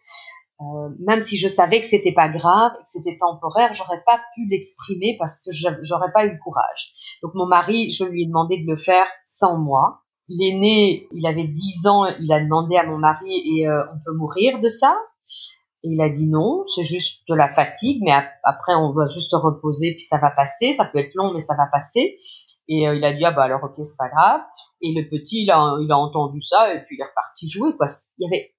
Euh, 0.62 0.90
même 1.00 1.24
si 1.24 1.38
je 1.38 1.48
savais 1.48 1.80
que 1.80 1.86
c'était 1.86 2.14
pas 2.14 2.30
grave, 2.30 2.72
que 2.74 2.84
c'était 2.86 3.18
temporaire, 3.18 3.74
j'aurais 3.74 4.02
pas 4.06 4.20
pu 4.36 4.48
l'exprimer 4.50 5.16
parce 5.20 5.42
que 5.42 5.52
j'aurais 5.82 6.12
pas 6.12 6.26
eu 6.26 6.32
le 6.32 6.40
courage. 6.44 6.94
Donc 7.22 7.34
mon 7.34 7.48
mari, 7.48 7.92
je 7.92 8.06
lui 8.06 8.24
ai 8.24 8.26
demandé 8.28 8.64
de 8.64 8.70
le 8.70 8.78
faire 8.78 9.08
sans 9.26 9.58
moi. 9.58 10.02
L'aîné, 10.30 11.08
il 11.12 11.26
avait 11.26 11.48
10 11.48 11.88
ans, 11.88 12.06
il 12.20 12.32
a 12.32 12.40
demandé 12.40 12.78
à 12.78 12.86
mon 12.86 12.98
mari 12.98 13.60
et 13.60 13.68
euh, 13.68 13.84
on 13.94 14.00
peut 14.06 14.16
mourir 14.16 14.60
de 14.60 14.70
ça. 14.70 14.98
Et 15.84 15.90
il 15.90 16.02
a 16.02 16.10
dit 16.10 16.28
non, 16.28 16.66
c'est 16.76 16.84
juste 16.84 17.22
de 17.28 17.36
la 17.36 17.54
fatigue, 17.54 18.02
mais 18.04 18.14
après 18.44 18.74
on 18.76 18.92
va 18.94 19.08
juste 19.08 19.34
reposer 19.34 19.92
puis 19.94 20.04
ça 20.04 20.18
va 20.18 20.32
passer. 20.32 20.74
Ça 20.74 20.86
peut 20.86 21.00
être 21.00 21.14
long, 21.16 21.34
mais 21.34 21.42
ça 21.42 21.56
va 21.58 21.68
passer. 21.72 22.18
Et 22.70 22.88
euh, 22.88 22.96
il 22.96 23.04
a 23.04 23.14
dit 23.14 23.26
ah 23.26 23.32
bah 23.32 23.44
alors 23.44 23.64
ok 23.64 23.74
c'est 23.84 23.98
pas 23.98 24.10
grave. 24.10 24.42
Et 24.82 24.94
le 24.94 25.10
petit 25.10 25.44
il 25.44 25.52
a 25.52 25.78
il 25.82 25.92
a 25.92 25.98
entendu 25.98 26.42
ça 26.42 26.74
et 26.74 26.84
puis 26.86 26.96
il 26.98 27.02
est 27.02 27.06
reparti 27.06 27.50
jouer 27.50 27.76
quoi. 27.76 27.88
Il 28.18 28.24
y 28.24 28.28
avait 28.28 28.54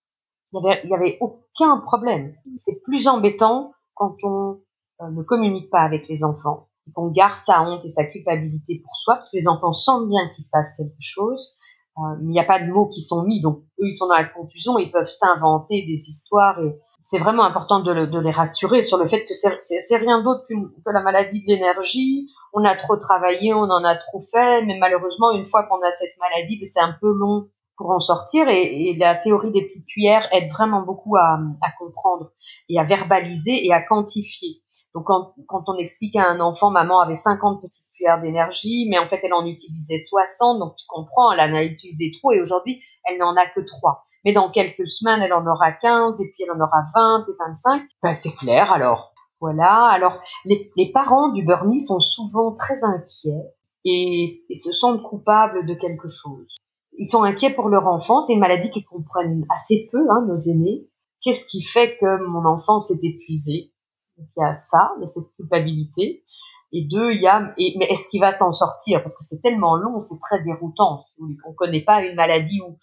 il 0.53 0.61
y 0.63 0.69
avait 0.69 0.81
il 0.85 0.91
y 0.91 0.95
avait 0.95 1.19
aucun 1.21 1.79
problème. 1.79 2.35
C'est 2.57 2.83
plus 2.85 3.09
embêtant 3.09 3.73
quand 3.95 4.17
on 4.23 4.61
euh, 5.01 5.11
ne 5.11 5.23
communique 5.23 5.71
pas 5.71 5.81
avec 5.81 6.09
les 6.09 6.23
enfants, 6.25 6.69
qu'on 6.95 7.11
garde 7.11 7.41
sa 7.41 7.63
honte 7.63 7.85
et 7.85 7.89
sa 7.89 8.05
culpabilité 8.05 8.81
pour 8.85 8.95
soi, 8.97 9.17
parce 9.17 9.31
que 9.31 9.37
les 9.37 9.49
enfants 9.49 9.73
sentent 9.73 10.09
bien 10.09 10.29
qu'il 10.29 10.45
se 10.45 10.51
passe 10.53 10.77
quelque 10.77 10.95
chose. 11.01 11.57
Euh, 11.99 12.17
il 12.23 12.29
n'y 12.29 12.41
a 12.41 12.45
pas 12.45 12.61
de 12.61 12.71
mots 12.71 12.89
qui 12.89 13.01
sont 13.01 13.25
mis, 13.25 13.41
donc 13.41 13.59
eux 13.81 13.87
ils 13.87 13.93
sont 13.93 14.09
dans 14.09 14.15
la 14.15 14.25
confusion, 14.25 14.79
ils 14.79 14.91
peuvent 14.91 15.07
s'inventer 15.07 15.85
des 15.87 16.09
histoires 16.09 16.61
et 16.61 16.77
c'est 17.05 17.19
vraiment 17.19 17.45
important 17.45 17.81
de, 17.81 17.93
les 17.93 18.31
rassurer 18.31 18.81
sur 18.81 18.97
le 18.97 19.07
fait 19.07 19.27
que 19.27 19.35
c'est 19.35 19.97
rien 19.97 20.23
d'autre 20.23 20.45
que 20.49 20.91
la 20.91 21.03
maladie 21.03 21.43
de 21.43 21.49
l'énergie. 21.49 22.31
On 22.55 22.65
a 22.65 22.75
trop 22.77 22.97
travaillé, 22.97 23.53
on 23.53 23.65
en 23.65 23.85
a 23.85 23.97
trop 23.97 24.23
fait, 24.33 24.65
mais 24.65 24.79
malheureusement, 24.79 25.33
une 25.33 25.45
fois 25.45 25.65
qu'on 25.65 25.83
a 25.83 25.91
cette 25.91 26.17
maladie, 26.19 26.57
ben, 26.57 26.65
c'est 26.65 26.81
un 26.81 26.97
peu 27.01 27.13
long 27.13 27.49
pour 27.77 27.91
en 27.91 27.99
sortir. 27.99 28.49
Et, 28.49 28.97
la 28.99 29.17
théorie 29.17 29.53
des 29.53 29.67
petites 29.67 29.87
cuillères 29.87 30.29
aide 30.33 30.51
vraiment 30.51 30.81
beaucoup 30.81 31.17
à, 31.17 31.41
à, 31.61 31.73
comprendre 31.79 32.31
et 32.71 32.79
à 32.79 32.85
verbaliser 32.85 33.67
et 33.67 33.73
à 33.75 33.83
quantifier. 33.83 34.63
Donc 34.95 35.05
quand, 35.07 35.35
quand, 35.49 35.65
on 35.67 35.77
explique 35.77 36.17
à 36.17 36.27
un 36.27 36.41
enfant, 36.41 36.71
maman 36.71 37.01
avait 37.01 37.15
50 37.15 37.61
petites 37.61 37.93
cuillères 37.97 38.23
d'énergie, 38.23 38.87
mais 38.89 38.99
en 38.99 39.09
fait 39.09 39.21
elle 39.25 39.35
en 39.35 39.45
utilisait 39.45 39.99
60, 39.99 40.61
donc 40.61 40.77
tu 40.77 40.85
comprends, 40.89 41.33
elle 41.33 41.51
en 41.51 41.55
a 41.55 41.65
utilisé 41.65 42.13
trop 42.13 42.31
et 42.31 42.41
aujourd'hui 42.41 42.81
elle 43.05 43.19
n'en 43.19 43.35
a 43.35 43.45
que 43.47 43.61
3 43.61 44.05
mais 44.25 44.33
dans 44.33 44.51
quelques 44.51 44.89
semaines, 44.91 45.21
elle 45.23 45.33
en 45.33 45.47
aura 45.47 45.73
15, 45.73 46.21
et 46.21 46.31
puis 46.33 46.45
elle 46.45 46.53
en 46.53 46.61
aura 46.61 46.85
20 46.95 47.27
et 47.29 47.37
25. 47.39 47.83
Ben, 48.03 48.15
c'est 48.15 48.35
clair, 48.35 48.73
alors. 48.73 49.13
Voilà. 49.41 49.87
Alors, 49.89 50.21
les, 50.45 50.73
les 50.77 50.91
parents 50.91 51.31
du 51.31 51.45
Bernie 51.45 51.81
sont 51.81 52.01
souvent 52.01 52.53
très 52.53 52.83
inquiets 52.85 53.53
et, 53.85 54.25
et, 54.25 54.55
se 54.55 54.73
sentent 54.73 55.03
coupables 55.03 55.67
de 55.67 55.75
quelque 55.75 56.09
chose. 56.09 56.47
Ils 56.97 57.09
sont 57.09 57.25
inquiets 57.25 57.53
pour 57.53 57.69
leur 57.69 57.87
enfant. 57.87 58.23
C'est 58.23 58.33
une 58.33 58.41
maladie 58.41 58.71
qu'ils 58.71 58.87
comprennent 58.87 59.45
assez 59.51 59.89
peu, 59.93 60.07
hein, 60.11 60.25
nos 60.27 60.39
aînés. 60.39 60.89
Qu'est-ce 61.23 61.47
qui 61.47 61.63
fait 61.63 61.97
que 61.99 62.25
mon 62.27 62.47
enfant 62.47 62.81
s'est 62.81 63.01
épuisé? 63.03 63.73
Il 64.17 64.27
y 64.39 64.45
a 64.45 64.55
ça, 64.55 64.93
il 64.97 65.03
y 65.03 65.05
a 65.05 65.09
cette 65.09 65.35
culpabilité. 65.37 66.25
Et 66.73 66.87
deux, 66.91 67.13
il 67.13 67.23
y 67.23 67.27
a, 67.27 67.53
et, 67.59 67.75
mais 67.79 67.87
est-ce 67.87 68.09
qu'il 68.09 68.21
va 68.21 68.33
s'en 68.33 68.53
sortir? 68.53 69.01
Parce 69.01 69.17
que 69.17 69.25
c'est 69.25 69.41
tellement 69.41 69.77
long, 69.77 70.01
c'est 70.01 70.19
très 70.21 70.43
déroutant. 70.43 71.05
On 71.21 71.27
ne 71.27 71.55
connaît 71.55 71.83
pas 71.83 72.03
une 72.03 72.15
maladie 72.15 72.61
où 72.67 72.79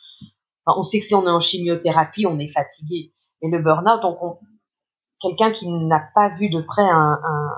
on 0.68 0.84
sait 0.84 1.00
que 1.00 1.06
si 1.06 1.16
on 1.16 1.26
est 1.26 1.32
en 1.32 1.40
chimiothérapie, 1.40 2.26
on 2.26 2.40
est 2.40 2.52
fatigué. 2.52 3.14
Et 3.42 3.50
le 3.50 3.62
burn-out, 3.62 4.02
on, 4.04 4.38
quelqu'un 5.20 5.52
qui 5.52 5.70
n'a 5.70 6.04
pas 6.14 6.30
vu 6.38 6.50
de 6.50 6.62
près 6.62 6.84
un, 6.84 7.20
un, 7.24 7.52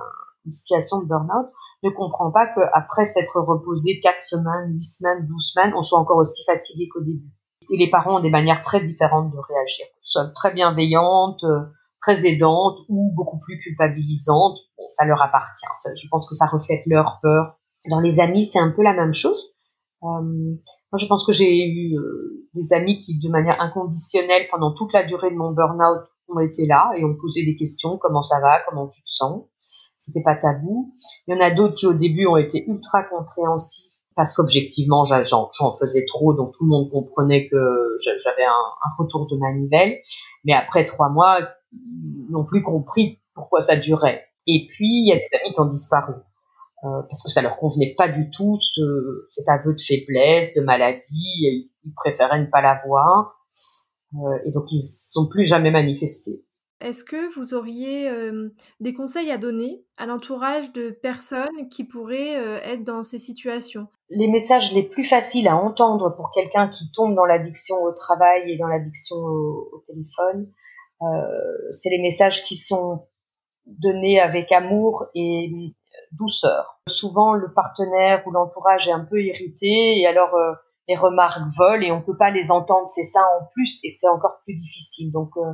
une 0.46 0.52
situation 0.52 1.00
de 1.00 1.06
burn-out 1.06 1.50
ne 1.82 1.90
comprend 1.90 2.30
pas 2.30 2.46
qu'après 2.46 3.04
s'être 3.04 3.38
reposé 3.40 4.00
4 4.00 4.20
semaines, 4.20 4.74
8 4.74 4.84
semaines, 4.84 5.26
12 5.26 5.52
semaines, 5.52 5.74
on 5.76 5.82
soit 5.82 5.98
encore 5.98 6.18
aussi 6.18 6.44
fatigué 6.44 6.88
qu'au 6.88 7.00
début. 7.00 7.30
Et 7.70 7.76
les 7.76 7.90
parents 7.90 8.18
ont 8.18 8.20
des 8.20 8.30
manières 8.30 8.60
très 8.60 8.80
différentes 8.80 9.32
de 9.32 9.38
réagir. 9.38 9.86
Soit 10.02 10.28
très 10.34 10.52
bienveillantes, 10.52 11.42
euh, 11.44 11.60
très 12.02 12.26
aidantes 12.26 12.78
ou 12.88 13.12
beaucoup 13.14 13.38
plus 13.38 13.58
culpabilisantes. 13.58 14.58
Bon, 14.76 14.84
ça 14.90 15.06
leur 15.06 15.22
appartient. 15.22 15.66
je 15.96 16.08
pense 16.10 16.26
que 16.28 16.34
ça 16.34 16.46
reflète 16.46 16.82
leur 16.86 17.18
peur. 17.22 17.58
Dans 17.88 18.00
les 18.00 18.20
amis, 18.20 18.44
c'est 18.44 18.58
un 18.58 18.70
peu 18.70 18.82
la 18.82 18.92
même 18.92 19.12
chose. 19.12 19.54
Euh, 20.02 20.54
moi, 20.94 20.98
je 21.00 21.08
pense 21.08 21.26
que 21.26 21.32
j'ai 21.32 21.66
eu 21.66 21.98
euh, 21.98 22.46
des 22.54 22.72
amis 22.72 23.00
qui, 23.00 23.18
de 23.18 23.28
manière 23.28 23.60
inconditionnelle, 23.60 24.46
pendant 24.48 24.72
toute 24.72 24.92
la 24.92 25.02
durée 25.02 25.32
de 25.32 25.36
mon 25.36 25.50
burn-out, 25.50 26.04
ont 26.28 26.38
été 26.38 26.66
là 26.66 26.92
et 26.96 27.04
ont 27.04 27.16
posé 27.20 27.44
des 27.44 27.56
questions. 27.56 27.98
Comment 27.98 28.22
ça 28.22 28.38
va? 28.38 28.60
Comment 28.68 28.86
tu 28.86 29.02
te 29.02 29.08
sens? 29.08 29.42
C'était 29.98 30.22
pas 30.22 30.36
tabou. 30.36 30.94
Il 31.26 31.34
y 31.34 31.36
en 31.36 31.40
a 31.40 31.50
d'autres 31.50 31.74
qui, 31.74 31.88
au 31.88 31.94
début, 31.94 32.26
ont 32.26 32.36
été 32.36 32.64
ultra 32.68 33.02
compréhensifs 33.02 33.90
parce 34.14 34.34
qu'objectivement, 34.34 35.04
j'en 35.04 35.72
faisais 35.80 36.04
trop, 36.06 36.32
donc 36.32 36.52
tout 36.56 36.62
le 36.62 36.70
monde 36.70 36.88
comprenait 36.92 37.48
que 37.48 37.98
j'avais 38.22 38.44
un, 38.44 38.90
retour 38.96 39.26
de 39.26 39.36
manivelle. 39.36 39.98
Mais 40.44 40.52
après 40.52 40.84
trois 40.84 41.08
mois, 41.08 41.40
ils 41.72 42.30
n'ont 42.30 42.44
plus 42.44 42.62
compris 42.62 43.18
pourquoi 43.34 43.62
ça 43.62 43.74
durait. 43.74 44.24
Et 44.46 44.68
puis, 44.70 44.86
il 44.86 45.08
y 45.08 45.12
a 45.12 45.16
des 45.16 45.40
amis 45.42 45.52
qui 45.52 45.60
ont 45.60 45.66
disparu. 45.66 46.12
Euh, 46.84 47.00
parce 47.08 47.22
que 47.22 47.30
ça 47.30 47.40
leur 47.40 47.56
convenait 47.56 47.94
pas 47.96 48.08
du 48.08 48.30
tout 48.30 48.58
ce, 48.60 49.28
cet 49.32 49.48
aveu 49.48 49.72
de 49.72 49.80
faiblesse, 49.80 50.54
de 50.54 50.60
maladie, 50.60 51.46
et 51.46 51.70
ils 51.84 51.94
préféraient 51.94 52.40
ne 52.40 52.46
pas 52.46 52.60
l'avoir, 52.60 53.40
euh, 54.16 54.38
et 54.44 54.50
donc 54.50 54.64
ils 54.70 54.82
sont 54.82 55.26
plus 55.26 55.46
jamais 55.46 55.70
manifestés. 55.70 56.44
Est-ce 56.80 57.02
que 57.02 57.34
vous 57.34 57.54
auriez 57.54 58.10
euh, 58.10 58.50
des 58.80 58.92
conseils 58.92 59.30
à 59.30 59.38
donner 59.38 59.82
à 59.96 60.04
l'entourage 60.04 60.72
de 60.72 60.90
personnes 60.90 61.68
qui 61.70 61.84
pourraient 61.84 62.34
être 62.34 62.84
dans 62.84 63.02
ces 63.02 63.18
situations? 63.18 63.86
Les 64.10 64.28
messages 64.28 64.74
les 64.74 64.82
plus 64.82 65.04
faciles 65.04 65.48
à 65.48 65.56
entendre 65.56 66.14
pour 66.14 66.32
quelqu'un 66.32 66.68
qui 66.68 66.90
tombe 66.92 67.14
dans 67.14 67.24
l'addiction 67.24 67.76
au 67.76 67.92
travail 67.92 68.52
et 68.52 68.58
dans 68.58 68.66
l'addiction 68.66 69.16
au, 69.16 69.70
au, 69.72 69.84
téléphone, 69.86 70.50
c'est 71.72 71.90
les 71.90 72.02
messages 72.02 72.44
qui 72.44 72.56
sont 72.56 73.06
donnés 73.66 74.20
avec 74.20 74.52
amour 74.52 75.06
et 75.14 75.74
douceur. 76.18 76.80
Souvent, 76.88 77.34
le 77.34 77.52
partenaire 77.52 78.22
ou 78.26 78.30
l'entourage 78.30 78.88
est 78.88 78.92
un 78.92 79.04
peu 79.04 79.22
irrité 79.22 80.00
et 80.00 80.06
alors 80.06 80.34
euh, 80.34 80.52
les 80.88 80.96
remarques 80.96 81.42
volent 81.56 81.82
et 81.82 81.92
on 81.92 82.02
peut 82.02 82.16
pas 82.16 82.30
les 82.30 82.50
entendre. 82.50 82.86
C'est 82.88 83.04
ça 83.04 83.20
en 83.40 83.46
plus 83.52 83.80
et 83.84 83.88
c'est 83.88 84.08
encore 84.08 84.40
plus 84.44 84.54
difficile. 84.54 85.12
Donc, 85.12 85.30
euh, 85.36 85.52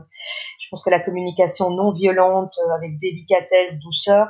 je 0.61 0.69
pense 0.71 0.83
que 0.83 0.91
la 0.91 1.01
communication 1.01 1.71
non 1.71 1.93
violente 1.93 2.53
euh, 2.59 2.75
avec 2.75 2.99
délicatesse, 2.99 3.81
douceur, 3.81 4.29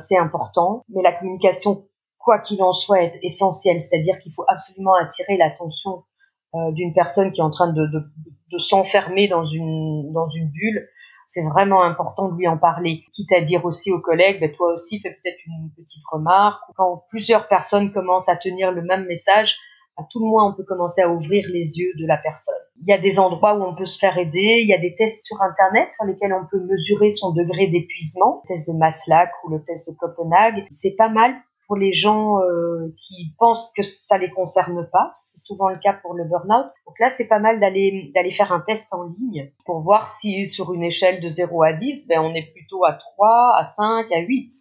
c'est 0.00 0.18
important. 0.18 0.84
Mais 0.90 1.00
la 1.02 1.12
communication, 1.12 1.88
quoi 2.18 2.40
qu'il 2.40 2.62
en 2.62 2.74
soit, 2.74 3.04
est 3.04 3.18
essentielle. 3.22 3.80
C'est-à-dire 3.80 4.18
qu'il 4.18 4.34
faut 4.34 4.44
absolument 4.46 4.94
attirer 4.94 5.38
l'attention 5.38 6.04
d'une 6.72 6.92
personne 6.92 7.32
qui 7.32 7.40
est 7.40 7.42
en 7.42 7.50
train 7.50 7.72
de, 7.72 7.86
de, 7.86 8.04
de 8.52 8.58
s'enfermer 8.58 9.28
dans 9.28 9.46
une, 9.46 10.12
dans 10.12 10.28
une 10.28 10.50
bulle 10.50 10.90
c'est 11.32 11.42
vraiment 11.44 11.82
important 11.82 12.28
de 12.28 12.36
lui 12.36 12.46
en 12.46 12.58
parler. 12.58 13.04
Quitte 13.14 13.32
à 13.32 13.40
dire 13.40 13.64
aussi 13.64 13.90
aux 13.90 14.02
collègues, 14.02 14.38
ben, 14.38 14.52
toi 14.52 14.74
aussi 14.74 15.00
fais 15.00 15.10
peut-être 15.10 15.38
une 15.46 15.70
petite 15.74 16.02
remarque. 16.12 16.60
Quand 16.76 17.06
plusieurs 17.08 17.48
personnes 17.48 17.90
commencent 17.90 18.28
à 18.28 18.36
tenir 18.36 18.70
le 18.70 18.82
même 18.82 19.06
message, 19.06 19.56
à 19.96 20.02
tout 20.10 20.20
le 20.20 20.26
moins 20.26 20.50
on 20.50 20.54
peut 20.54 20.64
commencer 20.64 21.00
à 21.00 21.08
ouvrir 21.08 21.46
les 21.48 21.78
yeux 21.78 21.92
de 21.98 22.06
la 22.06 22.18
personne. 22.18 22.54
Il 22.82 22.90
y 22.90 22.92
a 22.92 22.98
des 22.98 23.18
endroits 23.18 23.54
où 23.54 23.62
on 23.62 23.74
peut 23.74 23.86
se 23.86 23.98
faire 23.98 24.18
aider, 24.18 24.60
il 24.60 24.68
y 24.68 24.74
a 24.74 24.78
des 24.78 24.94
tests 24.94 25.24
sur 25.24 25.40
internet 25.40 25.90
sur 25.94 26.04
lesquels 26.04 26.34
on 26.34 26.46
peut 26.50 26.60
mesurer 26.60 27.10
son 27.10 27.32
degré 27.32 27.66
d'épuisement, 27.66 28.42
le 28.44 28.48
test 28.48 28.68
de 28.68 28.76
Maslach 28.76 29.30
ou 29.44 29.50
le 29.52 29.64
test 29.64 29.88
de 29.88 29.96
Copenhague. 29.96 30.66
C'est 30.68 30.96
pas 30.96 31.08
mal 31.08 31.34
pour 31.72 31.78
les 31.78 31.94
gens 31.94 32.38
euh, 32.42 32.94
qui 32.98 33.34
pensent 33.38 33.72
que 33.74 33.82
ça 33.82 34.18
les 34.18 34.28
concerne 34.28 34.86
pas. 34.92 35.10
C'est 35.16 35.38
souvent 35.38 35.70
le 35.70 35.78
cas 35.78 35.94
pour 36.02 36.12
le 36.12 36.24
burn-out. 36.24 36.66
Donc 36.86 36.98
là, 37.00 37.08
c'est 37.08 37.28
pas 37.28 37.38
mal 37.38 37.60
d'aller 37.60 38.12
d'aller 38.14 38.30
faire 38.30 38.52
un 38.52 38.60
test 38.60 38.92
en 38.92 39.04
ligne 39.04 39.50
pour 39.64 39.80
voir 39.80 40.06
si 40.06 40.46
sur 40.46 40.74
une 40.74 40.82
échelle 40.82 41.22
de 41.22 41.30
0 41.30 41.62
à 41.62 41.72
10, 41.72 42.08
ben 42.08 42.20
on 42.20 42.34
est 42.34 42.52
plutôt 42.52 42.84
à 42.84 42.92
3, 42.92 43.54
à 43.56 43.64
5, 43.64 44.12
à 44.12 44.18
8. 44.18 44.52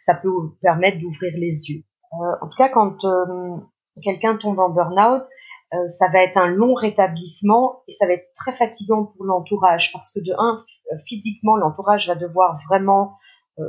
Ça 0.00 0.16
peut 0.16 0.32
permettre 0.60 0.98
d'ouvrir 0.98 1.32
les 1.36 1.70
yeux. 1.70 1.84
Euh, 2.14 2.16
en 2.42 2.48
tout 2.48 2.56
cas, 2.58 2.70
quand 2.70 3.04
euh, 3.04 3.56
quelqu'un 4.02 4.36
tombe 4.36 4.58
en 4.58 4.70
burn-out, 4.70 5.22
ça 5.88 6.08
va 6.08 6.24
être 6.24 6.38
un 6.38 6.48
long 6.48 6.72
rétablissement 6.74 7.82
et 7.86 7.92
ça 7.92 8.06
va 8.06 8.14
être 8.14 8.32
très 8.34 8.52
fatigant 8.52 9.04
pour 9.04 9.26
l'entourage 9.26 9.92
parce 9.92 10.12
que 10.12 10.18
de 10.18 10.32
un, 10.38 10.64
physiquement, 11.06 11.56
l'entourage 11.56 12.08
va 12.08 12.16
devoir 12.16 12.58
vraiment 12.68 13.12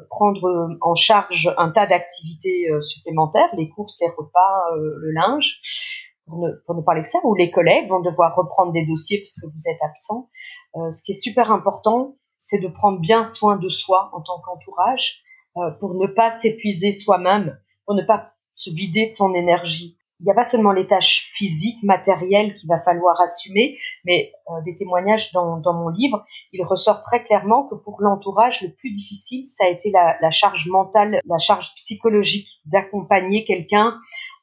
prendre 0.10 0.78
en 0.82 0.96
charge 0.96 1.54
un 1.58 1.72
tas 1.72 1.88
d'activités 1.88 2.68
supplémentaires, 2.88 3.50
les 3.58 3.70
courses, 3.70 4.00
les 4.02 4.10
repas, 4.10 4.76
le 4.76 5.12
linge, 5.12 5.62
pour 6.26 6.40
ne, 6.40 6.52
pour 6.66 6.76
ne 6.76 7.02
que 7.02 7.10
ça, 7.10 7.20
ou 7.24 7.36
les 7.36 7.52
collègues 7.52 7.90
vont 7.90 8.02
devoir 8.02 8.36
reprendre 8.36 8.72
des 8.72 8.86
dossiers 8.86 9.18
puisque 9.18 9.46
vous 9.46 9.70
êtes 9.70 9.82
absent. 9.82 10.30
ce 10.76 11.04
qui 11.04 11.12
est 11.12 11.22
super 11.22 11.52
important, 11.52 12.16
c'est 12.40 12.60
de 12.60 12.68
prendre 12.68 13.00
bien 13.00 13.24
soin 13.24 13.58
de 13.58 13.70
soi 13.70 14.10
en 14.14 14.22
tant 14.22 14.40
qu'entourage 14.42 15.24
euh, 15.58 15.72
pour 15.80 15.96
ne 15.96 16.08
pas 16.08 16.30
s'épuiser 16.30 16.92
soi-même, 16.92 17.60
pour 17.86 17.96
ne 17.96 18.04
pas 18.04 18.34
se 18.56 18.70
vider 18.70 19.08
de 19.08 19.14
son 19.14 19.34
énergie. 19.34 19.98
Il 20.20 20.26
n'y 20.26 20.32
a 20.32 20.36
pas 20.36 20.44
seulement 20.44 20.72
les 20.72 20.88
tâches 20.88 21.32
physiques, 21.34 21.82
matérielles 21.84 22.56
qu'il 22.56 22.68
va 22.68 22.80
falloir 22.82 23.20
assumer, 23.22 23.78
mais 24.06 24.32
euh, 24.50 24.62
des 24.66 24.78
témoignages 24.78 25.32
dans, 25.32 25.58
dans, 25.58 25.74
mon 25.74 25.90
livre, 25.90 26.26
il 26.52 26.64
ressort 26.64 27.02
très 27.02 27.24
clairement 27.24 27.68
que 27.68 27.76
pour 27.76 28.02
l'entourage, 28.02 28.62
le 28.62 28.74
plus 28.74 28.92
difficile, 28.92 29.46
ça 29.46 29.66
a 29.66 29.70
été 29.70 29.92
la, 29.92 30.18
la 30.22 30.32
charge 30.32 30.68
mentale, 30.68 31.22
la 31.26 31.38
charge 31.38 31.74
psychologique 31.76 32.50
d'accompagner 32.66 33.46
quelqu'un 33.46 33.96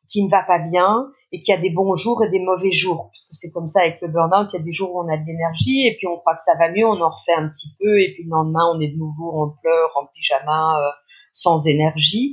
qui 0.09 0.25
ne 0.25 0.31
va 0.31 0.43
pas 0.43 0.61
bien, 0.61 1.11
et 1.33 1.41
qu'il 1.41 1.55
y 1.55 1.57
a 1.57 1.61
des 1.61 1.71
bons 1.71 1.97
jours 1.97 2.25
et 2.25 2.31
des 2.31 2.39
mauvais 2.39 2.71
jours. 2.71 3.11
Parce 3.13 3.27
que 3.29 3.35
c'est 3.35 3.51
comme 3.51 3.69
ça 3.69 3.81
avec 3.81 4.01
le 4.01 4.09
burn-out, 4.09 4.49
il 4.53 4.59
y 4.59 4.61
a 4.61 4.65
des 4.65 4.73
jours 4.73 4.95
où 4.95 5.01
on 5.01 5.13
a 5.13 5.17
de 5.17 5.27
l'énergie 5.27 5.87
et 5.87 5.97
puis 5.97 6.07
on 6.07 6.17
croit 6.19 6.35
que 6.35 6.43
ça 6.43 6.55
va 6.57 6.71
mieux, 6.71 6.87
on 6.87 7.01
en 7.01 7.11
refait 7.11 7.35
un 7.37 7.49
petit 7.49 7.75
peu 7.79 8.01
et 8.01 8.15
puis 8.15 8.25
le 8.25 8.31
lendemain 8.31 8.65
on 8.73 8.81
est 8.81 8.89
de 8.89 8.97
nouveau 8.97 9.43
en 9.43 9.49
pleurs, 9.61 9.91
en 9.97 10.07
pyjama, 10.07 10.81
euh, 10.81 10.91
sans 11.35 11.67
énergie. 11.67 12.33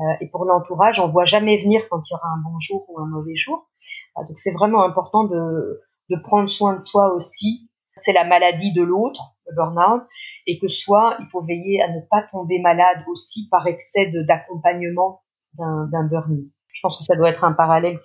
Euh, 0.00 0.04
et 0.20 0.28
pour 0.28 0.44
l'entourage, 0.44 1.00
on 1.00 1.08
voit 1.08 1.24
jamais 1.24 1.62
venir 1.62 1.82
quand 1.90 2.02
il 2.06 2.12
y 2.12 2.14
aura 2.14 2.28
un 2.28 2.42
bon 2.42 2.58
jour 2.58 2.84
ou 2.88 3.00
un 3.00 3.06
mauvais 3.06 3.36
jour. 3.36 3.68
Euh, 4.18 4.22
donc 4.26 4.38
c'est 4.38 4.52
vraiment 4.52 4.82
important 4.82 5.24
de, 5.24 5.80
de 6.10 6.16
prendre 6.22 6.48
soin 6.48 6.74
de 6.74 6.80
soi 6.80 7.12
aussi. 7.14 7.68
C'est 7.96 8.12
la 8.12 8.24
maladie 8.24 8.72
de 8.72 8.82
l'autre, 8.82 9.34
le 9.46 9.54
burn-out, 9.54 10.02
et 10.46 10.58
que 10.58 10.68
soit 10.68 11.16
il 11.20 11.26
faut 11.26 11.42
veiller 11.42 11.82
à 11.82 11.88
ne 11.88 12.00
pas 12.10 12.22
tomber 12.30 12.58
malade 12.60 13.04
aussi 13.08 13.48
par 13.50 13.66
excès 13.66 14.10
d'accompagnement 14.26 15.22
d'un 15.58 16.04
burn-out. 16.08 16.50
Je 16.72 16.80
pense 16.82 16.96
que 16.96 17.04
ça 17.04 17.14
doit 17.14 17.28
être 17.28 17.44
un 17.44 17.52
parallèle 17.52 18.00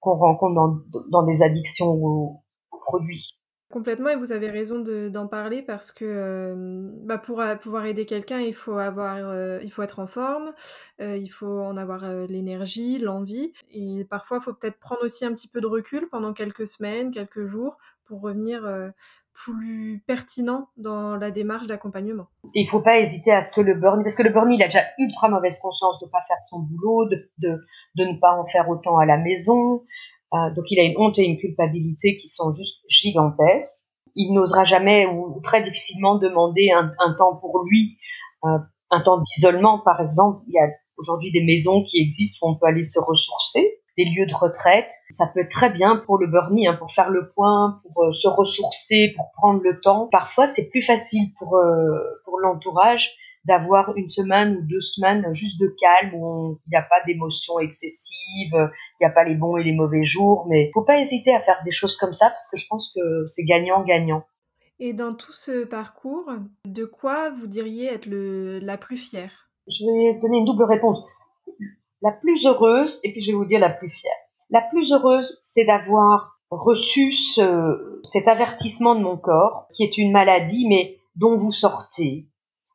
qu'on 0.00 0.16
rencontre 0.16 0.54
dans, 0.54 1.00
dans 1.10 1.26
des 1.26 1.42
addictions 1.42 1.88
aux, 1.88 2.42
produits. 2.86 3.36
Complètement, 3.68 4.10
et 4.10 4.16
vous 4.16 4.30
avez 4.30 4.48
raison 4.48 4.78
d'en 4.78 5.26
parler 5.26 5.60
parce 5.60 5.90
que 5.90 6.04
euh, 6.04 6.88
bah 7.02 7.18
pour 7.18 7.42
pouvoir 7.60 7.84
aider 7.86 8.06
quelqu'un, 8.06 8.38
il 8.38 8.54
faut 8.54 8.78
avoir, 8.78 9.16
euh, 9.16 9.58
il 9.60 9.72
faut 9.72 9.82
être 9.82 9.98
en 9.98 10.06
forme, 10.06 10.52
euh, 11.00 11.16
il 11.16 11.28
faut 11.28 11.60
en 11.60 11.76
avoir 11.76 12.08
l'énergie, 12.28 12.98
l'envie, 12.98 13.52
et 13.72 14.04
parfois 14.04 14.36
il 14.36 14.44
faut 14.44 14.54
peut-être 14.54 14.78
prendre 14.78 15.02
aussi 15.02 15.24
un 15.24 15.32
petit 15.32 15.48
peu 15.48 15.60
de 15.60 15.66
recul 15.66 16.08
pendant 16.08 16.32
quelques 16.32 16.68
semaines, 16.68 17.10
quelques 17.10 17.46
jours 17.46 17.76
pour 18.04 18.20
revenir 18.20 18.62
plus 19.32 20.02
pertinent 20.06 20.68
dans 20.76 21.16
la 21.16 21.32
démarche 21.32 21.66
d'accompagnement. 21.66 22.28
Il 22.54 22.64
ne 22.64 22.70
faut 22.70 22.80
pas 22.80 23.00
hésiter 23.00 23.32
à 23.32 23.40
ce 23.42 23.52
que 23.52 23.60
le 23.60 23.74
burn, 23.74 24.02
parce 24.02 24.14
que 24.14 24.22
le 24.22 24.30
burn, 24.30 24.50
il 24.52 24.62
a 24.62 24.66
déjà 24.66 24.82
ultra 24.98 25.28
mauvaise 25.28 25.58
conscience 25.58 25.98
de 26.00 26.06
ne 26.06 26.10
pas 26.10 26.22
faire 26.28 26.38
son 26.48 26.60
boulot, 26.60 27.06
de, 27.06 27.30
de, 27.38 27.66
de, 27.96 28.04
ne 28.04 28.18
pas 28.20 28.32
en 28.32 28.46
faire 28.46 28.68
autant 28.68 28.96
à 28.98 29.06
la 29.06 29.18
maison. 29.18 29.84
Euh, 30.34 30.54
donc 30.54 30.64
il 30.70 30.80
a 30.80 30.82
une 30.82 30.96
honte 30.98 31.18
et 31.18 31.24
une 31.24 31.38
culpabilité 31.38 32.16
qui 32.16 32.28
sont 32.28 32.52
juste 32.52 32.78
gigantesques. 32.88 33.84
Il 34.14 34.32
n'osera 34.32 34.64
jamais 34.64 35.06
ou, 35.06 35.40
très 35.42 35.62
difficilement 35.62 36.18
demander 36.18 36.70
un, 36.70 37.14
temps 37.14 37.36
pour 37.36 37.62
lui, 37.64 37.98
euh, 38.44 38.58
un 38.90 39.00
temps 39.02 39.20
d'isolement 39.20 39.78
par 39.78 40.00
exemple. 40.00 40.42
Il 40.48 40.54
y 40.54 40.58
a 40.58 40.68
aujourd'hui 40.96 41.30
des 41.32 41.44
maisons 41.44 41.84
qui 41.84 42.00
existent 42.00 42.46
où 42.46 42.50
on 42.50 42.54
peut 42.56 42.66
aller 42.66 42.84
se 42.84 42.98
ressourcer 42.98 43.80
des 43.98 44.04
lieux 44.04 44.26
de 44.26 44.34
retraite. 44.34 44.90
Ça 45.10 45.26
peut 45.26 45.40
être 45.40 45.50
très 45.50 45.70
bien 45.70 46.02
pour 46.04 46.18
le 46.18 46.26
burnie, 46.26 46.66
hein, 46.66 46.76
pour 46.78 46.92
faire 46.92 47.08
le 47.08 47.30
point, 47.30 47.80
pour 47.82 48.04
euh, 48.04 48.12
se 48.12 48.28
ressourcer, 48.28 49.12
pour 49.16 49.30
prendre 49.32 49.62
le 49.62 49.80
temps. 49.80 50.08
Parfois, 50.10 50.46
c'est 50.46 50.68
plus 50.68 50.82
facile 50.82 51.32
pour, 51.38 51.58
pour 52.24 52.40
l'entourage 52.40 53.16
d'avoir 53.46 53.96
une 53.96 54.08
semaine 54.08 54.56
ou 54.56 54.62
deux 54.62 54.80
semaines 54.80 55.26
juste 55.32 55.60
de 55.60 55.74
calme 55.78 56.14
où 56.14 56.58
il 56.66 56.70
n'y 56.70 56.76
a 56.76 56.82
pas 56.82 57.02
d'émotions 57.06 57.58
excessives, 57.60 58.52
il 58.52 58.96
n'y 59.00 59.06
a 59.06 59.10
pas 59.10 59.24
les 59.24 59.34
bons 59.34 59.56
et 59.56 59.64
les 59.64 59.72
mauvais 59.72 60.04
jours, 60.04 60.46
mais 60.48 60.70
faut 60.74 60.82
pas 60.82 60.98
hésiter 60.98 61.34
à 61.34 61.40
faire 61.40 61.60
des 61.64 61.70
choses 61.70 61.96
comme 61.96 62.12
ça 62.12 62.28
parce 62.30 62.48
que 62.50 62.58
je 62.58 62.66
pense 62.68 62.92
que 62.94 63.26
c'est 63.26 63.44
gagnant-gagnant. 63.44 64.24
Et 64.78 64.92
dans 64.92 65.12
tout 65.12 65.32
ce 65.32 65.64
parcours, 65.64 66.30
de 66.66 66.84
quoi 66.84 67.30
vous 67.30 67.46
diriez 67.46 67.86
être 67.86 68.06
le, 68.06 68.58
la 68.58 68.76
plus 68.76 68.96
fière? 68.96 69.48
Je 69.68 69.84
vais 69.84 70.20
donner 70.20 70.38
une 70.38 70.44
double 70.44 70.64
réponse 70.64 71.02
la 72.02 72.12
plus 72.12 72.46
heureuse, 72.46 73.00
et 73.04 73.12
puis 73.12 73.20
je 73.20 73.32
vais 73.32 73.36
vous 73.36 73.44
dire 73.44 73.60
la 73.60 73.70
plus 73.70 73.90
fière. 73.90 74.12
La 74.50 74.60
plus 74.60 74.92
heureuse, 74.92 75.40
c'est 75.42 75.64
d'avoir 75.64 76.38
reçu 76.50 77.10
ce, 77.10 78.00
cet 78.04 78.28
avertissement 78.28 78.94
de 78.94 79.00
mon 79.00 79.16
corps, 79.16 79.66
qui 79.72 79.82
est 79.82 79.98
une 79.98 80.12
maladie, 80.12 80.66
mais 80.68 80.98
dont 81.16 81.36
vous 81.36 81.50
sortez 81.50 82.28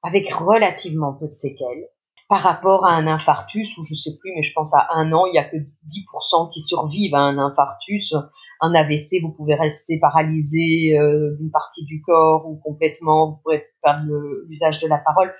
avec 0.04 0.32
relativement 0.34 1.14
peu 1.14 1.28
de 1.28 1.34
séquelles, 1.34 1.88
par 2.30 2.42
rapport 2.42 2.86
à 2.86 2.92
un 2.92 3.08
infarctus, 3.08 3.68
ou 3.78 3.86
je 3.86 3.94
sais 3.94 4.18
plus, 4.18 4.32
mais 4.34 4.42
je 4.42 4.54
pense 4.54 4.74
à 4.74 4.88
un 4.94 5.12
an, 5.12 5.26
il 5.26 5.36
y 5.36 5.38
a 5.38 5.44
que 5.44 5.58
10% 5.58 6.52
qui 6.54 6.62
survivent 6.62 7.14
à 7.14 7.20
un 7.20 7.38
infarctus. 7.38 8.14
Un 8.62 8.74
AVC, 8.74 9.22
vous 9.22 9.32
pouvez 9.32 9.56
rester 9.56 10.00
paralysé 10.00 10.98
euh, 10.98 11.36
d'une 11.38 11.52
partie 11.52 11.84
du 11.84 12.02
corps 12.02 12.48
ou 12.48 12.56
complètement, 12.64 13.32
vous 13.32 13.40
pouvez 13.44 13.66
perdre 13.82 14.08
l'usage 14.48 14.80
de 14.80 14.88
la 14.88 15.00
parole. 15.00 15.34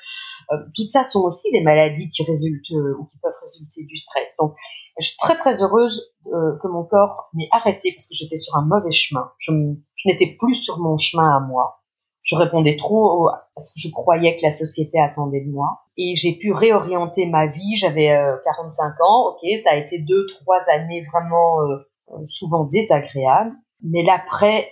Euh, 0.52 0.58
toutes 0.76 0.90
ça 0.90 1.04
sont 1.04 1.22
aussi 1.22 1.52
des 1.52 1.62
maladies 1.62 2.10
qui 2.10 2.24
résultent 2.24 2.72
euh, 2.72 2.96
ou 3.00 3.06
qui 3.06 3.18
peuvent 3.20 3.34
résulter 3.42 3.84
du 3.86 3.98
stress. 3.98 4.36
Donc, 4.40 4.56
je 5.00 5.08
suis 5.08 5.18
très 5.18 5.36
très 5.36 5.64
heureuse 5.64 6.14
euh, 6.28 6.58
que 6.62 6.68
mon 6.68 6.84
corps 6.84 7.30
m'ait 7.34 7.48
arrêté 7.52 7.94
parce 7.96 8.08
que 8.08 8.16
j'étais 8.16 8.38
sur 8.38 8.56
un 8.56 8.66
mauvais 8.66 8.92
chemin. 8.92 9.32
Je, 9.40 9.52
n'étais 10.06 10.36
plus 10.40 10.56
sur 10.56 10.80
mon 10.80 10.98
chemin 10.98 11.38
à 11.38 11.40
moi. 11.40 11.81
Je 12.24 12.36
répondais 12.36 12.78
trop 12.78 13.30
à 13.30 13.50
ce 13.60 13.74
que 13.74 13.80
je 13.80 13.92
croyais 13.92 14.38
que 14.38 14.44
la 14.44 14.52
société 14.52 15.00
attendait 15.00 15.44
de 15.44 15.52
moi. 15.52 15.82
Et 15.98 16.16
j'ai 16.16 16.34
pu 16.34 16.52
réorienter 16.52 17.26
ma 17.26 17.48
vie. 17.48 17.76
J'avais 17.76 18.16
45 18.46 18.94
ans. 19.02 19.30
Ok, 19.30 19.60
ça 19.60 19.72
a 19.72 19.76
été 19.76 20.00
deux, 20.00 20.26
trois 20.28 20.60
années 20.74 21.04
vraiment 21.12 21.58
souvent 22.30 22.66
désagréables. 22.66 23.56
Mais 23.84 24.04
l'après 24.04 24.72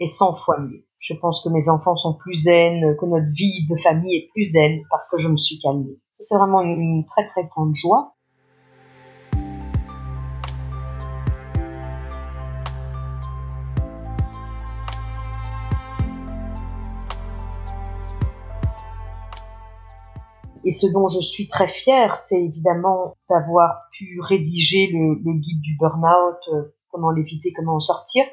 est 0.00 0.06
100 0.06 0.34
fois 0.34 0.58
mieux. 0.60 0.84
Je 1.04 1.14
pense 1.20 1.42
que 1.44 1.50
mes 1.50 1.68
enfants 1.68 1.96
sont 1.96 2.14
plus 2.14 2.44
zen, 2.44 2.96
que 2.96 3.04
notre 3.04 3.30
vie 3.34 3.66
de 3.68 3.76
famille 3.82 4.16
est 4.16 4.28
plus 4.32 4.44
zen 4.44 4.80
parce 4.90 5.10
que 5.10 5.18
je 5.18 5.28
me 5.28 5.36
suis 5.36 5.58
calmée. 5.58 5.98
C'est 6.18 6.38
vraiment 6.38 6.62
une, 6.62 7.04
très 7.04 7.26
très 7.28 7.44
grande 7.44 7.74
joie. 7.74 8.13
Et 20.64 20.70
ce 20.70 20.86
dont 20.92 21.08
je 21.08 21.20
suis 21.20 21.46
très 21.46 21.68
fière, 21.68 22.16
c'est 22.16 22.42
évidemment 22.42 23.16
d'avoir 23.28 23.82
pu 23.92 24.18
rédiger 24.22 24.90
le, 24.92 25.20
le 25.22 25.38
guide 25.38 25.60
du 25.60 25.76
burn-out, 25.78 26.38
euh, 26.52 26.74
comment 26.90 27.10
l'éviter, 27.10 27.52
comment 27.52 27.76
en 27.76 27.80
sortir, 27.80 28.24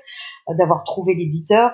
euh, 0.50 0.54
d'avoir 0.56 0.84
trouvé 0.84 1.14
l'éditeur. 1.14 1.72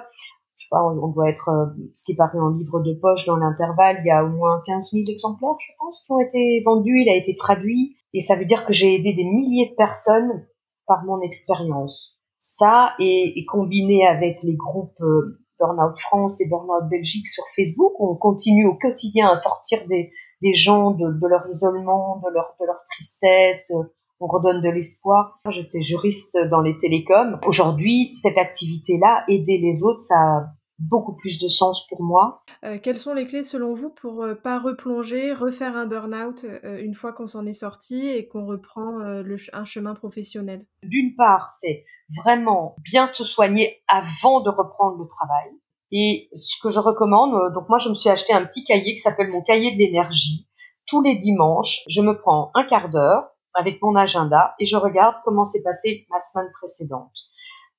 On, 0.71 1.07
doit 1.07 1.29
être, 1.29 1.49
euh, 1.49 1.65
ce 1.95 2.03
qui 2.03 2.15
paraît 2.15 2.39
en 2.39 2.49
livre 2.49 2.81
de 2.81 2.93
poche 2.93 3.25
dans 3.25 3.37
l'intervalle, 3.37 4.01
il 4.03 4.07
y 4.07 4.11
a 4.11 4.25
au 4.25 4.29
moins 4.29 4.61
15 4.65 4.91
000 4.91 5.05
exemplaires, 5.07 5.55
je 5.59 5.71
pense, 5.79 6.03
qui 6.05 6.11
ont 6.11 6.19
été 6.19 6.61
vendus, 6.65 7.03
il 7.03 7.09
a 7.09 7.15
été 7.15 7.35
traduit, 7.35 7.95
et 8.13 8.19
ça 8.19 8.35
veut 8.35 8.43
dire 8.43 8.65
que 8.65 8.73
j'ai 8.73 8.95
aidé 8.95 9.13
des 9.13 9.23
milliers 9.23 9.69
de 9.69 9.75
personnes 9.75 10.45
par 10.85 11.05
mon 11.05 11.21
expérience. 11.21 12.19
Ça, 12.41 12.95
et, 12.99 13.45
combiné 13.45 14.05
avec 14.05 14.39
les 14.43 14.55
groupes 14.55 14.99
euh, 15.01 15.39
Burnout 15.57 15.97
France 15.99 16.41
et 16.41 16.49
Burnout 16.49 16.89
Belgique 16.89 17.27
sur 17.27 17.45
Facebook, 17.55 17.93
on 17.99 18.15
continue 18.15 18.67
au 18.67 18.75
quotidien 18.75 19.29
à 19.29 19.35
sortir 19.35 19.87
des, 19.87 20.11
des 20.41 20.53
gens 20.53 20.91
de, 20.91 21.05
de 21.05 21.27
leur 21.27 21.47
isolement, 21.49 22.21
de 22.25 22.31
leur, 22.33 22.55
de 22.59 22.65
leur 22.65 22.81
tristesse, 22.91 23.71
on 24.19 24.27
redonne 24.27 24.61
de 24.61 24.69
l'espoir. 24.69 25.39
J'étais 25.49 25.81
juriste 25.81 26.37
dans 26.49 26.61
les 26.61 26.77
télécoms. 26.77 27.39
Aujourd'hui, 27.45 28.13
cette 28.13 28.37
activité-là, 28.37 29.23
aider 29.27 29.57
les 29.57 29.83
autres, 29.83 30.01
ça 30.01 30.15
a 30.15 30.45
beaucoup 30.79 31.15
plus 31.15 31.39
de 31.39 31.47
sens 31.47 31.87
pour 31.87 32.03
moi. 32.03 32.43
Euh, 32.63 32.77
quelles 32.81 32.99
sont 32.99 33.13
les 33.13 33.25
clés 33.25 33.43
selon 33.43 33.73
vous 33.73 33.89
pour 33.89 34.23
euh, 34.23 34.35
pas 34.35 34.59
replonger, 34.59 35.33
refaire 35.33 35.75
un 35.75 35.87
burn-out 35.87 36.45
euh, 36.45 36.79
une 36.79 36.93
fois 36.93 37.13
qu'on 37.13 37.27
s'en 37.27 37.45
est 37.45 37.53
sorti 37.53 38.07
et 38.07 38.27
qu'on 38.27 38.45
reprend 38.45 38.99
un 38.99 39.65
chemin 39.65 39.95
professionnel? 39.95 40.65
D'une 40.83 41.15
part, 41.15 41.49
c'est 41.49 41.83
vraiment 42.23 42.75
bien 42.83 43.07
se 43.07 43.23
soigner 43.23 43.81
avant 43.87 44.41
de 44.41 44.49
reprendre 44.49 44.99
le 44.99 45.07
travail. 45.07 45.51
Et 45.91 46.29
ce 46.33 46.55
que 46.61 46.69
je 46.69 46.79
recommande, 46.79 47.53
donc 47.53 47.69
moi 47.69 47.77
je 47.77 47.89
me 47.89 47.95
suis 47.95 48.09
acheté 48.09 48.33
un 48.33 48.45
petit 48.45 48.63
cahier 48.63 48.93
qui 48.93 48.99
s'appelle 48.99 49.29
mon 49.29 49.41
cahier 49.41 49.71
de 49.71 49.77
l'énergie. 49.77 50.47
Tous 50.85 51.01
les 51.01 51.15
dimanches, 51.15 51.83
je 51.87 52.01
me 52.01 52.17
prends 52.17 52.51
un 52.55 52.65
quart 52.65 52.89
d'heure 52.89 53.29
avec 53.53 53.81
mon 53.81 53.95
agenda 53.95 54.55
et 54.59 54.65
je 54.65 54.75
regarde 54.75 55.15
comment 55.23 55.45
s'est 55.45 55.63
passée 55.63 56.05
ma 56.09 56.19
semaine 56.19 56.51
précédente 56.53 57.15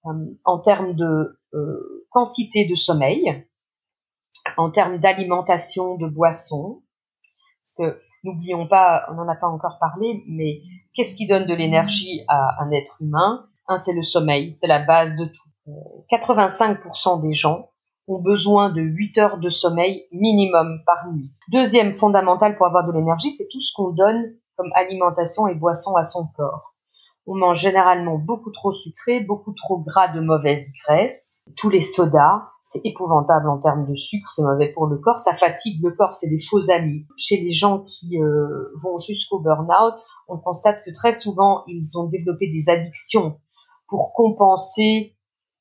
euh, 0.06 0.38
en 0.44 0.59
termes 0.59 0.94
de 0.94 1.38
euh, 1.54 2.06
quantité 2.11 2.66
de 2.66 2.74
sommeil, 2.74 3.46
en 4.56 4.70
termes 4.70 4.98
d'alimentation, 4.98 5.96
de 5.96 6.06
boissons, 6.06 6.82
parce 7.62 7.90
que 7.90 8.00
n'oublions 8.24 8.66
pas, 8.66 9.06
on 9.11 9.14
n'en 9.14 9.28
a 9.28 9.36
pas 9.36 9.48
encore 9.48 9.78
parlé, 9.78 10.24
mais 10.26 10.62
qu'est-ce 10.94 11.14
qui 11.14 11.26
donne 11.26 11.46
de 11.46 11.54
l'énergie 11.54 12.24
à 12.28 12.62
un 12.62 12.70
être 12.70 13.02
humain? 13.02 13.46
Un, 13.66 13.76
c'est 13.76 13.94
le 13.94 14.02
sommeil, 14.02 14.54
c'est 14.54 14.66
la 14.66 14.84
base 14.84 15.16
de 15.16 15.26
tout. 15.26 15.42
85% 16.11 17.20
des 17.20 17.34
gens 17.34 17.70
ont 18.09 18.20
besoin 18.20 18.70
de 18.70 18.80
8 18.80 19.18
heures 19.18 19.38
de 19.38 19.50
sommeil 19.50 20.06
minimum 20.12 20.80
par 20.86 21.12
nuit. 21.12 21.30
Deuxième 21.52 21.94
fondamental 21.96 22.56
pour 22.56 22.66
avoir 22.66 22.86
de 22.86 22.92
l'énergie, 22.92 23.30
c'est 23.30 23.48
tout 23.50 23.61
ce 23.61 23.72
qu'on 23.74 23.90
donne 23.90 24.34
comme 24.56 24.72
alimentation 24.74 25.46
et 25.46 25.54
boisson 25.54 25.94
à 25.94 26.04
son 26.04 26.26
corps. 26.36 26.74
On 27.26 27.36
mange 27.36 27.61
généralement 27.61 28.16
beaucoup 28.16 28.50
trop 28.50 28.72
sucré, 28.72 29.20
beaucoup 29.20 29.52
trop 29.52 29.78
gras 29.80 30.09
de 30.09 30.20
mauvaise 30.20 30.72
graisse. 30.82 31.42
Tous 31.56 31.68
les 31.68 31.82
sodas, 31.82 32.48
c'est 32.62 32.80
épouvantable 32.84 33.50
en 33.50 33.59
termes 33.59 33.86
de 33.86 33.94
sucre, 33.94 34.32
c'est 34.32 34.42
mauvais 34.42 34.72
pour 34.72 34.86
le 34.86 34.96
corps, 34.96 35.18
ça 35.18 35.34
fatigue 35.34 35.82
le 35.84 35.92
corps, 35.92 36.14
c'est 36.14 36.30
des 36.30 36.40
faux 36.40 36.70
amis. 36.70 37.04
Chez 37.18 37.36
les 37.36 37.50
gens 37.50 37.80
qui 37.80 38.18
euh, 38.18 38.72
vont 38.82 38.98
jusqu'au 38.98 39.40
burn-out, 39.40 39.94
on 40.26 40.38
constate 40.38 40.82
que 40.84 40.90
très 40.94 41.12
souvent, 41.12 41.64
ils 41.66 41.98
ont 41.98 42.09
développé 42.09 42.50
des 42.50 42.70
addictions 42.70 43.38
pour 43.88 44.14
compenser 44.14 45.14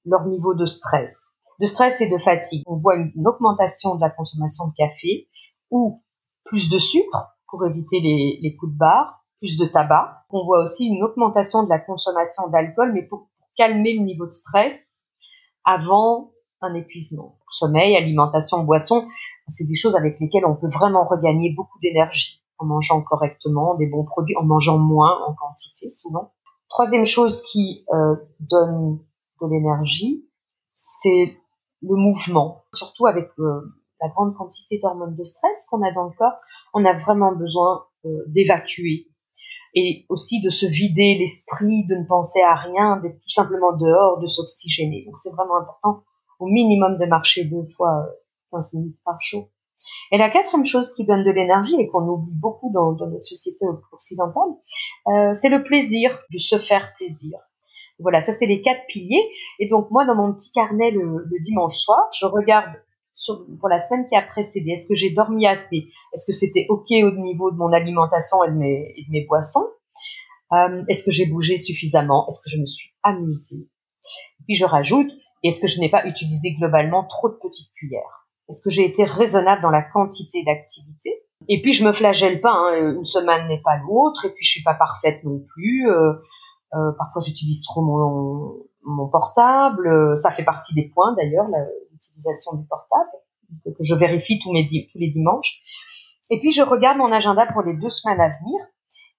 leur 0.06 0.26
niveau 0.26 0.54
de 0.54 0.66
stress 0.66 1.27
de 1.60 1.66
stress 1.66 2.02
et 2.02 2.10
de 2.10 2.18
fatigue. 2.18 2.64
On 2.66 2.78
voit 2.78 2.96
une, 2.96 3.28
augmentation 3.28 3.96
de 3.96 4.02
la 4.02 4.10
consommation 4.10 4.68
de 4.68 4.74
café 4.76 5.28
ou 5.72 6.02
plus 6.46 6.70
de 6.70 6.80
sucre 6.80 7.38
pour 7.50 7.66
éviter 7.66 8.00
les, 8.00 8.56
coups 8.56 8.74
de 8.74 8.78
barre, 8.78 9.24
plus 9.40 9.58
de 9.58 9.66
tabac. 9.66 10.26
On 10.30 10.46
voit 10.46 10.62
aussi 10.62 10.88
une 10.88 11.04
augmentation 11.04 11.64
de 11.64 11.70
la 11.70 11.80
consommation 11.80 12.48
d'alcool, 12.50 12.94
mais 12.94 13.04
pour, 13.04 13.30
calmer 13.58 13.98
le 13.98 14.04
niveau 14.04 14.26
de 14.26 14.32
stress 14.32 15.04
avant 15.66 16.32
un 16.62 16.74
épuisement. 16.76 17.40
Sommeil, 17.52 17.96
alimentation, 17.96 18.64
boisson, 18.64 19.08
c'est 19.48 19.68
des 19.68 19.76
choses 19.76 19.96
avec 19.96 20.20
lesquelles 20.20 20.46
on 20.46 20.56
peut 20.56 20.70
vraiment 20.70 21.06
regagner 21.06 21.54
beaucoup 21.54 21.80
d'énergie 21.80 22.44
en 22.60 22.66
mangeant 22.66 23.02
correctement, 23.02 23.76
des 23.76 23.88
bons 23.88 24.04
produits, 24.04 24.36
en 24.38 24.44
mangeant 24.44 24.78
moins 24.78 25.26
en 25.28 25.34
quantité 25.34 25.90
souvent. 25.90 26.34
Troisième 26.70 27.06
chose 27.06 27.44
qui 27.44 27.86
euh, 27.94 28.16
donne 28.40 29.00
de 29.42 29.48
l'énergie, 29.48 30.26
c'est 30.76 31.38
le 31.82 31.96
mouvement, 31.96 32.64
surtout 32.74 33.06
avec 33.06 33.30
euh, 33.40 33.62
la 34.02 34.10
grande 34.10 34.36
quantité 34.36 34.80
d'hormones 34.80 35.16
de 35.16 35.24
stress 35.24 35.66
qu'on 35.70 35.82
a 35.84 35.92
dans 35.92 36.06
le 36.06 36.16
corps, 36.18 36.40
on 36.74 36.86
a 36.86 36.94
vraiment 36.94 37.34
besoin 37.34 37.86
euh, 38.06 38.24
d'évacuer 38.28 39.08
et 39.74 40.06
aussi 40.10 40.42
de 40.42 40.50
se 40.50 40.66
vider 40.66 41.18
l'esprit, 41.20 41.86
de 41.86 41.96
ne 41.96 42.06
penser 42.06 42.42
à 42.42 42.56
rien, 42.56 42.98
d'être 42.98 43.20
tout 43.20 43.30
simplement 43.30 43.74
dehors, 43.74 44.20
de 44.20 44.28
s'oxygéner. 44.28 45.04
Donc 45.06 45.18
c'est 45.18 45.32
vraiment 45.32 45.58
important 45.58 46.04
au 46.40 46.48
minimum 46.48 46.98
de 46.98 47.06
marcher 47.06 47.46
deux 47.46 47.66
fois 47.76 48.06
15 48.52 48.74
euh, 48.74 48.78
minutes 48.80 48.98
par 49.06 49.18
jour. 49.22 49.50
Et 50.12 50.18
la 50.18 50.30
quatrième 50.30 50.66
chose 50.66 50.94
qui 50.96 51.06
donne 51.06 51.24
de 51.24 51.30
l'énergie 51.30 51.76
et 51.80 51.88
qu'on 51.88 52.08
oublie 52.08 52.34
beaucoup 52.34 52.72
dans, 52.74 52.94
notre 52.94 53.26
société 53.26 53.64
occidentale, 53.92 54.50
c'est 55.36 55.50
le 55.50 55.64
plaisir, 55.64 56.20
de 56.34 56.40
se 56.40 56.58
faire 56.58 56.94
plaisir. 56.96 57.38
Voilà, 58.00 58.22
ça 58.22 58.32
c'est 58.32 58.46
les 58.46 58.62
quatre 58.62 58.86
piliers. 58.88 59.24
Et 59.60 59.68
donc 59.68 59.90
moi, 59.92 60.06
dans 60.06 60.16
mon 60.16 60.34
petit 60.34 60.52
carnet 60.52 60.92
le, 60.92 61.26
dimanche 61.42 61.76
soir, 61.76 62.08
je 62.20 62.26
regarde 62.26 62.72
sur, 63.14 63.46
pour 63.60 63.70
la 63.70 63.80
semaine 63.80 64.06
qui 64.08 64.16
a 64.16 64.22
précédé. 64.22 64.72
Est-ce 64.72 64.88
que 64.88 64.96
j'ai 64.96 65.10
dormi 65.10 65.48
assez? 65.48 65.90
Est-ce 66.14 66.26
que 66.28 66.34
c'était 66.34 66.68
ok 66.70 66.92
au 67.04 67.12
niveau 67.12 67.52
de 67.52 67.58
mon 67.58 67.72
alimentation 67.74 68.44
et 68.44 68.52
de 68.52 68.56
mes, 68.56 68.94
et 68.96 69.06
de 69.06 69.12
mes 69.12 69.26
boissons? 69.26 69.68
Euh, 70.54 70.84
Est-ce 70.88 71.04
que 71.04 71.12
j'ai 71.12 71.26
bougé 71.26 71.58
suffisamment? 71.58 72.28
Est-ce 72.28 72.40
que 72.40 72.50
je 72.50 72.62
me 72.62 72.66
suis 72.66 72.90
amusée? 73.04 73.68
Puis 74.46 74.56
je 74.56 74.66
rajoute, 74.66 75.12
est-ce 75.44 75.60
que 75.60 75.68
je 75.68 75.80
n'ai 75.80 75.90
pas 75.90 76.06
utilisé 76.06 76.54
globalement 76.54 77.04
trop 77.04 77.30
de 77.30 77.36
petites 77.36 77.74
cuillères? 77.74 78.28
Est-ce 78.50 78.62
que 78.62 78.70
j'ai 78.70 78.86
été 78.86 79.04
raisonnable 79.04 79.62
dans 79.62 79.70
la 79.70 79.82
quantité 79.82 80.44
d'activité? 80.44 81.24
Et 81.50 81.62
puis 81.62 81.74
je 81.74 81.86
me 81.86 81.94
flagelle 81.94 82.42
pas. 82.42 82.54
Hein, 82.54 82.94
une 82.96 83.06
semaine 83.06 83.48
n'est 83.48 83.62
pas 83.62 83.78
l'autre. 83.78 84.26
Et 84.26 84.30
puis 84.30 84.46
je 84.46 84.52
suis 84.52 84.64
pas 84.64 84.74
parfaite 84.74 85.24
non 85.24 85.40
plus. 85.54 85.90
Euh, 85.90 86.14
euh, 86.76 86.92
parfois, 86.98 87.22
j'utilise 87.26 87.64
trop 87.64 87.82
mon, 87.82 89.08
portable. 89.10 90.20
Ça 90.20 90.32
fait 90.32 90.44
partie 90.44 90.74
des 90.74 90.90
points 90.90 91.14
d'ailleurs, 91.16 91.48
l'utilisation 91.92 92.56
du 92.56 92.66
portable, 92.68 93.10
que 93.66 93.84
je 93.84 93.96
vérifie 93.96 94.40
tous, 94.40 94.54
les 94.54 95.12
dimanches. 95.12 95.62
Et 96.30 96.40
puis, 96.40 96.52
je 96.52 96.62
regarde 96.62 96.98
mon 96.98 97.12
agenda 97.12 97.46
pour 97.46 97.62
les 97.62 97.74
deux 97.74 97.90
semaines 97.90 98.20
à 98.20 98.30
venir 98.30 98.60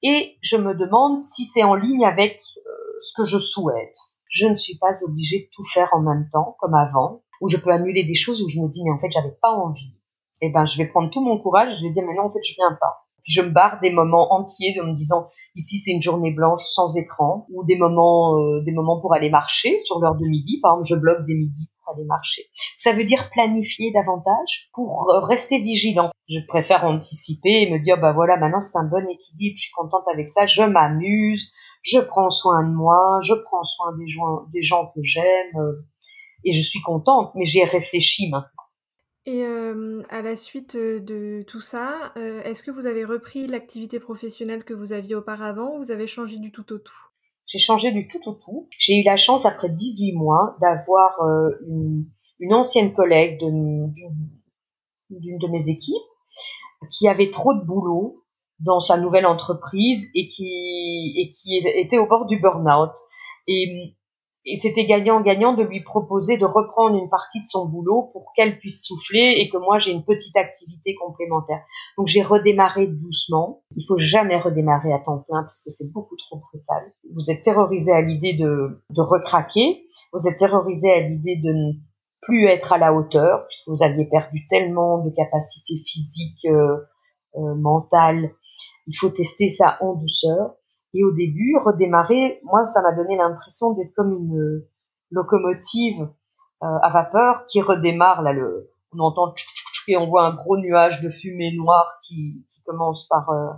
et 0.03 0.37
je 0.43 0.57
me 0.57 0.75
demande 0.75 1.19
si 1.19 1.45
c'est 1.45 1.65
en 1.65 1.75
ligne 1.75 2.05
avec 2.05 2.41
euh, 2.59 2.71
ce 3.03 3.13
que 3.17 3.27
je 3.27 3.39
souhaite. 3.39 3.97
Je 4.31 4.47
ne 4.47 4.55
suis 4.55 4.77
pas 4.77 4.93
obligée 5.05 5.41
de 5.41 5.49
tout 5.55 5.65
faire 5.65 5.89
en 5.93 6.01
même 6.01 6.29
temps, 6.33 6.57
comme 6.61 6.75
avant, 6.75 7.23
où 7.41 7.49
je 7.49 7.57
peux 7.57 7.71
annuler 7.71 8.05
des 8.05 8.15
choses 8.15 8.43
où 8.43 8.49
je 8.49 8.61
me 8.61 8.69
dis, 8.69 8.85
mais 8.85 8.91
en 8.91 8.99
fait, 8.99 9.11
j'avais 9.11 9.37
pas 9.41 9.51
envie. 9.51 9.95
Eh 10.41 10.51
ben, 10.51 10.67
je 10.67 10.77
vais 10.77 10.87
prendre 10.87 11.11
tout 11.11 11.23
mon 11.23 11.39
courage, 11.39 11.77
je 11.79 11.83
vais 11.83 11.91
dire, 11.91 12.05
mais 12.07 12.15
non, 12.15 12.25
en 12.25 12.31
fait, 12.31 12.45
je 12.45 12.55
viens 12.55 12.77
pas 12.79 13.09
je 13.29 13.43
me 13.43 13.51
barre 13.51 13.79
des 13.81 13.91
moments 13.91 14.33
entiers 14.33 14.81
en 14.81 14.87
me 14.87 14.95
disant 14.95 15.29
ici 15.59 15.77
c'est 15.77 15.91
une 15.91 16.03
journée 16.03 16.31
blanche 16.31 16.63
sans 16.63 16.97
écran 16.97 17.47
ou 17.53 17.65
des 17.65 17.77
moments 17.77 18.39
euh, 18.39 18.63
des 18.63 18.73
moments 18.73 19.01
pour 19.01 19.13
aller 19.13 19.29
marcher 19.29 19.79
sur 19.81 19.99
l'heure 19.99 20.15
de 20.15 20.25
midi. 20.25 20.61
Par 20.63 20.73
exemple 20.73 20.89
je 20.89 20.95
bloque 20.95 21.27
des 21.27 21.35
midis 21.35 21.69
pour 21.85 21.95
aller 21.95 22.05
marcher. 22.05 22.43
Ça 22.79 22.93
veut 22.93 23.05
dire 23.05 23.29
planifier 23.31 23.93
davantage 23.93 24.71
pour 24.73 25.11
euh, 25.11 25.21
rester 25.21 25.59
vigilant. 25.59 26.11
Je 26.29 26.39
préfère 26.47 26.85
anticiper 26.85 27.63
et 27.63 27.71
me 27.71 27.79
dire 27.79 27.99
bah 28.01 28.13
voilà 28.13 28.37
maintenant 28.37 28.63
c'est 28.63 28.79
un 28.79 28.85
bon 28.85 29.07
équilibre 29.09 29.57
je 29.57 29.63
suis 29.63 29.73
contente 29.73 30.05
avec 30.11 30.29
ça 30.29 30.47
je 30.47 30.63
m'amuse 30.63 31.53
je 31.83 31.99
prends 31.99 32.31
soin 32.31 32.63
de 32.65 32.73
moi 32.73 33.21
je 33.23 33.35
prends 33.45 33.65
soin 33.65 33.97
des 33.99 34.09
gens 34.09 34.45
des 34.53 34.63
gens 34.63 34.87
que 34.95 35.01
j'aime 35.03 35.57
euh, 35.57 35.85
et 36.45 36.53
je 36.53 36.63
suis 36.63 36.81
contente 36.81 37.33
mais 37.35 37.47
j'ai 37.47 37.65
réfléchi 37.65 38.31
maintenant 38.31 38.58
et 39.29 39.45
euh, 39.45 40.03
à 40.09 40.23
la 40.23 40.37
suite 40.37 40.75
euh, 40.75 41.01
de 41.01 41.45
tout 41.47 41.61
ça, 41.61 42.15
euh, 42.17 42.43
est-ce 42.45 42.63
que 42.63 42.71
vous 42.71 42.87
avez 42.87 43.05
repris 43.05 43.47
l'activité 43.47 44.01
professionnelle 44.01 44.65
que 44.65 44.73
vous 44.73 44.95
aviez 44.95 45.15
auparavant 45.15 45.75
ou 45.75 45.83
vous 45.83 45.91
avez 45.91 46.07
changé 46.07 46.39
du 46.39 46.51
tout 46.51 46.73
au 46.73 46.79
tout? 46.79 46.97
J'ai 47.47 47.59
changé 47.59 47.93
du 47.93 48.09
tout 48.09 48.27
au 48.27 48.33
tout. 48.33 48.71
J'ai 48.79 48.99
eu 48.99 49.03
la 49.03 49.17
chance, 49.17 49.45
après 49.45 49.69
18 49.69 50.13
mois, 50.15 50.57
d'avoir 50.63 51.19
une, 51.67 52.55
ancienne 52.55 52.95
collègue 52.95 53.39
d'une 53.39 53.93
de 55.11 55.49
mes 55.49 55.69
équipes 55.69 55.95
qui 56.91 57.07
avait 57.07 57.29
trop 57.29 57.53
de 57.53 57.63
boulot 57.63 58.25
dans 58.61 58.81
sa 58.81 58.97
nouvelle 58.97 59.27
entreprise 59.27 60.11
et 60.15 60.29
qui, 60.29 61.63
était 61.77 61.99
au 61.99 62.07
bord 62.07 62.25
du 62.25 62.39
burn-out. 62.39 62.93
Et 64.51 64.57
c'était 64.57 64.87
gagnant-gagnant 64.87 65.53
de 65.53 65.63
lui 65.63 65.83
proposer 65.83 66.39
de 66.39 66.47
reprendre 66.47 66.97
une 66.97 67.11
partie 67.11 67.41
de 67.41 67.47
son 67.47 67.67
boulot 67.67 68.11
pour 68.13 68.33
qu'elle 68.35 68.59
puisse 68.59 68.83
souffler 68.83 69.37
et 69.39 69.51
que 69.51 69.59
moi 69.59 69.79
j'ai 69.79 69.93
une 69.93 70.05
petite 70.05 70.37
activité 70.37 70.95
complémentaire. 70.95 71.61
Donc 71.99 72.07
j'ai 72.07 72.23
redémarré 72.23 72.87
doucement. 72.87 73.63
Il 73.77 73.85
faut 73.87 73.99
jamais 73.99 74.39
redémarrer 74.39 74.93
à 74.93 75.01
temps 75.01 75.19
plein 75.29 75.43
parce 75.43 75.63
que 75.63 75.71
c'est 75.71 75.93
beaucoup 75.93 76.17
trop 76.17 76.39
brutal. 76.39 76.93
Vous 77.15 77.31
êtes 77.31 77.43
terrorisé 77.43 77.93
à 77.93 78.01
l'idée 78.01 78.33
de, 78.33 78.83
de 78.89 79.03
recraquer. 79.03 79.85
Vous 80.15 80.27
êtes 80.27 80.39
terrorisé 80.39 80.91
à 80.91 81.01
l'idée 81.01 81.37
de 81.37 81.53
ne 81.53 81.73
plus 82.23 82.47
être 82.47 82.73
à 82.73 82.79
la 82.79 82.95
hauteur 82.95 83.47
puisque 83.49 83.69
vous 83.69 83.83
aviez 83.83 84.07
perdu 84.07 84.47
tellement 84.49 85.05
de 85.05 85.11
capacités 85.11 85.83
physiques, 85.87 86.47
euh, 86.47 86.79
euh, 87.37 87.55
mentales. 87.55 88.31
Il 88.87 88.95
faut 88.95 89.11
tester 89.11 89.51
ça 89.51 89.77
en 89.83 89.95
douceur. 89.95 90.55
Et 90.99 91.05
au 91.05 91.13
début, 91.13 91.57
redémarrer, 91.65 92.41
moi, 92.43 92.65
ça 92.65 92.83
m'a 92.83 92.91
donné 92.91 93.17
l'impression 93.17 93.73
d'être 93.75 93.95
comme 93.95 94.13
une 94.13 94.65
locomotive 95.13 96.09
euh, 96.65 96.79
à 96.83 96.91
vapeur 96.91 97.47
qui 97.47 97.63
redémarre. 97.63 98.23
Là, 98.23 98.33
on 98.93 98.99
entend 98.99 99.33
et 99.87 99.97
on 99.97 100.09
voit 100.09 100.27
un 100.27 100.35
gros 100.35 100.57
nuage 100.57 101.01
de 101.01 101.09
fumée 101.09 101.53
noire 101.55 101.87
qui, 102.03 102.45
commence 102.67 103.07
par 103.09 103.31
euh, 103.31 103.51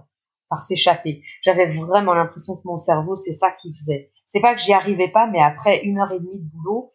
par 0.51 0.61
s'échapper. 0.63 1.23
J'avais 1.43 1.73
vraiment 1.73 2.13
l'impression 2.13 2.57
que 2.57 2.63
mon 2.65 2.79
cerveau, 2.79 3.17
c'est 3.17 3.33
ça 3.33 3.51
qui 3.51 3.73
faisait. 3.73 4.13
C'est 4.27 4.41
pas 4.41 4.55
que 4.55 4.61
j'y 4.61 4.75
arrivais 4.75 5.09
pas, 5.09 5.27
mais 5.27 5.41
après 5.41 5.83
une 5.83 5.99
heure 5.99 6.13
et 6.13 6.21
demie 6.21 6.39
de 6.39 6.51
boulot, 6.53 6.93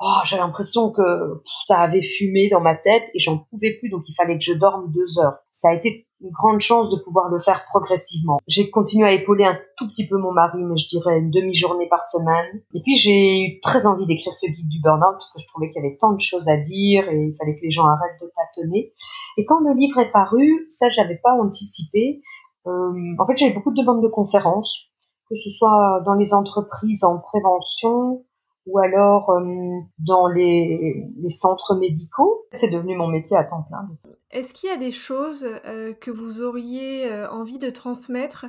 oh, 0.00 0.18
j'avais 0.24 0.42
l'impression 0.42 0.92
que 0.92 1.42
ça 1.64 1.80
avait 1.80 2.02
fumé 2.02 2.50
dans 2.50 2.60
ma 2.60 2.76
tête 2.76 3.04
et 3.14 3.18
j'en 3.18 3.38
pouvais 3.38 3.78
plus, 3.80 3.88
donc 3.88 4.02
il 4.06 4.14
fallait 4.14 4.36
que 4.36 4.44
je 4.44 4.52
dorme 4.52 4.92
deux 4.92 5.18
heures. 5.18 5.38
Ça 5.54 5.70
a 5.70 5.74
été 5.74 6.06
une 6.20 6.30
grande 6.30 6.60
chance 6.60 6.90
de 6.90 6.96
pouvoir 6.96 7.28
le 7.28 7.38
faire 7.38 7.64
progressivement. 7.66 8.38
J'ai 8.46 8.70
continué 8.70 9.08
à 9.08 9.12
épauler 9.12 9.44
un 9.44 9.58
tout 9.76 9.88
petit 9.88 10.06
peu 10.06 10.18
mon 10.18 10.32
mari, 10.32 10.62
mais 10.62 10.76
je 10.76 10.88
dirais 10.88 11.18
une 11.18 11.30
demi-journée 11.30 11.88
par 11.88 12.04
semaine. 12.04 12.62
Et 12.74 12.80
puis 12.82 12.94
j'ai 12.94 13.42
eu 13.42 13.60
très 13.60 13.86
envie 13.86 14.06
d'écrire 14.06 14.32
ce 14.32 14.46
guide 14.46 14.68
du 14.68 14.80
burn-out 14.80 15.12
parce 15.12 15.32
que 15.32 15.40
je 15.40 15.46
trouvais 15.48 15.70
qu'il 15.70 15.82
y 15.82 15.86
avait 15.86 15.96
tant 15.96 16.12
de 16.12 16.20
choses 16.20 16.48
à 16.48 16.56
dire 16.56 17.08
et 17.08 17.16
il 17.16 17.36
fallait 17.36 17.56
que 17.56 17.62
les 17.62 17.70
gens 17.70 17.86
arrêtent 17.86 18.20
de 18.20 18.30
tâtonner. 18.36 18.92
Et 19.36 19.44
quand 19.44 19.60
le 19.60 19.74
livre 19.74 19.98
est 19.98 20.12
paru, 20.12 20.66
ça 20.70 20.88
j'avais 20.90 21.16
pas 21.16 21.32
anticipé. 21.32 22.22
Euh, 22.66 23.14
en 23.18 23.26
fait, 23.26 23.36
j'avais 23.36 23.54
beaucoup 23.54 23.70
de 23.70 23.80
demandes 23.80 24.02
de 24.02 24.08
conférences, 24.08 24.90
que 25.28 25.36
ce 25.36 25.48
soit 25.48 26.02
dans 26.04 26.14
les 26.14 26.34
entreprises 26.34 27.04
en 27.04 27.18
prévention, 27.18 28.24
ou 28.70 28.78
alors 28.78 29.30
euh, 29.30 29.80
dans 29.98 30.28
les, 30.28 31.04
les, 31.20 31.30
centres 31.30 31.74
médicaux. 31.74 32.46
C'est 32.52 32.70
devenu 32.70 32.96
mon 32.96 33.08
métier 33.08 33.36
à 33.36 33.44
temps 33.44 33.62
plein. 33.62 33.88
Est-ce 34.30 34.54
qu'il 34.54 34.70
y 34.70 34.72
a 34.72 34.76
des 34.76 34.92
choses 34.92 35.44
euh, 35.64 35.92
que 35.92 36.10
vous 36.10 36.42
auriez 36.42 37.10
euh, 37.10 37.28
envie 37.30 37.58
de 37.58 37.70
transmettre 37.70 38.46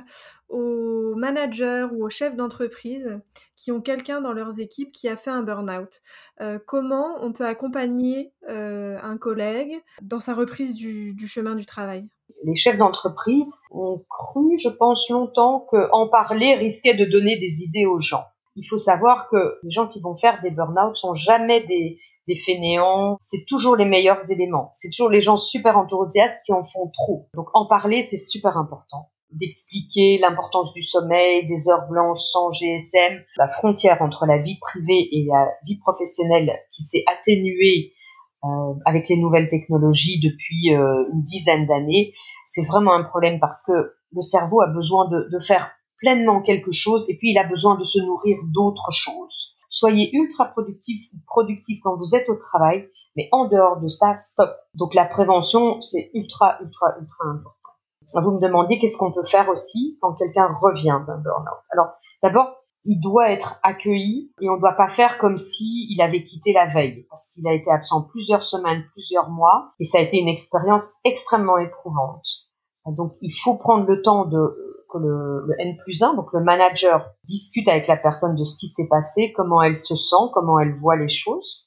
aux 0.48 1.14
managers 1.16 1.88
ou 1.92 2.04
aux 2.04 2.10
chefs 2.10 2.36
d'entreprise 2.36 3.20
qui 3.56 3.72
ont 3.72 3.80
quelqu'un 3.80 4.20
dans 4.20 4.32
leurs 4.32 4.60
équipes 4.60 4.92
qui 4.92 5.08
a 5.08 5.16
fait 5.16 5.30
un 5.30 5.42
burn-out? 5.42 6.02
Comment 6.66 7.16
on 7.20 7.32
peut 7.32 7.46
accompagner 7.46 8.32
un 8.48 9.16
collègue 9.16 9.80
dans 10.02 10.20
sa 10.20 10.34
reprise 10.34 10.74
du, 10.74 11.14
du 11.14 11.26
chemin 11.26 11.54
du 11.54 11.64
travail? 11.64 12.06
Les 12.44 12.56
chefs 12.56 12.76
d'entreprise 12.76 13.62
ont 13.70 14.04
cru, 14.10 14.58
je 14.62 14.68
pense 14.68 15.08
longtemps, 15.08 15.66
qu'en 15.70 16.08
parler 16.08 16.54
risquait 16.54 16.94
de 16.94 17.06
donner 17.06 17.38
des 17.38 17.62
idées 17.62 17.86
aux 17.86 18.00
gens. 18.00 18.24
Il 18.56 18.64
faut 18.64 18.78
savoir 18.78 19.28
que 19.30 19.58
les 19.62 19.70
gens 19.70 19.88
qui 19.88 20.00
vont 20.00 20.16
faire 20.16 20.40
des 20.42 20.50
burn-out 20.50 20.96
sont 20.96 21.14
jamais 21.14 21.66
des, 21.66 21.98
des 22.28 22.36
fainéants. 22.36 23.18
C'est 23.22 23.44
toujours 23.46 23.76
les 23.76 23.84
meilleurs 23.84 24.30
éléments. 24.30 24.70
C'est 24.74 24.90
toujours 24.90 25.10
les 25.10 25.20
gens 25.20 25.38
super 25.38 25.78
enthousiastes 25.78 26.44
qui 26.44 26.52
en 26.52 26.64
font 26.64 26.90
trop. 26.92 27.28
Donc 27.34 27.48
en 27.54 27.66
parler, 27.66 28.02
c'est 28.02 28.18
super 28.18 28.56
important 28.56 29.08
d'expliquer 29.32 30.18
l'importance 30.18 30.72
du 30.74 30.82
sommeil, 30.82 31.46
des 31.46 31.68
heures 31.70 31.88
blanches 31.88 32.20
sans 32.20 32.50
GSM, 32.50 33.18
la 33.36 33.48
frontière 33.48 34.02
entre 34.02 34.26
la 34.26 34.38
vie 34.38 34.58
privée 34.60 35.08
et 35.10 35.26
la 35.26 35.48
vie 35.64 35.78
professionnelle 35.78 36.52
qui 36.70 36.82
s'est 36.82 37.04
atténuée 37.10 37.94
euh, 38.44 38.74
avec 38.84 39.08
les 39.08 39.16
nouvelles 39.16 39.48
technologies 39.48 40.20
depuis 40.20 40.74
euh, 40.74 41.04
une 41.12 41.22
dizaine 41.22 41.66
d'années. 41.66 42.12
C'est 42.44 42.66
vraiment 42.66 42.92
un 42.94 43.04
problème 43.04 43.40
parce 43.40 43.64
que 43.64 43.94
le 44.12 44.22
cerveau 44.22 44.60
a 44.60 44.66
besoin 44.66 45.08
de, 45.08 45.28
de 45.32 45.38
faire 45.40 45.72
pleinement 46.02 46.42
quelque 46.42 46.72
chose 46.72 47.08
et 47.08 47.16
puis 47.16 47.30
il 47.30 47.38
a 47.38 47.44
besoin 47.44 47.78
de 47.78 47.84
se 47.84 48.00
nourrir 48.00 48.36
d'autres 48.52 48.90
choses. 48.92 49.54
Soyez 49.70 50.10
ultra 50.12 50.46
productif 50.46 51.06
productif 51.26 51.80
quand 51.82 51.96
vous 51.96 52.14
êtes 52.14 52.28
au 52.28 52.36
travail, 52.36 52.88
mais 53.16 53.28
en 53.32 53.46
dehors 53.46 53.80
de 53.80 53.88
ça, 53.88 54.12
stop. 54.12 54.50
Donc 54.74 54.94
la 54.94 55.06
prévention, 55.06 55.80
c'est 55.80 56.10
ultra, 56.12 56.58
ultra, 56.60 56.88
ultra 57.00 57.24
important. 57.24 58.22
Vous 58.22 58.32
me 58.32 58.40
demandez 58.40 58.78
qu'est-ce 58.78 58.98
qu'on 58.98 59.12
peut 59.12 59.24
faire 59.24 59.48
aussi 59.48 59.96
quand 60.02 60.12
quelqu'un 60.14 60.48
revient 60.60 61.00
d'un 61.06 61.18
burn-out. 61.18 61.62
Alors 61.70 61.92
d'abord, 62.22 62.56
il 62.84 63.00
doit 63.00 63.30
être 63.30 63.60
accueilli 63.62 64.32
et 64.40 64.50
on 64.50 64.56
ne 64.56 64.60
doit 64.60 64.72
pas 64.72 64.88
faire 64.88 65.18
comme 65.18 65.38
si 65.38 65.86
il 65.88 66.02
avait 66.02 66.24
quitté 66.24 66.52
la 66.52 66.66
veille 66.66 67.06
parce 67.08 67.28
qu'il 67.28 67.46
a 67.46 67.54
été 67.54 67.70
absent 67.70 68.02
plusieurs 68.10 68.42
semaines, 68.42 68.84
plusieurs 68.92 69.30
mois 69.30 69.72
et 69.78 69.84
ça 69.84 69.98
a 69.98 70.00
été 70.00 70.18
une 70.18 70.28
expérience 70.28 70.94
extrêmement 71.04 71.58
éprouvante. 71.58 72.26
Donc 72.86 73.14
il 73.20 73.32
faut 73.32 73.54
prendre 73.54 73.86
le 73.86 74.02
temps 74.02 74.24
de 74.24 74.71
que 74.92 74.98
le, 74.98 75.46
le, 75.46 75.54
N 75.60 75.76
plus 75.78 76.02
1, 76.02 76.14
donc 76.14 76.32
le 76.32 76.40
manager, 76.40 77.10
discute 77.24 77.68
avec 77.68 77.86
la 77.86 77.96
personne 77.96 78.36
de 78.36 78.44
ce 78.44 78.56
qui 78.58 78.66
s'est 78.66 78.88
passé, 78.88 79.32
comment 79.32 79.62
elle 79.62 79.76
se 79.76 79.96
sent, 79.96 80.30
comment 80.32 80.58
elle 80.58 80.78
voit 80.78 80.96
les 80.96 81.08
choses. 81.08 81.66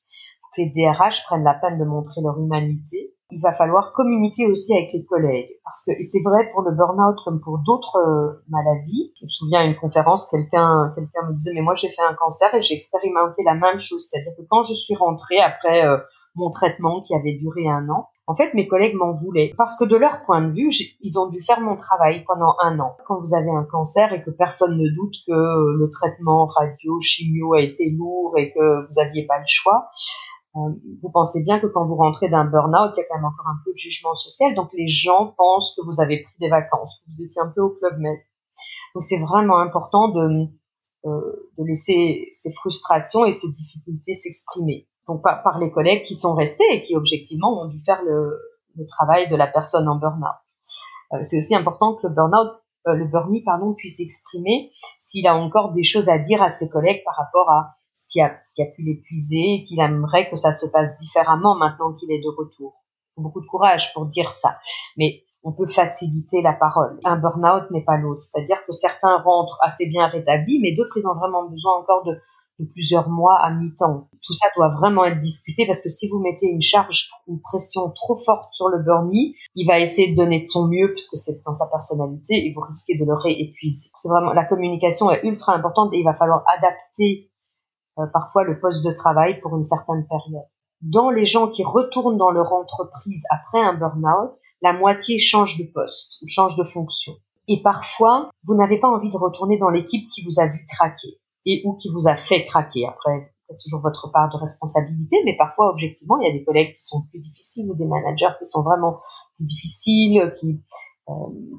Que 0.56 0.62
les 0.62 0.70
DRH 0.70 1.26
prennent 1.26 1.44
la 1.44 1.56
peine 1.56 1.78
de 1.80 1.86
montrer 1.86 2.22
leur 2.22 2.40
humanité. 2.40 3.14
Il 3.32 3.42
va 3.42 3.54
falloir 3.54 3.92
communiquer 3.92 4.46
aussi 4.46 4.74
avec 4.74 4.94
les 4.94 5.04
collègues. 5.04 5.50
Parce 5.64 5.84
que, 5.84 5.92
c'est 6.02 6.22
vrai 6.24 6.50
pour 6.52 6.62
le 6.62 6.72
burn-out 6.72 7.18
comme 7.26 7.42
pour 7.42 7.58
d'autres 7.60 7.98
euh, 7.98 8.44
maladies. 8.48 9.12
Je 9.20 9.26
me 9.26 9.30
souviens 9.30 9.60
à 9.62 9.66
une 9.66 9.76
conférence, 9.76 10.30
quelqu'un, 10.30 10.94
quelqu'un 10.96 11.28
me 11.28 11.34
disait, 11.34 11.52
mais 11.54 11.62
moi 11.62 11.76
j'ai 11.76 11.90
fait 11.90 12.04
un 12.04 12.14
cancer 12.14 12.54
et 12.54 12.62
j'ai 12.62 12.76
expérimenté 12.76 13.44
la 13.44 13.56
même 13.56 13.80
chose. 13.80 14.08
C'est-à-dire 14.10 14.32
que 14.38 14.44
quand 14.50 14.64
je 14.64 14.74
suis 14.74 14.96
rentrée 14.96 15.40
après 15.40 15.86
euh, 15.86 15.98
mon 16.36 16.52
traitement 16.52 17.02
qui 17.02 17.16
avait 17.16 17.34
duré 17.34 17.68
un 17.68 17.90
an, 17.90 18.10
en 18.28 18.36
fait, 18.36 18.54
mes 18.56 18.68
collègues 18.68 18.96
m'en 18.96 19.14
voulaient 19.14 19.54
parce 19.56 19.78
que 19.78 19.86
de 19.86 19.96
leur 19.96 20.26
point 20.26 20.42
de 20.42 20.52
vue, 20.52 20.72
ils 21.02 21.20
ont 21.20 21.30
dû 21.30 21.44
faire 21.44 21.62
mon 21.62 21.76
travail 21.76 22.24
pendant 22.26 22.56
un 22.64 22.80
an. 22.80 22.98
Quand 23.06 23.20
vous 23.22 23.36
avez 23.36 23.52
un 23.52 23.64
cancer 23.64 24.14
et 24.14 24.24
que 24.24 24.32
personne 24.32 24.78
ne 24.78 24.90
doute 24.90 25.14
que 25.28 25.78
le 25.78 25.90
traitement 25.92 26.48
radio, 26.48 27.00
chimio 27.02 27.54
a 27.54 27.62
été 27.62 27.92
lourd 27.92 28.34
et 28.38 28.52
que 28.52 28.88
vous 28.88 29.00
aviez 29.00 29.28
pas 29.28 29.38
le 29.38 29.46
choix, 29.46 29.92
euh, 30.56 30.74
vous 31.04 31.12
pensez 31.12 31.44
bien 31.44 31.60
que 31.60 31.68
quand 31.68 31.86
vous 31.86 31.96
rentrez 31.96 32.28
d'un 32.28 32.46
burn-out, 32.46 32.94
il 32.96 33.00
y 33.00 33.04
a 33.04 33.06
quand 33.08 33.16
même 33.16 33.26
encore 33.26 33.48
un 33.48 33.62
peu 33.64 33.72
de 33.72 33.78
jugement 33.78 34.16
social. 34.16 34.56
Donc 34.56 34.70
les 34.74 34.88
gens 34.88 35.36
pensent 35.38 35.76
que 35.76 35.86
vous 35.86 36.02
avez 36.02 36.24
pris 36.24 36.34
des 36.40 36.50
vacances, 36.50 37.02
que 37.06 37.12
vous 37.16 37.24
étiez 37.24 37.42
un 37.42 37.52
peu 37.54 37.62
au 37.62 37.70
club 37.70 38.00
med. 38.00 38.18
Donc 38.96 39.04
c'est 39.04 39.20
vraiment 39.20 39.60
important 39.60 40.08
de, 40.08 40.48
euh, 41.06 41.50
de 41.60 41.64
laisser 41.64 42.30
ces 42.34 42.52
frustrations 42.54 43.24
et 43.24 43.32
ces 43.32 43.52
difficultés 43.52 44.16
s'exprimer 44.16 44.88
donc 45.08 45.22
par, 45.22 45.44
par, 45.44 45.60
les 45.60 45.72
collègues 45.72 46.04
qui 46.04 46.16
sont 46.16 46.36
restés 46.36 46.66
et 46.72 46.82
qui 46.82 46.96
objectivement 46.96 47.62
ont 47.62 47.68
dû 47.68 47.80
faire 47.84 48.02
le, 48.04 48.40
le 48.76 48.86
travail 48.88 49.30
de 49.30 49.36
la 49.36 49.48
personne 49.48 49.88
en 49.88 49.96
burn-out. 49.96 50.36
Euh, 51.14 51.20
c'est 51.22 51.40
aussi 51.40 51.56
important 51.56 51.96
que 51.96 52.08
le 52.08 52.14
burn-out, 52.14 52.54
euh, 52.88 52.94
le 52.94 53.06
burnie 53.06 53.44
pardon, 53.44 53.74
puisse 53.74 54.00
exprimer 54.00 54.72
s'il 55.00 55.28
a 55.28 55.36
encore 55.36 55.74
des 55.74 55.84
choses 55.84 56.10
à 56.10 56.18
dire 56.18 56.42
à 56.42 56.50
ses 56.50 56.70
collègues 56.70 57.04
par 57.06 57.16
rapport 57.16 57.50
à 57.50 57.76
ce 57.94 58.08
qui 58.10 58.22
a, 58.22 58.38
ce 58.44 58.54
qui 58.54 58.62
a 58.62 58.66
pu 58.66 58.82
l'épuiser 58.84 59.56
et 59.56 59.64
qu'il 59.66 59.80
aimerait 59.80 60.30
que 60.30 60.36
ça 60.36 60.52
se 60.52 60.66
passe 60.68 60.98
différemment 61.00 61.56
maintenant 61.56 61.94
qu'il 61.94 62.12
est 62.12 62.22
de 62.22 62.30
retour. 62.30 62.84
Beaucoup 63.18 63.42
de 63.42 63.48
courage 63.48 63.94
pour 63.94 64.06
dire 64.08 64.30
ça, 64.30 64.58
mais 64.98 65.24
on 65.44 65.54
peut 65.54 65.68
faciliter 65.68 66.42
la 66.42 66.52
parole. 66.52 67.00
Un 67.06 67.18
burn-out 67.18 67.72
n'est 67.72 67.84
pas 67.84 67.98
l'autre, 67.98 68.20
c'est-à-dire 68.20 68.66
que 68.66 68.74
certains 68.74 69.18
rentrent 69.20 69.58
assez 69.62 69.88
bien 69.88 70.08
rétablis, 70.08 70.60
mais 70.60 70.74
d'autres 70.74 70.98
ils 70.98 71.08
ont 71.08 71.16
vraiment 71.16 71.48
besoin 71.48 71.78
encore 71.78 72.04
de 72.04 72.20
de 72.60 72.66
plusieurs 72.66 73.10
mois 73.10 73.38
à 73.42 73.52
mi-temps. 73.52 74.08
Tout 74.24 74.34
ça 74.34 74.48
doit 74.56 74.70
vraiment 74.70 75.06
être 75.06 75.20
discuté 75.20 75.66
parce 75.66 75.82
que 75.82 75.90
si 75.90 76.10
vous 76.10 76.20
mettez 76.20 76.48
une 76.48 76.62
charge, 76.62 77.10
une 77.28 77.42
pression 77.42 77.90
trop 77.92 78.18
forte 78.18 78.54
sur 78.54 78.70
le 78.70 78.82
burnie, 78.82 79.36
il 79.56 79.68
va 79.68 79.80
essayer 79.80 80.12
de 80.12 80.16
donner 80.16 80.42
de 80.42 80.46
son 80.46 80.68
mieux 80.68 80.92
puisque 80.92 81.18
c'est 81.18 81.44
dans 81.46 81.54
sa 81.54 81.68
personnalité 81.68 82.46
et 82.46 82.54
vous 82.54 82.62
risquez 82.62 82.98
de 82.98 83.06
le 83.06 83.14
réépuiser. 83.14 83.90
C'est 83.98 84.08
vraiment 84.08 84.34
la 84.34 84.46
communication 84.46 85.12
est 85.12 85.24
ultra 85.24 85.54
importante 85.54 85.94
et 85.94 86.00
il 86.00 86.06
va 86.06 86.14
falloir 86.14 86.44
adapter 86.48 87.30
euh, 88.00 88.08
parfois 88.14 88.44
le 88.44 88.60
poste 88.60 88.86
de 88.86 88.92
travail 88.94 89.42
pour 89.42 89.56
une 89.58 89.66
certaine 89.66 90.06
période. 90.08 90.46
Dans 90.82 91.10
les 91.10 91.26
gens 91.26 91.48
qui 91.48 91.64
retournent 91.64 92.18
dans 92.18 92.32
leur 92.32 92.54
entreprise 92.54 93.24
après 93.30 93.62
un 93.62 93.74
burn-out, 93.74 94.32
la 94.62 94.74
moitié 94.74 95.20
change 95.20 95.58
de 95.58 95.66
poste 95.74 96.22
ou 96.22 96.26
change 96.28 96.56
de 96.58 96.64
fonction. 96.64 97.14
Et 97.48 97.62
parfois, 97.62 98.30
vous 98.46 98.56
n'avez 98.56 98.80
pas 98.80 98.88
envie 98.88 99.10
de 99.10 99.18
retourner 99.18 99.58
dans 99.58 99.70
l'équipe 99.70 100.10
qui 100.10 100.24
vous 100.24 100.40
a 100.40 100.48
vu 100.48 100.66
craquer 100.68 101.20
et 101.46 101.62
ou 101.66 101.74
qui 101.76 101.90
vous 101.92 102.08
a 102.08 102.16
fait 102.16 102.46
craquer. 102.46 102.88
Après, 102.88 103.34
c'est 103.48 103.58
toujours 103.64 103.82
votre 103.82 104.12
part 104.12 104.30
de 104.30 104.38
responsabilité, 104.38 105.18
mais 105.26 105.38
parfois, 105.38 105.70
objectivement, 105.72 106.18
il 106.20 106.28
y 106.28 106.30
a 106.30 106.34
des 106.34 106.44
collègues 106.44 106.74
qui 106.76 106.84
sont 106.84 107.04
plus 107.10 107.20
difficiles 107.20 107.70
ou 107.70 107.76
des 107.76 107.86
managers 107.86 108.34
qui 108.40 108.46
sont 108.46 108.64
vraiment 108.64 109.00
plus 109.36 109.46
difficiles, 109.46 110.34
qui, 110.40 110.60
euh, 111.10 111.14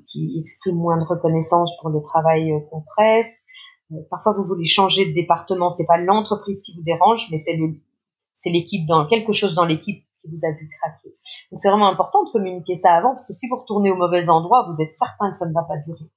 qui 0.09 0.39
expriment 0.41 0.79
moins 0.79 0.99
de 0.99 1.05
reconnaissance 1.05 1.71
pour 1.81 1.91
le 1.91 2.03
travail 2.03 2.53
euh, 2.53 2.61
qu'on 2.71 2.83
presse. 2.83 3.45
Euh, 3.93 3.97
parfois, 4.11 4.33
vous 4.33 4.43
voulez 4.43 4.65
changer 4.65 5.07
de 5.07 5.15
département. 5.15 5.71
C'est 5.71 5.87
pas 5.87 5.99
l'entreprise 5.99 6.63
qui 6.63 6.75
vous 6.75 6.83
dérange, 6.83 7.29
mais 7.31 7.37
c'est 7.37 7.57
le, 7.57 7.75
c'est 8.35 8.51
l'équipe 8.51 8.87
dans 8.87 9.07
quelque 9.07 9.33
chose 9.33 9.55
dans 9.55 9.65
l'équipe 9.65 10.05
qui 10.21 10.29
vous 10.29 10.45
a 10.45 10.51
vu 10.51 10.69
craquer. 10.81 11.09
Donc, 11.51 11.59
c'est 11.61 11.69
vraiment 11.69 11.89
important 11.89 12.25
de 12.25 12.31
communiquer 12.31 12.75
ça 12.75 12.95
avant, 12.95 13.11
parce 13.11 13.29
que 13.29 13.33
si 13.33 13.49
vous 13.49 13.57
retournez 13.57 13.91
au 13.93 13.97
mauvais 13.97 14.29
endroit, 14.29 14.67
vous 14.69 14.83
êtes 14.83 14.95
certain 14.95 15.31
que 15.31 15.37
ça 15.37 15.47
ne 15.47 15.55
va 15.55 15.63
pas 15.63 15.77
durer. 15.87 16.11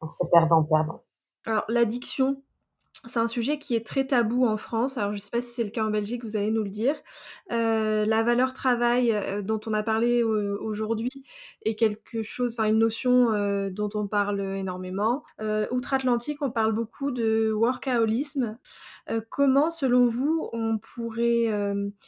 Donc, 0.00 0.10
c'est 0.14 0.30
perdant-perdant. 0.30 1.02
Alors, 1.46 1.64
l'addiction, 1.68 2.36
c'est 3.06 3.20
un 3.20 3.28
sujet 3.28 3.58
qui 3.58 3.76
est 3.76 3.86
très 3.86 4.06
tabou 4.06 4.44
en 4.44 4.56
France. 4.56 4.98
Alors, 4.98 5.12
je 5.12 5.18
ne 5.18 5.20
sais 5.20 5.30
pas 5.30 5.40
si 5.40 5.52
c'est 5.52 5.64
le 5.64 5.70
cas 5.70 5.84
en 5.84 5.90
Belgique, 5.90 6.24
vous 6.24 6.36
allez 6.36 6.50
nous 6.50 6.64
le 6.64 6.70
dire. 6.70 6.96
Euh, 7.52 8.04
la 8.04 8.22
valeur 8.24 8.52
travail 8.52 9.12
euh, 9.12 9.40
dont 9.40 9.60
on 9.66 9.72
a 9.72 9.84
parlé 9.84 10.22
euh, 10.22 10.58
aujourd'hui 10.60 11.24
est 11.64 11.76
quelque 11.76 12.22
chose, 12.22 12.54
enfin 12.54 12.68
une 12.68 12.78
notion 12.78 13.28
dont 13.70 13.90
on 13.94 14.06
parle 14.06 14.40
énormément. 14.40 15.22
Outre-Atlantique, 15.70 16.42
on 16.42 16.50
parle 16.50 16.72
beaucoup 16.72 17.10
de 17.10 17.52
workaholisme. 17.52 18.58
comment, 19.28 19.70
selon 19.70 20.06
vous, 20.06 20.48
on 20.52 20.78
pourrait, 20.78 21.46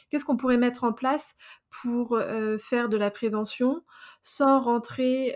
qu'est-ce 0.09 0.25
qu'on 0.25 0.37
pourrait 0.37 0.57
mettre 0.57 0.83
en 0.83 0.93
place 0.93 1.35
pour 1.81 2.19
faire 2.59 2.89
de 2.89 2.97
la 2.97 3.11
prévention 3.11 3.83
sans 4.21 4.59
rentrer 4.59 5.35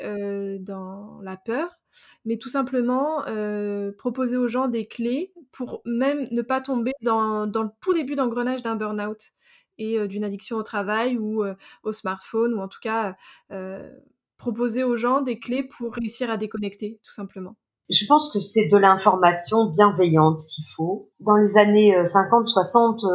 dans 0.59 1.19
la 1.21 1.37
peur 1.37 1.69
mais 2.25 2.37
tout 2.37 2.49
simplement 2.49 3.23
proposer 3.97 4.37
aux 4.37 4.47
gens 4.47 4.67
des 4.67 4.85
clés 4.85 5.33
pour 5.51 5.81
même 5.85 6.27
ne 6.31 6.41
pas 6.41 6.61
tomber 6.61 6.91
dans, 7.01 7.47
dans 7.47 7.63
le 7.63 7.69
tout 7.81 7.93
début 7.93 8.15
d'engrenage 8.15 8.61
d'un 8.61 8.75
burn-out 8.75 9.31
et 9.77 10.07
d'une 10.07 10.23
addiction 10.23 10.57
au 10.57 10.63
travail 10.63 11.17
ou 11.17 11.43
au 11.83 11.91
smartphone, 11.91 12.53
ou 12.53 12.59
en 12.59 12.67
tout 12.67 12.79
cas 12.81 13.15
proposer 14.37 14.83
aux 14.83 14.97
gens 14.97 15.21
des 15.21 15.39
clés 15.39 15.63
pour 15.63 15.93
réussir 15.93 16.29
à 16.29 16.37
déconnecter, 16.37 16.99
tout 17.03 17.13
simplement. 17.13 17.55
Je 17.89 18.05
pense 18.07 18.31
que 18.33 18.41
c'est 18.41 18.67
de 18.67 18.77
l'information 18.77 19.71
bienveillante 19.71 20.41
qu'il 20.49 20.65
faut. 20.65 21.11
Dans 21.19 21.35
les 21.35 21.57
années 21.57 21.95
50-60, 22.03 23.05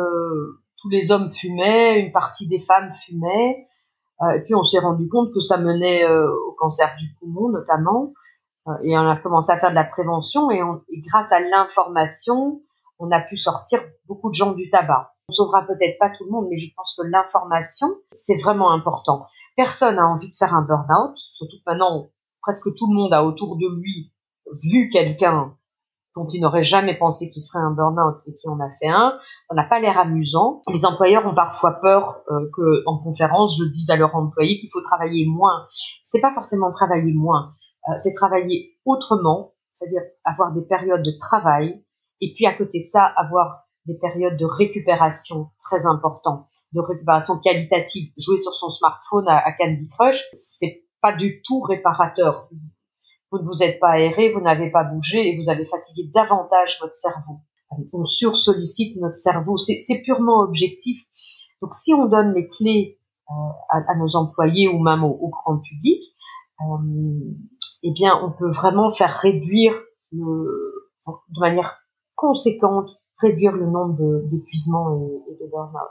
tous 0.82 0.88
les 0.88 1.12
hommes 1.12 1.32
fumaient, 1.32 2.00
une 2.00 2.12
partie 2.12 2.48
des 2.48 2.58
femmes 2.58 2.92
fumaient, 2.94 3.66
et 4.34 4.40
puis 4.40 4.54
on 4.54 4.64
s'est 4.64 4.80
rendu 4.80 5.08
compte 5.08 5.32
que 5.32 5.40
ça 5.40 5.56
menait 5.56 6.06
au 6.10 6.52
cancer 6.58 6.94
du 6.98 7.14
poumon 7.18 7.48
notamment. 7.48 8.12
Euh, 8.68 8.72
et 8.82 8.96
on 8.96 9.08
a 9.08 9.16
commencé 9.16 9.52
à 9.52 9.58
faire 9.58 9.70
de 9.70 9.74
la 9.74 9.84
prévention 9.84 10.50
et, 10.50 10.62
on, 10.62 10.82
et 10.90 11.00
grâce 11.00 11.32
à 11.32 11.40
l'information, 11.40 12.60
on 12.98 13.10
a 13.10 13.20
pu 13.20 13.36
sortir 13.36 13.80
beaucoup 14.06 14.28
de 14.28 14.34
gens 14.34 14.52
du 14.52 14.68
tabac. 14.68 15.14
On 15.28 15.32
sauvera 15.32 15.62
peut-être 15.66 15.98
pas 15.98 16.10
tout 16.10 16.24
le 16.24 16.30
monde, 16.30 16.48
mais 16.50 16.58
je 16.58 16.72
pense 16.76 16.94
que 16.96 17.06
l'information, 17.06 17.88
c'est 18.12 18.36
vraiment 18.36 18.72
important. 18.72 19.26
Personne 19.56 19.96
n'a 19.96 20.06
envie 20.06 20.30
de 20.30 20.36
faire 20.36 20.54
un 20.54 20.62
burn-out, 20.62 21.16
surtout 21.32 21.56
que 21.56 21.70
maintenant, 21.70 22.10
presque 22.42 22.74
tout 22.74 22.90
le 22.90 22.96
monde 22.96 23.12
a 23.12 23.24
autour 23.24 23.56
de 23.56 23.68
lui 23.80 24.12
vu 24.62 24.88
quelqu'un 24.88 25.56
dont 26.16 26.26
il 26.26 26.40
n'aurait 26.40 26.64
jamais 26.64 26.96
pensé 26.96 27.30
qu'il 27.30 27.44
ferait 27.46 27.62
un 27.62 27.70
burn-out 27.70 28.16
et 28.26 28.34
qui 28.34 28.48
en 28.48 28.58
a 28.60 28.68
fait 28.80 28.88
un. 28.88 29.18
Ça 29.48 29.54
n'a 29.54 29.64
pas 29.64 29.80
l'air 29.80 29.98
amusant. 29.98 30.60
Les 30.68 30.84
employeurs 30.84 31.26
ont 31.26 31.34
parfois 31.34 31.80
peur 31.80 32.22
euh, 32.30 32.50
que, 32.54 32.82
en 32.86 32.98
conférence, 32.98 33.56
je 33.58 33.64
dise 33.70 33.90
à 33.90 33.96
leurs 33.96 34.14
employés 34.14 34.58
qu'il 34.58 34.70
faut 34.72 34.82
travailler 34.82 35.26
moins. 35.26 35.66
C'est 36.02 36.20
pas 36.20 36.32
forcément 36.32 36.70
travailler 36.70 37.12
moins. 37.12 37.54
Euh, 37.88 37.92
c'est 37.96 38.12
travailler 38.14 38.76
autrement, 38.84 39.54
c'est-à-dire 39.74 40.02
avoir 40.24 40.52
des 40.52 40.62
périodes 40.62 41.02
de 41.02 41.16
travail 41.18 41.84
et 42.20 42.34
puis 42.34 42.46
à 42.46 42.52
côté 42.52 42.80
de 42.80 42.86
ça 42.86 43.04
avoir 43.16 43.64
des 43.86 43.94
périodes 43.94 44.36
de 44.36 44.44
récupération 44.44 45.50
très 45.64 45.86
importantes, 45.86 46.46
de 46.72 46.80
récupération 46.80 47.38
qualitative. 47.38 48.12
Jouer 48.18 48.36
sur 48.36 48.52
son 48.52 48.68
smartphone 48.68 49.26
à, 49.28 49.38
à 49.38 49.52
Candy 49.52 49.88
Crush, 49.88 50.22
c'est 50.32 50.84
pas 51.00 51.16
du 51.16 51.40
tout 51.42 51.60
réparateur. 51.62 52.50
Vous 53.30 53.38
ne 53.38 53.44
vous 53.44 53.62
êtes 53.62 53.78
pas 53.78 53.90
aéré, 53.90 54.32
vous 54.32 54.40
n'avez 54.40 54.70
pas 54.70 54.84
bougé 54.84 55.28
et 55.28 55.36
vous 55.36 55.50
avez 55.50 55.64
fatigué 55.64 56.10
davantage 56.12 56.78
votre 56.80 56.94
cerveau. 56.94 57.40
on 57.92 58.04
sursollicite 58.04 58.96
notre 58.96 59.16
cerveau. 59.16 59.56
C'est 59.56 60.02
purement 60.02 60.40
objectif. 60.40 61.00
Donc 61.62 61.74
si 61.74 61.94
on 61.94 62.06
donne 62.06 62.34
les 62.34 62.48
clés 62.48 62.98
euh, 63.30 63.32
à, 63.68 63.96
nos 63.96 64.16
employés 64.16 64.68
ou 64.68 64.80
même 64.80 65.04
au, 65.04 65.28
grand 65.28 65.58
public, 65.58 66.02
euh, 66.62 67.34
eh 67.82 67.92
bien 67.92 68.18
on 68.22 68.32
peut 68.32 68.50
vraiment 68.50 68.90
faire 68.90 69.14
réduire 69.14 69.74
de 70.12 71.40
manière 71.40 71.80
conséquente 72.16 72.90
réduire 73.20 73.52
le 73.52 73.66
nombre 73.66 74.22
d'épuisements 74.30 75.08
et, 75.28 75.44
de 75.44 75.50
burn-out. 75.50 75.90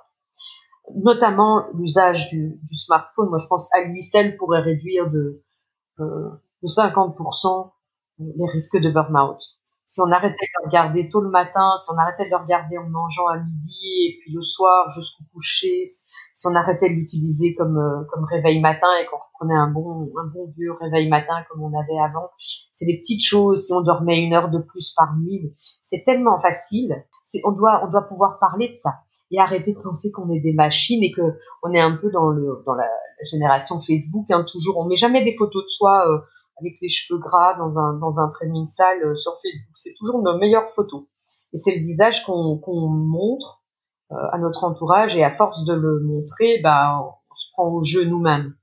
Notamment 0.95 1.67
l'usage 1.75 2.29
du, 2.29 2.59
smartphone, 2.71 3.29
moi 3.29 3.37
je 3.37 3.47
pense 3.47 3.69
à 3.73 3.87
lui 3.87 4.01
seul 4.01 4.35
pourrait 4.37 4.61
réduire 4.61 5.09
de, 5.11 5.43
euh, 5.99 6.29
de 6.63 6.67
50% 6.67 7.71
les 8.19 8.51
risques 8.51 8.79
de 8.81 8.89
burn-out 8.89 9.39
si 9.89 10.01
on 10.01 10.11
arrêtait 10.11 10.45
de 10.45 10.61
le 10.61 10.67
regarder 10.67 11.09
tôt 11.09 11.21
le 11.21 11.29
matin, 11.29 11.73
si 11.77 11.89
on 11.91 11.97
arrêtait 11.97 12.25
de 12.25 12.29
le 12.29 12.37
regarder 12.37 12.77
en 12.77 12.87
mangeant 12.87 13.27
à 13.27 13.37
midi 13.37 14.05
et 14.05 14.19
puis 14.21 14.31
le 14.31 14.41
soir 14.43 14.87
jusqu'au 14.91 15.23
coucher, 15.33 15.83
si 15.85 16.47
on 16.47 16.53
arrêtait 16.53 16.89
de 16.89 16.93
l'utiliser 16.93 17.55
comme 17.55 17.77
euh, 17.77 18.05
comme 18.11 18.23
réveil 18.25 18.61
matin 18.61 18.87
et 19.01 19.07
qu'on 19.07 19.17
reprenait 19.17 19.59
un 19.59 19.71
bon 19.71 20.11
un 20.15 20.27
bon 20.27 20.53
vieux 20.55 20.73
réveil 20.79 21.09
matin 21.09 21.43
comme 21.49 21.63
on 21.63 21.73
avait 21.77 21.97
avant, 21.97 22.29
c'est 22.37 22.85
des 22.85 22.99
petites 22.99 23.23
choses. 23.23 23.65
Si 23.65 23.73
on 23.73 23.81
dormait 23.81 24.21
une 24.21 24.33
heure 24.33 24.51
de 24.51 24.59
plus 24.59 24.93
par 24.95 25.17
nuit, 25.17 25.51
c'est 25.81 26.03
tellement 26.05 26.39
facile. 26.39 27.03
C'est 27.25 27.41
on 27.43 27.51
doit 27.51 27.81
on 27.83 27.89
doit 27.89 28.07
pouvoir 28.07 28.37
parler 28.39 28.69
de 28.69 28.75
ça 28.75 28.91
et 29.31 29.39
arrêter 29.39 29.73
de 29.73 29.81
penser 29.81 30.11
qu'on 30.11 30.31
est 30.31 30.39
des 30.39 30.53
machines 30.53 31.03
et 31.03 31.11
que 31.11 31.39
on 31.63 31.73
est 31.73 31.79
un 31.79 31.95
peu 31.95 32.11
dans 32.11 32.29
le 32.29 32.61
dans 32.67 32.75
la, 32.75 32.87
génération 33.23 33.81
Facebook. 33.81 34.29
Hein, 34.29 34.45
toujours, 34.49 34.77
on 34.77 34.85
met 34.85 34.95
jamais 34.95 35.23
des 35.25 35.35
photos 35.35 35.63
de 35.63 35.67
soi. 35.67 36.07
Euh, 36.07 36.19
avec 36.59 36.77
les 36.81 36.89
cheveux 36.89 37.19
gras 37.19 37.55
dans 37.55 37.77
un, 37.79 37.93
dans 37.93 38.19
un 38.19 38.29
training 38.29 38.65
salle 38.65 39.03
euh, 39.03 39.15
sur 39.15 39.33
Facebook. 39.41 39.75
C'est 39.75 39.93
toujours 39.97 40.21
nos 40.21 40.37
meilleures 40.37 40.71
photos. 40.75 41.03
Et 41.53 41.57
c'est 41.57 41.75
le 41.75 41.83
visage 41.83 42.23
qu'on 42.25 42.87
montre 42.87 43.61
euh, 44.11 44.15
à 44.31 44.37
notre 44.37 44.63
entourage 44.63 45.15
et 45.15 45.23
à 45.23 45.35
force 45.35 45.63
de 45.65 45.73
le 45.73 46.01
montrer, 46.01 46.59
bah, 46.63 46.99
on 47.01 47.35
se 47.35 47.51
prend 47.53 47.69
au 47.69 47.83
jeu 47.83 48.05
nous-mêmes. 48.05 48.55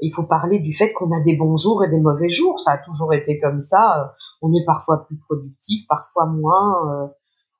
Il 0.00 0.12
faut 0.12 0.26
parler 0.26 0.58
du 0.58 0.74
fait 0.74 0.92
qu'on 0.92 1.10
a 1.12 1.20
des 1.20 1.36
bons 1.36 1.56
jours 1.56 1.84
et 1.84 1.88
des 1.88 2.00
mauvais 2.00 2.28
jours. 2.28 2.60
Ça 2.60 2.72
a 2.72 2.78
toujours 2.78 3.14
été 3.14 3.40
comme 3.40 3.60
ça. 3.60 4.14
On 4.42 4.52
est 4.52 4.64
parfois 4.66 5.06
plus 5.06 5.16
productif, 5.16 5.86
parfois 5.88 6.26
moins. 6.26 6.90
Euh, 6.90 7.06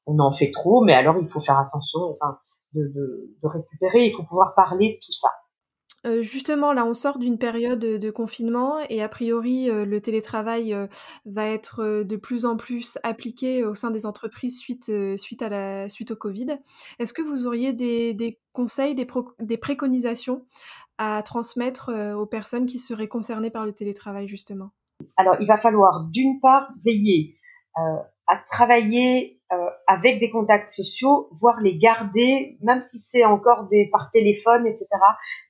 on 0.07 0.19
en 0.19 0.31
fait 0.31 0.51
trop, 0.51 0.85
mais 0.85 0.93
alors 0.93 1.17
il 1.19 1.29
faut 1.29 1.41
faire 1.41 1.59
attention 1.59 2.01
enfin, 2.11 2.39
de, 2.75 2.83
de, 2.83 3.37
de 3.43 3.49
récupérer. 3.49 4.07
Il 4.07 4.15
faut 4.15 4.25
pouvoir 4.25 4.55
parler 4.55 4.95
de 4.95 5.07
tout 5.07 5.13
ça. 5.13 5.29
Euh, 6.07 6.23
justement, 6.23 6.73
là, 6.73 6.85
on 6.85 6.95
sort 6.95 7.19
d'une 7.19 7.39
période 7.39 7.81
de 7.81 8.11
confinement 8.11 8.79
et 8.89 9.03
a 9.03 9.09
priori, 9.09 9.71
euh, 9.71 9.85
le 9.85 10.01
télétravail 10.01 10.75
euh, 10.75 10.87
va 11.25 11.47
être 11.47 12.03
de 12.03 12.17
plus 12.17 12.45
en 12.45 12.57
plus 12.57 12.99
appliqué 13.03 13.65
au 13.65 13.75
sein 13.75 13.91
des 13.91 14.05
entreprises 14.07 14.59
suite, 14.59 14.93
suite, 15.17 15.43
à 15.43 15.49
la, 15.49 15.89
suite 15.89 16.11
au 16.11 16.17
Covid. 16.17 16.59
Est-ce 16.99 17.13
que 17.13 17.23
vous 17.23 17.47
auriez 17.47 17.73
des, 17.73 18.39
conseils, 18.53 18.95
des, 18.95 19.07
des, 19.41 19.57
préconisations 19.57 20.45
à 20.99 21.23
transmettre 21.23 21.91
aux 22.17 22.27
personnes 22.27 22.67
qui 22.67 22.79
seraient 22.79 23.09
concernées 23.09 23.51
par 23.51 23.67
le 23.67 23.73
télétravail, 23.73 24.29
justement? 24.29 24.71
Alors, 25.17 25.37
il 25.41 25.47
va 25.47 25.57
falloir 25.57 26.07
d'une 26.11 26.41
part 26.41 26.73
veiller 26.85 27.37
à 28.27 28.37
travailler 28.49 29.41
euh, 29.55 29.71
avec 29.87 30.21
des 30.21 30.31
contacts 30.31 30.71
sociaux, 30.71 31.29
voire 31.41 31.61
les 31.61 31.77
garder, 31.77 32.59
même 32.63 32.83
si 32.83 32.99
c'est 32.99 33.25
encore 33.25 33.69
par 33.93 34.11
téléphone, 34.11 34.67
etc. 34.67 34.89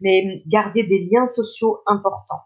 Mais 0.00 0.42
garder 0.46 0.84
des 0.84 1.08
liens 1.10 1.26
sociaux 1.26 1.80
importants. 1.86 2.42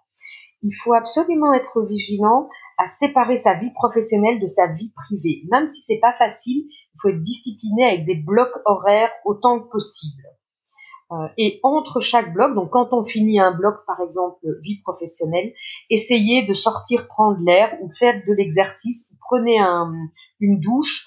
Il 0.63 0.73
faut 0.73 0.95
absolument 0.95 1.53
être 1.55 1.83
vigilant 1.83 2.49
à 2.79 2.87
séparer 2.87 3.37
sa 3.37 3.55
vie 3.55 3.73
professionnelle 3.73 4.41
de 4.41 4.47
sa 4.47 4.69
vie 4.69 4.93
privée. 4.95 5.43
Même 5.51 5.69
si 5.69 5.81
c'est 5.81 6.01
pas 6.01 6.13
facile, 6.13 6.67
il 6.69 6.99
faut 7.01 7.09
être 7.09 7.23
discipliné 7.23 7.85
avec 7.85 8.07
des 8.07 8.15
blocs 8.15 8.57
horaires 8.65 9.11
autant 9.25 9.61
que 9.61 9.69
possible. 9.69 10.23
Euh, 11.11 11.27
et 11.39 11.59
entre 11.63 12.01
chaque 12.01 12.35
bloc, 12.35 12.55
donc 12.55 12.71
quand 12.71 12.93
on 12.93 13.05
finit 13.05 13.41
un 13.41 13.53
bloc, 13.53 13.77
par 13.87 14.01
exemple 14.01 14.47
vie 14.63 14.81
professionnelle, 14.83 15.53
essayez 15.91 16.47
de 16.47 16.53
sortir 16.53 17.09
prendre 17.09 17.39
l'air 17.45 17.77
ou 17.81 17.91
faire 17.99 18.21
de 18.27 18.35
l'exercice 18.35 19.11
ou 19.11 19.17
prenez 19.21 19.59
un, 19.59 19.91
une 20.41 20.61
douche 20.61 21.07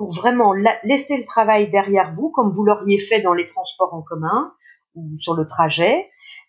pour 0.00 0.14
vraiment 0.14 0.54
laisser 0.82 1.18
le 1.18 1.26
travail 1.26 1.70
derrière 1.70 2.14
vous, 2.14 2.30
comme 2.30 2.52
vous 2.52 2.64
l'auriez 2.64 2.98
fait 2.98 3.20
dans 3.20 3.34
les 3.34 3.44
transports 3.44 3.92
en 3.92 4.00
commun 4.00 4.50
ou 4.94 5.18
sur 5.18 5.34
le 5.34 5.46
trajet, 5.46 6.08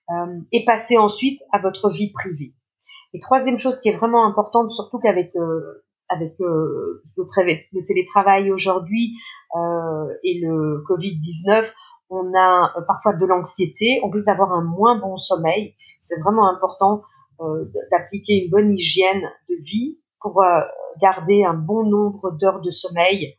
euh, 0.09 0.39
et 0.53 0.63
passer 0.63 0.97
ensuite 0.97 1.41
à 1.51 1.59
votre 1.59 1.89
vie 1.89 2.13
privée. 2.13 2.55
Et 3.13 3.19
troisième 3.19 3.57
chose 3.57 3.81
qui 3.81 3.89
est 3.89 3.97
vraiment 3.97 4.25
importante, 4.25 4.71
surtout 4.71 4.99
qu'avec 4.99 5.35
euh, 5.35 5.83
avec 6.07 6.33
le, 6.39 7.03
le, 7.17 7.85
télétravail 7.85 8.53
aujourd'hui 8.53 9.17
et 10.23 10.39
le 10.39 10.81
Covid-19, 10.87 11.73
on 12.09 12.31
a 12.33 12.73
parfois 12.87 13.17
de 13.17 13.25
l'anxiété, 13.25 13.99
on 14.03 14.09
risque 14.09 14.27
d'avoir 14.27 14.53
un 14.53 14.63
moins 14.63 14.97
bon 14.97 15.17
sommeil. 15.17 15.75
C'est 15.99 16.21
vraiment 16.21 16.49
important 16.49 17.01
d'appliquer 17.91 18.45
une 18.45 18.49
bonne 18.49 18.71
hygiène 18.71 19.29
de 19.49 19.55
vie 19.61 20.00
pour 20.21 20.43
garder 20.99 21.43
un 21.43 21.53
bon 21.53 21.83
nombre 21.83 22.31
d'heures 22.31 22.61
de 22.61 22.71
sommeil, 22.71 23.37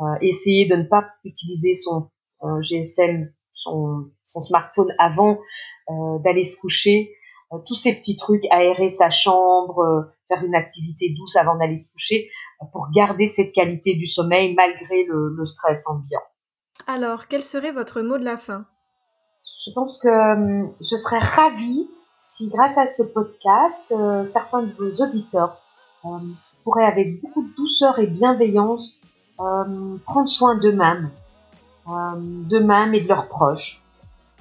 euh, 0.00 0.04
essayer 0.20 0.66
de 0.66 0.76
ne 0.76 0.84
pas 0.84 1.06
utiliser 1.24 1.74
son 1.74 2.10
euh, 2.42 2.60
GSM, 2.60 3.32
son, 3.54 4.10
son, 4.26 4.42
smartphone 4.42 4.92
avant 4.98 5.38
euh, 5.88 6.18
d'aller 6.24 6.44
se 6.44 6.60
coucher, 6.60 7.14
tous 7.66 7.76
ces 7.76 7.94
petits 7.94 8.16
trucs, 8.16 8.42
aérer 8.50 8.88
sa 8.88 9.10
chambre, 9.10 10.10
faire 10.26 10.42
une 10.42 10.56
activité 10.56 11.14
douce 11.16 11.36
avant 11.36 11.56
d'aller 11.56 11.76
se 11.76 11.92
coucher, 11.92 12.28
pour 12.72 12.88
garder 12.92 13.28
cette 13.28 13.52
qualité 13.52 13.94
du 13.94 14.08
sommeil 14.08 14.54
malgré 14.54 15.04
le, 15.04 15.28
le, 15.36 15.46
stress 15.46 15.86
ambiant. 15.86 16.22
Alors, 16.88 17.28
quel 17.28 17.44
serait 17.44 17.70
votre 17.70 18.02
mot 18.02 18.18
de 18.18 18.24
la 18.24 18.36
fin? 18.36 18.66
Je 19.64 19.70
pense 19.72 19.98
que 19.98 20.08
je 20.80 20.96
serais 20.96 21.20
ravie 21.20 21.88
si, 22.16 22.48
grâce 22.48 22.76
à 22.76 22.86
ce 22.86 23.04
podcast, 23.04 23.94
certains 24.24 24.62
de 24.64 24.72
vos 24.72 25.04
auditeurs 25.04 25.63
pourraient 26.64 26.84
avec 26.84 27.20
beaucoup 27.20 27.42
de 27.42 27.54
douceur 27.56 27.98
et 27.98 28.06
bienveillance 28.06 28.98
euh, 29.40 29.96
prendre 30.04 30.28
soin 30.28 30.56
d'eux-mêmes, 30.56 31.10
euh, 31.88 31.92
d'eux-mêmes 32.16 32.94
et 32.94 33.00
de 33.00 33.08
leurs 33.08 33.28
proches. 33.28 33.82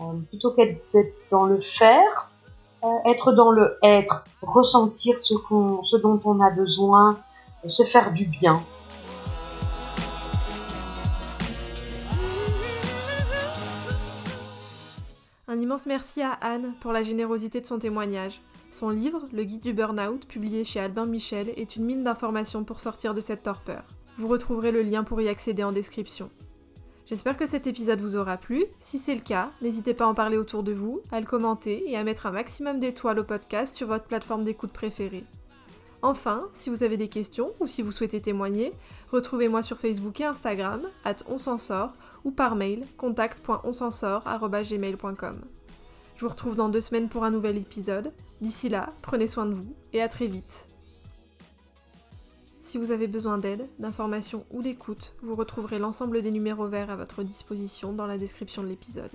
Euh, 0.01 0.05
plutôt 0.29 0.51
qu'être 0.51 0.81
dans 1.31 1.45
le 1.45 1.59
faire, 1.59 2.31
être 3.05 3.31
dans 3.31 3.51
le 3.51 3.77
être, 3.81 4.25
ressentir 4.41 5.17
ce, 5.19 5.33
ce 5.83 5.97
dont 5.97 6.19
on 6.25 6.41
a 6.41 6.49
besoin, 6.49 7.17
se 7.67 7.83
faire 7.83 8.11
du 8.11 8.25
bien. 8.25 8.61
Un 15.47 15.59
immense 15.59 15.85
merci 15.85 16.21
à 16.21 16.31
Anne 16.41 16.73
pour 16.81 16.91
la 16.91 17.03
générosité 17.03 17.61
de 17.61 17.65
son 17.65 17.79
témoignage. 17.79 18.41
Son 18.73 18.89
livre, 18.89 19.21
Le 19.31 19.43
Guide 19.43 19.61
du 19.61 19.71
Burnout, 19.71 20.25
publié 20.25 20.63
chez 20.63 20.79
Albin 20.79 21.05
Michel, 21.05 21.53
est 21.57 21.75
une 21.75 21.85
mine 21.85 22.03
d'informations 22.03 22.63
pour 22.63 22.79
sortir 22.79 23.13
de 23.13 23.21
cette 23.21 23.43
torpeur. 23.43 23.83
Vous 24.17 24.27
retrouverez 24.27 24.71
le 24.71 24.81
lien 24.81 25.03
pour 25.03 25.21
y 25.21 25.29
accéder 25.29 25.63
en 25.63 25.71
description. 25.71 26.31
J'espère 27.05 27.37
que 27.37 27.45
cet 27.45 27.67
épisode 27.67 28.01
vous 28.01 28.15
aura 28.15 28.37
plu. 28.37 28.65
Si 28.79 28.97
c'est 28.97 29.13
le 29.13 29.21
cas, 29.21 29.51
n'hésitez 29.61 29.93
pas 29.93 30.05
à 30.05 30.07
en 30.07 30.15
parler 30.15 30.37
autour 30.37 30.63
de 30.63 30.73
vous, 30.73 31.01
à 31.11 31.19
le 31.19 31.27
commenter 31.27 31.87
et 31.87 31.97
à 31.97 32.03
mettre 32.03 32.25
un 32.25 32.31
maximum 32.31 32.79
d'étoiles 32.79 33.19
au 33.19 33.23
podcast 33.23 33.75
sur 33.75 33.85
votre 33.85 34.05
plateforme 34.05 34.43
d'écoute 34.43 34.73
préférée. 34.73 35.25
Enfin, 36.01 36.47
si 36.53 36.71
vous 36.71 36.81
avez 36.81 36.97
des 36.97 37.09
questions 37.09 37.53
ou 37.59 37.67
si 37.67 37.83
vous 37.83 37.91
souhaitez 37.91 38.21
témoigner, 38.21 38.73
retrouvez-moi 39.11 39.61
sur 39.61 39.77
Facebook 39.77 40.19
et 40.19 40.25
Instagram, 40.25 40.81
at 41.05 41.17
ou 42.23 42.31
par 42.31 42.55
mail, 42.55 42.87
contact.onsensort.gmail.com. 42.97 45.41
Je 46.15 46.21
vous 46.21 46.29
retrouve 46.29 46.55
dans 46.55 46.69
deux 46.69 46.81
semaines 46.81 47.09
pour 47.09 47.23
un 47.23 47.31
nouvel 47.31 47.57
épisode. 47.57 48.13
D'ici 48.41 48.69
là, 48.69 48.89
prenez 49.01 49.27
soin 49.27 49.45
de 49.45 49.53
vous 49.53 49.75
et 49.93 50.01
à 50.01 50.07
très 50.07 50.27
vite. 50.27 50.67
Si 52.63 52.77
vous 52.77 52.91
avez 52.91 53.07
besoin 53.07 53.37
d'aide, 53.37 53.67
d'informations 53.79 54.45
ou 54.51 54.61
d'écoute, 54.61 55.13
vous 55.21 55.35
retrouverez 55.35 55.79
l'ensemble 55.79 56.21
des 56.21 56.31
numéros 56.31 56.67
verts 56.67 56.89
à 56.89 56.95
votre 56.95 57.23
disposition 57.23 57.93
dans 57.93 58.07
la 58.07 58.17
description 58.17 58.63
de 58.63 58.67
l'épisode. 58.67 59.11